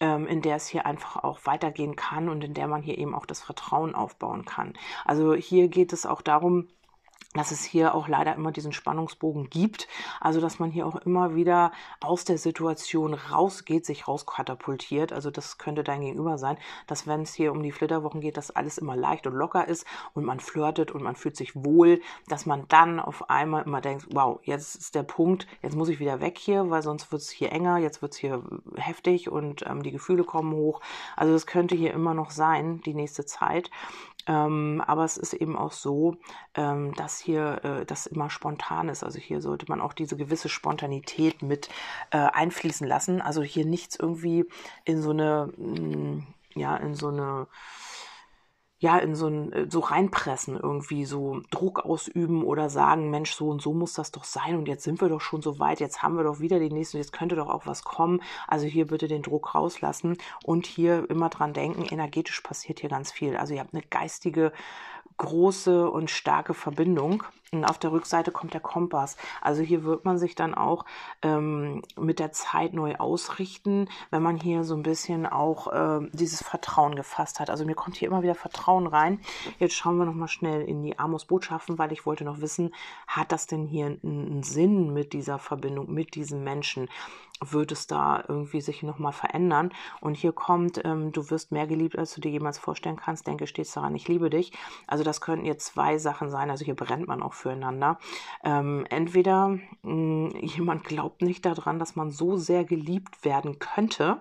ähm, 0.00 0.26
in 0.26 0.42
der 0.42 0.56
es 0.56 0.68
hier 0.68 0.86
einfach 0.86 1.16
auch 1.16 1.40
weitergehen 1.44 1.96
kann 1.96 2.28
und 2.28 2.44
in 2.44 2.54
der 2.54 2.68
man 2.68 2.82
hier 2.82 2.98
eben 2.98 3.14
auch 3.14 3.26
das 3.26 3.42
Vertrauen 3.42 3.94
aufbauen 3.94 4.44
kann. 4.44 4.74
Also 5.04 5.34
hier 5.34 5.68
geht 5.68 5.92
es 5.92 6.06
auch 6.06 6.22
darum, 6.22 6.68
dass 7.34 7.50
es 7.50 7.62
hier 7.62 7.94
auch 7.94 8.08
leider 8.08 8.34
immer 8.34 8.52
diesen 8.52 8.72
Spannungsbogen 8.72 9.50
gibt. 9.50 9.86
Also, 10.20 10.40
dass 10.40 10.58
man 10.58 10.70
hier 10.70 10.86
auch 10.86 10.96
immer 10.96 11.34
wieder 11.34 11.72
aus 12.00 12.24
der 12.24 12.38
Situation 12.38 13.12
rausgeht, 13.12 13.84
sich 13.84 14.08
rauskatapultiert. 14.08 15.12
Also, 15.12 15.30
das 15.30 15.58
könnte 15.58 15.84
dein 15.84 16.00
Gegenüber 16.00 16.38
sein, 16.38 16.56
dass 16.86 17.06
wenn 17.06 17.22
es 17.22 17.34
hier 17.34 17.52
um 17.52 17.62
die 17.62 17.72
Flitterwochen 17.72 18.22
geht, 18.22 18.38
dass 18.38 18.50
alles 18.50 18.78
immer 18.78 18.96
leicht 18.96 19.26
und 19.26 19.34
locker 19.34 19.68
ist 19.68 19.86
und 20.14 20.24
man 20.24 20.40
flirtet 20.40 20.90
und 20.90 21.02
man 21.02 21.16
fühlt 21.16 21.36
sich 21.36 21.54
wohl, 21.54 22.00
dass 22.28 22.46
man 22.46 22.66
dann 22.68 22.98
auf 22.98 23.28
einmal 23.28 23.64
immer 23.64 23.82
denkt, 23.82 24.06
wow, 24.10 24.40
jetzt 24.42 24.76
ist 24.76 24.94
der 24.94 25.02
Punkt, 25.02 25.46
jetzt 25.62 25.76
muss 25.76 25.90
ich 25.90 26.00
wieder 26.00 26.20
weg 26.20 26.38
hier, 26.38 26.70
weil 26.70 26.82
sonst 26.82 27.12
wird 27.12 27.20
es 27.20 27.30
hier 27.30 27.52
enger, 27.52 27.76
jetzt 27.76 28.00
wird 28.00 28.12
es 28.12 28.18
hier 28.18 28.42
heftig 28.76 29.30
und 29.30 29.66
ähm, 29.66 29.82
die 29.82 29.92
Gefühle 29.92 30.24
kommen 30.24 30.54
hoch. 30.54 30.80
Also, 31.14 31.34
das 31.34 31.46
könnte 31.46 31.74
hier 31.76 31.92
immer 31.92 32.14
noch 32.14 32.30
sein, 32.30 32.80
die 32.86 32.94
nächste 32.94 33.26
Zeit. 33.26 33.70
Ähm, 34.28 34.82
aber 34.86 35.04
es 35.04 35.16
ist 35.16 35.32
eben 35.32 35.56
auch 35.56 35.72
so, 35.72 36.16
ähm, 36.54 36.94
dass 36.94 37.18
hier 37.18 37.64
äh, 37.64 37.86
das 37.86 38.06
immer 38.06 38.28
spontan 38.28 38.90
ist. 38.90 39.02
Also 39.02 39.18
hier 39.18 39.40
sollte 39.40 39.66
man 39.68 39.80
auch 39.80 39.94
diese 39.94 40.16
gewisse 40.16 40.50
Spontanität 40.50 41.42
mit 41.42 41.70
äh, 42.10 42.18
einfließen 42.18 42.86
lassen. 42.86 43.22
Also 43.22 43.42
hier 43.42 43.64
nichts 43.64 43.96
irgendwie 43.96 44.44
in 44.84 45.00
so 45.00 45.10
eine, 45.10 45.50
mh, 45.56 45.80
mm, 45.80 46.26
ja, 46.54 46.76
in 46.76 46.94
so 46.94 47.08
eine 47.08 47.46
ja, 48.80 48.96
in 48.98 49.14
so 49.14 49.26
ein, 49.26 49.52
äh, 49.52 49.66
so 49.68 49.80
reinpressen, 49.80 50.56
irgendwie 50.56 51.04
so 51.04 51.42
Druck 51.50 51.84
ausüben 51.84 52.44
oder 52.44 52.70
sagen, 52.70 53.10
Mensch, 53.10 53.32
so 53.32 53.48
und 53.48 53.60
so 53.60 53.72
muss 53.72 53.94
das 53.94 54.12
doch 54.12 54.24
sein 54.24 54.56
und 54.56 54.68
jetzt 54.68 54.84
sind 54.84 55.00
wir 55.00 55.08
doch 55.08 55.20
schon 55.20 55.42
so 55.42 55.58
weit, 55.58 55.80
jetzt 55.80 56.02
haben 56.02 56.16
wir 56.16 56.24
doch 56.24 56.40
wieder 56.40 56.58
den 56.58 56.72
nächsten, 56.72 56.98
jetzt 56.98 57.12
könnte 57.12 57.36
doch 57.36 57.48
auch 57.48 57.66
was 57.66 57.82
kommen. 57.82 58.20
Also 58.46 58.66
hier 58.66 58.86
bitte 58.86 59.08
den 59.08 59.22
Druck 59.22 59.54
rauslassen 59.54 60.16
und 60.44 60.66
hier 60.66 61.08
immer 61.10 61.28
dran 61.28 61.52
denken, 61.52 61.82
energetisch 61.82 62.40
passiert 62.40 62.80
hier 62.80 62.90
ganz 62.90 63.10
viel. 63.10 63.36
Also 63.36 63.54
ihr 63.54 63.60
habt 63.60 63.74
eine 63.74 63.82
geistige 63.82 64.52
große 65.18 65.90
und 65.90 66.10
starke 66.10 66.54
Verbindung. 66.54 67.24
Und 67.50 67.64
auf 67.64 67.78
der 67.78 67.92
Rückseite 67.92 68.30
kommt 68.30 68.52
der 68.52 68.60
Kompass. 68.60 69.16
Also 69.40 69.62
hier 69.62 69.82
wird 69.84 70.04
man 70.04 70.18
sich 70.18 70.34
dann 70.34 70.54
auch 70.54 70.84
ähm, 71.22 71.82
mit 71.96 72.18
der 72.18 72.30
Zeit 72.30 72.74
neu 72.74 72.96
ausrichten, 72.96 73.88
wenn 74.10 74.22
man 74.22 74.36
hier 74.36 74.64
so 74.64 74.74
ein 74.74 74.82
bisschen 74.82 75.24
auch 75.24 75.72
äh, 75.72 76.06
dieses 76.12 76.42
Vertrauen 76.42 76.94
gefasst 76.94 77.40
hat. 77.40 77.48
Also 77.48 77.64
mir 77.64 77.74
kommt 77.74 77.96
hier 77.96 78.08
immer 78.08 78.22
wieder 78.22 78.34
Vertrauen 78.34 78.86
rein. 78.86 79.20
Jetzt 79.58 79.74
schauen 79.74 79.96
wir 79.96 80.04
nochmal 80.04 80.28
schnell 80.28 80.60
in 80.60 80.82
die 80.82 80.98
Amos-Botschaften, 80.98 81.78
weil 81.78 81.92
ich 81.92 82.04
wollte 82.04 82.24
noch 82.24 82.42
wissen, 82.42 82.74
hat 83.06 83.32
das 83.32 83.46
denn 83.46 83.64
hier 83.64 83.86
einen 83.86 84.42
Sinn 84.42 84.92
mit 84.92 85.14
dieser 85.14 85.38
Verbindung, 85.38 85.90
mit 85.90 86.16
diesem 86.16 86.44
Menschen? 86.44 86.88
Wird 87.44 87.72
es 87.72 87.86
da 87.86 88.24
irgendwie 88.26 88.60
sich 88.60 88.82
nochmal 88.82 89.12
verändern. 89.12 89.70
Und 90.00 90.16
hier 90.16 90.32
kommt, 90.32 90.80
ähm, 90.84 91.12
du 91.12 91.30
wirst 91.30 91.52
mehr 91.52 91.66
geliebt, 91.66 91.98
als 91.98 92.14
du 92.14 92.20
dir 92.20 92.30
jemals 92.30 92.58
vorstellen 92.58 92.96
kannst. 92.96 93.26
Denke 93.26 93.46
stets 93.46 93.72
daran, 93.72 93.94
ich 93.94 94.08
liebe 94.08 94.30
dich. 94.30 94.52
Also 94.86 95.04
das 95.04 95.20
könnten 95.20 95.46
jetzt 95.46 95.66
zwei 95.66 95.98
Sachen 95.98 96.30
sein. 96.30 96.50
Also 96.50 96.64
hier 96.64 96.76
brennt 96.76 97.06
man 97.06 97.22
auch 97.22 97.34
füreinander. 97.34 97.98
Ähm, 98.44 98.86
entweder 98.90 99.48
mh, 99.48 99.60
hm, 99.82 100.30
jemand 100.42 100.84
glaubt 100.84 101.22
nicht 101.22 101.44
daran, 101.44 101.78
dass 101.78 101.96
man 101.96 102.10
so 102.10 102.36
sehr 102.36 102.64
geliebt 102.64 103.24
werden 103.24 103.58
könnte 103.58 104.20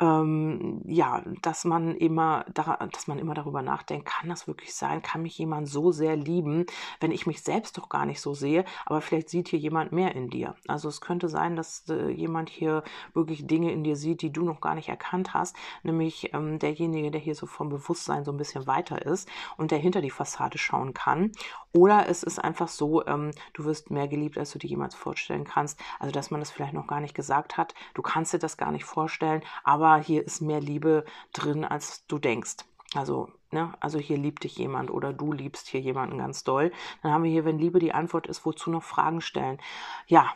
ähm, 0.00 0.80
ja, 0.84 1.22
dass 1.42 1.64
man 1.64 1.94
immer, 1.96 2.44
dass 2.54 3.06
man 3.06 3.18
immer 3.18 3.34
darüber 3.34 3.62
nachdenkt, 3.62 4.06
kann 4.06 4.28
das 4.28 4.46
wirklich 4.46 4.74
sein? 4.74 5.02
Kann 5.02 5.22
mich 5.22 5.38
jemand 5.38 5.68
so 5.68 5.92
sehr 5.92 6.16
lieben, 6.16 6.66
wenn 7.00 7.12
ich 7.12 7.26
mich 7.26 7.42
selbst 7.42 7.78
doch 7.78 7.88
gar 7.88 8.06
nicht 8.06 8.20
so 8.20 8.34
sehe? 8.34 8.64
Aber 8.86 9.00
vielleicht 9.00 9.28
sieht 9.28 9.48
hier 9.48 9.58
jemand 9.58 9.92
mehr 9.92 10.14
in 10.14 10.30
dir. 10.30 10.54
Also 10.68 10.88
es 10.88 11.00
könnte 11.00 11.28
sein, 11.28 11.56
dass 11.56 11.88
äh, 11.88 12.08
jemand 12.10 12.48
hier 12.48 12.82
wirklich 13.14 13.46
Dinge 13.46 13.72
in 13.72 13.84
dir 13.84 13.96
sieht, 13.96 14.22
die 14.22 14.32
du 14.32 14.44
noch 14.44 14.60
gar 14.60 14.74
nicht 14.74 14.88
erkannt 14.88 15.34
hast, 15.34 15.56
nämlich 15.82 16.32
ähm, 16.34 16.58
derjenige, 16.58 17.10
der 17.10 17.20
hier 17.20 17.34
so 17.34 17.46
vom 17.46 17.68
Bewusstsein 17.68 18.24
so 18.24 18.32
ein 18.32 18.36
bisschen 18.36 18.66
weiter 18.66 19.04
ist 19.04 19.28
und 19.56 19.70
der 19.70 19.78
hinter 19.78 20.00
die 20.00 20.10
Fassade 20.10 20.58
schauen 20.58 20.94
kann. 20.94 21.32
Oder 21.74 22.08
es 22.08 22.22
ist 22.22 22.38
einfach 22.38 22.68
so, 22.68 23.04
ähm, 23.06 23.30
du 23.54 23.64
wirst 23.64 23.90
mehr 23.90 24.08
geliebt, 24.08 24.36
als 24.36 24.52
du 24.52 24.58
dir 24.58 24.68
jemals 24.68 24.94
vorstellen 24.94 25.44
kannst. 25.44 25.80
Also 25.98 26.12
dass 26.12 26.30
man 26.30 26.40
das 26.40 26.50
vielleicht 26.50 26.74
noch 26.74 26.86
gar 26.86 27.00
nicht 27.00 27.14
gesagt 27.14 27.56
hat. 27.56 27.74
Du 27.94 28.02
kannst 28.02 28.32
dir 28.32 28.38
das 28.38 28.56
gar 28.56 28.72
nicht 28.72 28.84
vorstellen, 28.84 29.42
aber 29.64 29.81
hier 30.02 30.24
ist 30.24 30.40
mehr 30.40 30.60
Liebe 30.60 31.04
drin, 31.32 31.64
als 31.64 32.06
du 32.06 32.18
denkst. 32.18 32.56
Also, 32.94 33.30
ne, 33.50 33.72
also 33.80 33.98
hier 33.98 34.18
liebt 34.18 34.44
dich 34.44 34.56
jemand 34.56 34.90
oder 34.90 35.12
du 35.12 35.32
liebst 35.32 35.68
hier 35.68 35.80
jemanden 35.80 36.18
ganz 36.18 36.44
doll. 36.44 36.72
Dann 37.02 37.12
haben 37.12 37.24
wir 37.24 37.30
hier, 37.30 37.44
wenn 37.44 37.58
Liebe 37.58 37.78
die 37.78 37.92
Antwort 37.92 38.26
ist, 38.26 38.44
wozu 38.44 38.70
noch 38.70 38.82
Fragen 38.82 39.20
stellen? 39.20 39.58
Ja, 40.06 40.32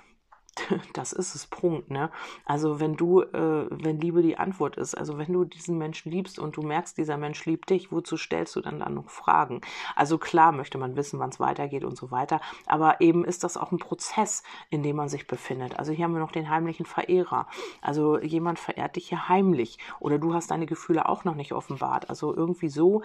das 0.93 1.13
ist 1.13 1.35
es, 1.35 1.47
Punkt, 1.47 1.91
ne? 1.91 2.11
Also 2.45 2.81
wenn 2.81 2.97
du, 2.97 3.23
äh, 3.23 3.67
wenn 3.71 4.01
Liebe 4.01 4.23
die 4.23 4.39
Antwort 4.39 4.77
ist, 4.77 4.97
also 4.97 5.19
wenn 5.19 5.33
du 5.33 5.45
diesen 5.45 5.79
Menschen 5.79 6.11
liebst 6.11 6.39
und 6.39 6.57
du 6.57 6.63
merkst, 6.63 6.97
dieser 6.97 7.17
Mensch 7.17 7.45
liebt 7.47 7.71
dich, 7.71 7.93
wozu 7.93 8.17
stellst 8.17 8.57
du 8.57 8.61
dann 8.61 8.81
dann 8.81 8.95
noch 8.95 9.11
Fragen? 9.11 9.61
Also 9.95 10.19
klar 10.19 10.53
möchte 10.53 10.79
man 10.79 10.97
wissen, 10.97 11.19
wann 11.19 11.31
es 11.31 11.41
weitergeht 11.41 11.85
und 11.85 11.97
so 11.97 12.11
weiter, 12.11 12.41
aber 12.67 13.01
eben 13.01 13.25
ist 13.25 13.45
das 13.45 13.57
auch 13.57 13.73
ein 13.73 13.79
Prozess, 13.79 14.43
in 14.71 14.83
dem 14.83 14.97
man 14.97 15.09
sich 15.09 15.27
befindet. 15.27 15.79
Also 15.79 15.93
hier 15.93 16.05
haben 16.05 16.15
wir 16.15 16.21
noch 16.21 16.33
den 16.33 16.49
heimlichen 16.49 16.87
Verehrer. 16.87 17.47
Also 17.83 18.19
jemand 18.19 18.59
verehrt 18.59 18.97
dich 18.97 19.09
hier 19.09 19.29
heimlich 19.29 19.79
oder 20.01 20.19
du 20.19 20.35
hast 20.35 20.51
deine 20.51 20.67
Gefühle 20.67 21.09
auch 21.09 21.25
noch 21.25 21.35
nicht 21.35 21.53
offenbart. 21.53 22.09
Also 22.09 22.35
irgendwie 22.35 22.69
so, 22.69 23.03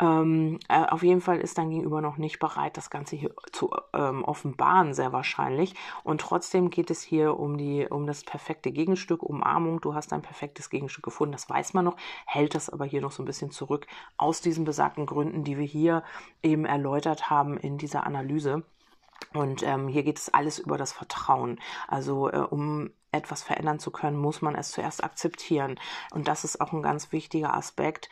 ähm, 0.00 0.58
äh, 0.68 0.84
auf 0.86 1.02
jeden 1.02 1.20
Fall 1.20 1.40
ist 1.40 1.58
dein 1.58 1.70
Gegenüber 1.70 2.00
noch 2.00 2.18
nicht 2.18 2.38
bereit, 2.38 2.76
das 2.76 2.90
Ganze 2.90 3.16
hier 3.16 3.34
zu 3.52 3.70
ähm, 3.92 4.24
offenbaren, 4.24 4.94
sehr 4.94 5.12
wahrscheinlich. 5.12 5.74
Und 6.04 6.20
trotzdem 6.20 6.70
geht 6.70 6.89
es 6.90 7.02
hier 7.02 7.38
um, 7.38 7.56
die, 7.56 7.86
um 7.88 8.06
das 8.06 8.24
perfekte 8.24 8.72
Gegenstück, 8.72 9.22
Umarmung. 9.22 9.80
Du 9.80 9.94
hast 9.94 10.12
ein 10.12 10.22
perfektes 10.22 10.70
Gegenstück 10.70 11.04
gefunden, 11.04 11.32
das 11.32 11.48
weiß 11.48 11.74
man 11.74 11.84
noch, 11.84 11.96
hält 12.26 12.54
das 12.54 12.70
aber 12.70 12.84
hier 12.84 13.00
noch 13.00 13.12
so 13.12 13.22
ein 13.22 13.26
bisschen 13.26 13.50
zurück 13.50 13.86
aus 14.16 14.40
diesen 14.40 14.64
besagten 14.64 15.06
Gründen, 15.06 15.44
die 15.44 15.58
wir 15.58 15.66
hier 15.66 16.02
eben 16.42 16.64
erläutert 16.64 17.30
haben 17.30 17.56
in 17.56 17.78
dieser 17.78 18.04
Analyse. 18.06 18.62
Und 19.32 19.62
ähm, 19.62 19.88
hier 19.88 20.02
geht 20.02 20.18
es 20.18 20.32
alles 20.32 20.58
über 20.58 20.78
das 20.78 20.92
Vertrauen. 20.92 21.60
Also 21.86 22.30
äh, 22.30 22.38
um 22.38 22.90
etwas 23.12 23.42
verändern 23.42 23.78
zu 23.78 23.90
können, 23.90 24.16
muss 24.16 24.42
man 24.42 24.54
es 24.54 24.70
zuerst 24.70 25.04
akzeptieren. 25.04 25.78
Und 26.12 26.28
das 26.28 26.44
ist 26.44 26.60
auch 26.60 26.72
ein 26.72 26.82
ganz 26.82 27.12
wichtiger 27.12 27.54
Aspekt. 27.54 28.08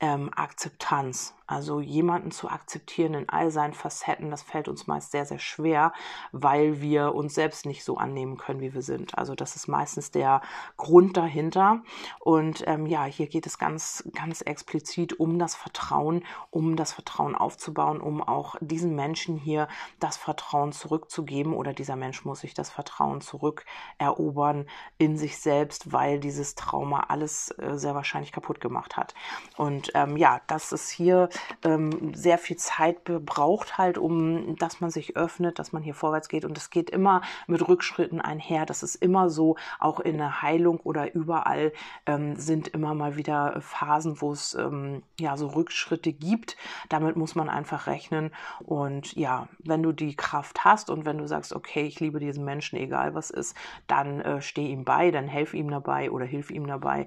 Ähm, 0.00 0.30
Akzeptanz. 0.34 1.34
Also 1.48 1.80
jemanden 1.80 2.30
zu 2.30 2.50
akzeptieren 2.50 3.14
in 3.14 3.28
all 3.30 3.50
seinen 3.50 3.72
Facetten, 3.72 4.30
das 4.30 4.42
fällt 4.42 4.68
uns 4.68 4.86
meist 4.86 5.12
sehr, 5.12 5.24
sehr 5.24 5.38
schwer, 5.38 5.94
weil 6.30 6.82
wir 6.82 7.14
uns 7.14 7.34
selbst 7.34 7.64
nicht 7.64 7.84
so 7.84 7.96
annehmen 7.96 8.36
können, 8.36 8.60
wie 8.60 8.74
wir 8.74 8.82
sind. 8.82 9.16
Also 9.16 9.34
das 9.34 9.56
ist 9.56 9.66
meistens 9.66 10.10
der 10.10 10.42
Grund 10.76 11.16
dahinter. 11.16 11.82
Und 12.20 12.64
ähm, 12.66 12.84
ja, 12.84 13.04
hier 13.04 13.28
geht 13.28 13.46
es 13.46 13.58
ganz, 13.58 14.04
ganz 14.14 14.42
explizit 14.42 15.18
um 15.18 15.38
das 15.38 15.54
Vertrauen, 15.54 16.22
um 16.50 16.76
das 16.76 16.92
Vertrauen 16.92 17.34
aufzubauen, 17.34 18.02
um 18.02 18.22
auch 18.22 18.56
diesen 18.60 18.94
Menschen 18.94 19.38
hier 19.38 19.68
das 20.00 20.18
Vertrauen 20.18 20.72
zurückzugeben 20.72 21.54
oder 21.54 21.72
dieser 21.72 21.96
Mensch 21.96 22.26
muss 22.26 22.40
sich 22.40 22.52
das 22.52 22.68
Vertrauen 22.68 23.22
zurückerobern 23.22 24.66
in 24.98 25.16
sich 25.16 25.38
selbst, 25.38 25.94
weil 25.94 26.20
dieses 26.20 26.56
Trauma 26.56 27.06
alles 27.08 27.52
äh, 27.52 27.78
sehr 27.78 27.94
wahrscheinlich 27.94 28.32
kaputt 28.32 28.60
gemacht 28.60 28.98
hat. 28.98 29.14
Und 29.56 29.92
ähm, 29.94 30.18
ja, 30.18 30.42
dass 30.46 30.72
es 30.72 30.90
hier 30.90 31.30
ähm, 31.64 32.14
sehr 32.14 32.38
viel 32.38 32.56
Zeit 32.56 33.04
braucht 33.04 33.78
halt, 33.78 33.98
um 33.98 34.56
dass 34.56 34.80
man 34.80 34.90
sich 34.90 35.16
öffnet, 35.16 35.58
dass 35.58 35.72
man 35.72 35.82
hier 35.82 35.94
vorwärts 35.94 36.28
geht 36.28 36.44
und 36.44 36.56
es 36.56 36.70
geht 36.70 36.90
immer 36.90 37.22
mit 37.46 37.66
Rückschritten 37.66 38.20
einher. 38.20 38.66
Das 38.66 38.82
ist 38.82 38.96
immer 38.96 39.30
so, 39.30 39.56
auch 39.78 40.00
in 40.00 40.18
der 40.18 40.42
Heilung 40.42 40.80
oder 40.80 41.14
überall 41.14 41.72
ähm, 42.06 42.36
sind 42.36 42.68
immer 42.68 42.94
mal 42.94 43.16
wieder 43.16 43.60
Phasen, 43.60 44.20
wo 44.20 44.32
es 44.32 44.54
ähm, 44.54 45.02
ja 45.18 45.36
so 45.36 45.48
Rückschritte 45.48 46.12
gibt. 46.12 46.56
Damit 46.88 47.16
muss 47.16 47.34
man 47.34 47.48
einfach 47.48 47.86
rechnen 47.86 48.30
und 48.64 49.14
ja, 49.14 49.48
wenn 49.58 49.82
du 49.82 49.92
die 49.92 50.16
Kraft 50.16 50.64
hast 50.64 50.90
und 50.90 51.04
wenn 51.04 51.18
du 51.18 51.26
sagst, 51.26 51.52
okay, 51.52 51.82
ich 51.82 52.00
liebe 52.00 52.20
diesen 52.20 52.44
Menschen, 52.44 52.78
egal 52.78 53.14
was 53.14 53.30
ist, 53.30 53.56
dann 53.86 54.20
äh, 54.20 54.42
steh 54.42 54.68
ihm 54.68 54.84
bei, 54.84 55.10
dann 55.10 55.28
helf 55.28 55.54
ihm 55.54 55.70
dabei 55.70 56.10
oder 56.10 56.24
hilf 56.24 56.50
ihm 56.50 56.66
dabei. 56.66 57.06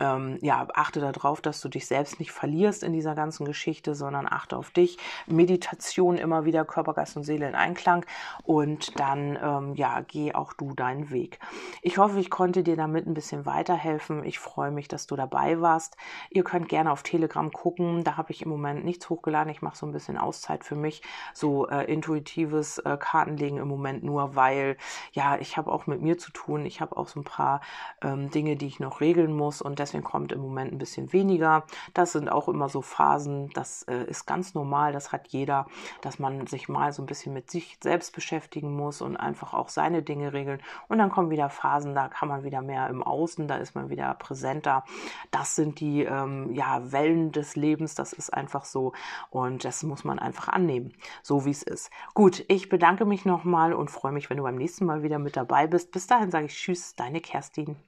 Ähm, 0.00 0.38
ja, 0.40 0.66
achte 0.74 1.00
darauf, 1.00 1.40
dass 1.40 1.60
du 1.60 1.68
dich 1.68 1.86
selbst 1.86 2.18
nicht 2.18 2.32
verlierst 2.32 2.82
in 2.82 2.92
dieser 2.92 3.14
ganzen 3.14 3.46
Geschichte, 3.68 3.94
sondern 3.94 4.26
achte 4.26 4.56
auf 4.56 4.70
dich. 4.70 4.96
Meditation 5.26 6.16
immer 6.16 6.46
wieder 6.46 6.64
Körper, 6.64 6.94
Geist 6.94 7.18
und 7.18 7.24
Seele 7.24 7.46
in 7.46 7.54
Einklang 7.54 8.06
und 8.44 8.98
dann 8.98 9.38
ähm, 9.42 9.74
ja, 9.74 10.00
geh 10.00 10.32
auch 10.32 10.54
du 10.54 10.72
deinen 10.72 11.10
Weg. 11.10 11.38
Ich 11.82 11.98
hoffe, 11.98 12.18
ich 12.18 12.30
konnte 12.30 12.62
dir 12.62 12.76
damit 12.76 13.06
ein 13.06 13.12
bisschen 13.12 13.44
weiterhelfen. 13.44 14.24
Ich 14.24 14.38
freue 14.38 14.70
mich, 14.70 14.88
dass 14.88 15.06
du 15.06 15.16
dabei 15.16 15.60
warst. 15.60 15.98
Ihr 16.30 16.44
könnt 16.44 16.70
gerne 16.70 16.90
auf 16.90 17.02
Telegram 17.02 17.52
gucken. 17.52 18.04
Da 18.04 18.16
habe 18.16 18.32
ich 18.32 18.40
im 18.40 18.48
Moment 18.48 18.86
nichts 18.86 19.10
hochgeladen. 19.10 19.52
Ich 19.52 19.60
mache 19.60 19.76
so 19.76 19.84
ein 19.84 19.92
bisschen 19.92 20.16
Auszeit 20.16 20.64
für 20.64 20.76
mich, 20.76 21.02
so 21.34 21.68
äh, 21.68 21.84
intuitives 21.92 22.78
äh, 22.78 22.96
Kartenlegen 22.98 23.58
im 23.58 23.68
Moment 23.68 24.02
nur, 24.02 24.34
weil 24.34 24.78
ja, 25.12 25.36
ich 25.36 25.58
habe 25.58 25.70
auch 25.70 25.86
mit 25.86 26.00
mir 26.00 26.16
zu 26.16 26.32
tun. 26.32 26.64
Ich 26.64 26.80
habe 26.80 26.96
auch 26.96 27.08
so 27.08 27.20
ein 27.20 27.24
paar 27.24 27.60
ähm, 28.02 28.30
Dinge, 28.30 28.56
die 28.56 28.66
ich 28.66 28.80
noch 28.80 29.02
regeln 29.02 29.34
muss 29.34 29.60
und 29.60 29.78
deswegen 29.78 30.04
kommt 30.04 30.32
im 30.32 30.40
Moment 30.40 30.72
ein 30.72 30.78
bisschen 30.78 31.12
weniger. 31.12 31.66
Das 31.92 32.12
sind 32.12 32.30
auch 32.30 32.48
immer 32.48 32.70
so 32.70 32.80
Phasen. 32.80 33.50
Das 33.58 33.82
äh, 33.88 34.04
ist 34.04 34.24
ganz 34.24 34.54
normal. 34.54 34.92
Das 34.92 35.10
hat 35.10 35.26
jeder, 35.28 35.66
dass 36.00 36.20
man 36.20 36.46
sich 36.46 36.68
mal 36.68 36.92
so 36.92 37.02
ein 37.02 37.06
bisschen 37.06 37.34
mit 37.34 37.50
sich 37.50 37.76
selbst 37.82 38.14
beschäftigen 38.14 38.76
muss 38.76 39.02
und 39.02 39.16
einfach 39.16 39.52
auch 39.52 39.68
seine 39.68 40.04
Dinge 40.04 40.32
regeln. 40.32 40.62
Und 40.86 40.98
dann 40.98 41.10
kommen 41.10 41.30
wieder 41.30 41.50
Phasen, 41.50 41.92
da 41.92 42.06
kann 42.06 42.28
man 42.28 42.44
wieder 42.44 42.62
mehr 42.62 42.88
im 42.88 43.02
Außen, 43.02 43.48
da 43.48 43.56
ist 43.56 43.74
man 43.74 43.90
wieder 43.90 44.14
präsenter. 44.14 44.84
Das 45.32 45.56
sind 45.56 45.80
die 45.80 46.04
ähm, 46.04 46.54
ja, 46.54 46.92
Wellen 46.92 47.32
des 47.32 47.56
Lebens. 47.56 47.96
Das 47.96 48.12
ist 48.12 48.32
einfach 48.32 48.64
so 48.64 48.92
und 49.30 49.64
das 49.64 49.82
muss 49.82 50.04
man 50.04 50.20
einfach 50.20 50.46
annehmen, 50.46 50.92
so 51.24 51.44
wie 51.44 51.50
es 51.50 51.64
ist. 51.64 51.90
Gut, 52.14 52.44
ich 52.46 52.68
bedanke 52.68 53.06
mich 53.06 53.24
nochmal 53.24 53.72
und 53.72 53.90
freue 53.90 54.12
mich, 54.12 54.30
wenn 54.30 54.36
du 54.36 54.44
beim 54.44 54.54
nächsten 54.54 54.86
Mal 54.86 55.02
wieder 55.02 55.18
mit 55.18 55.36
dabei 55.36 55.66
bist. 55.66 55.90
Bis 55.90 56.06
dahin 56.06 56.30
sage 56.30 56.46
ich 56.46 56.54
Tschüss, 56.54 56.94
deine 56.94 57.20
Kerstin. 57.20 57.87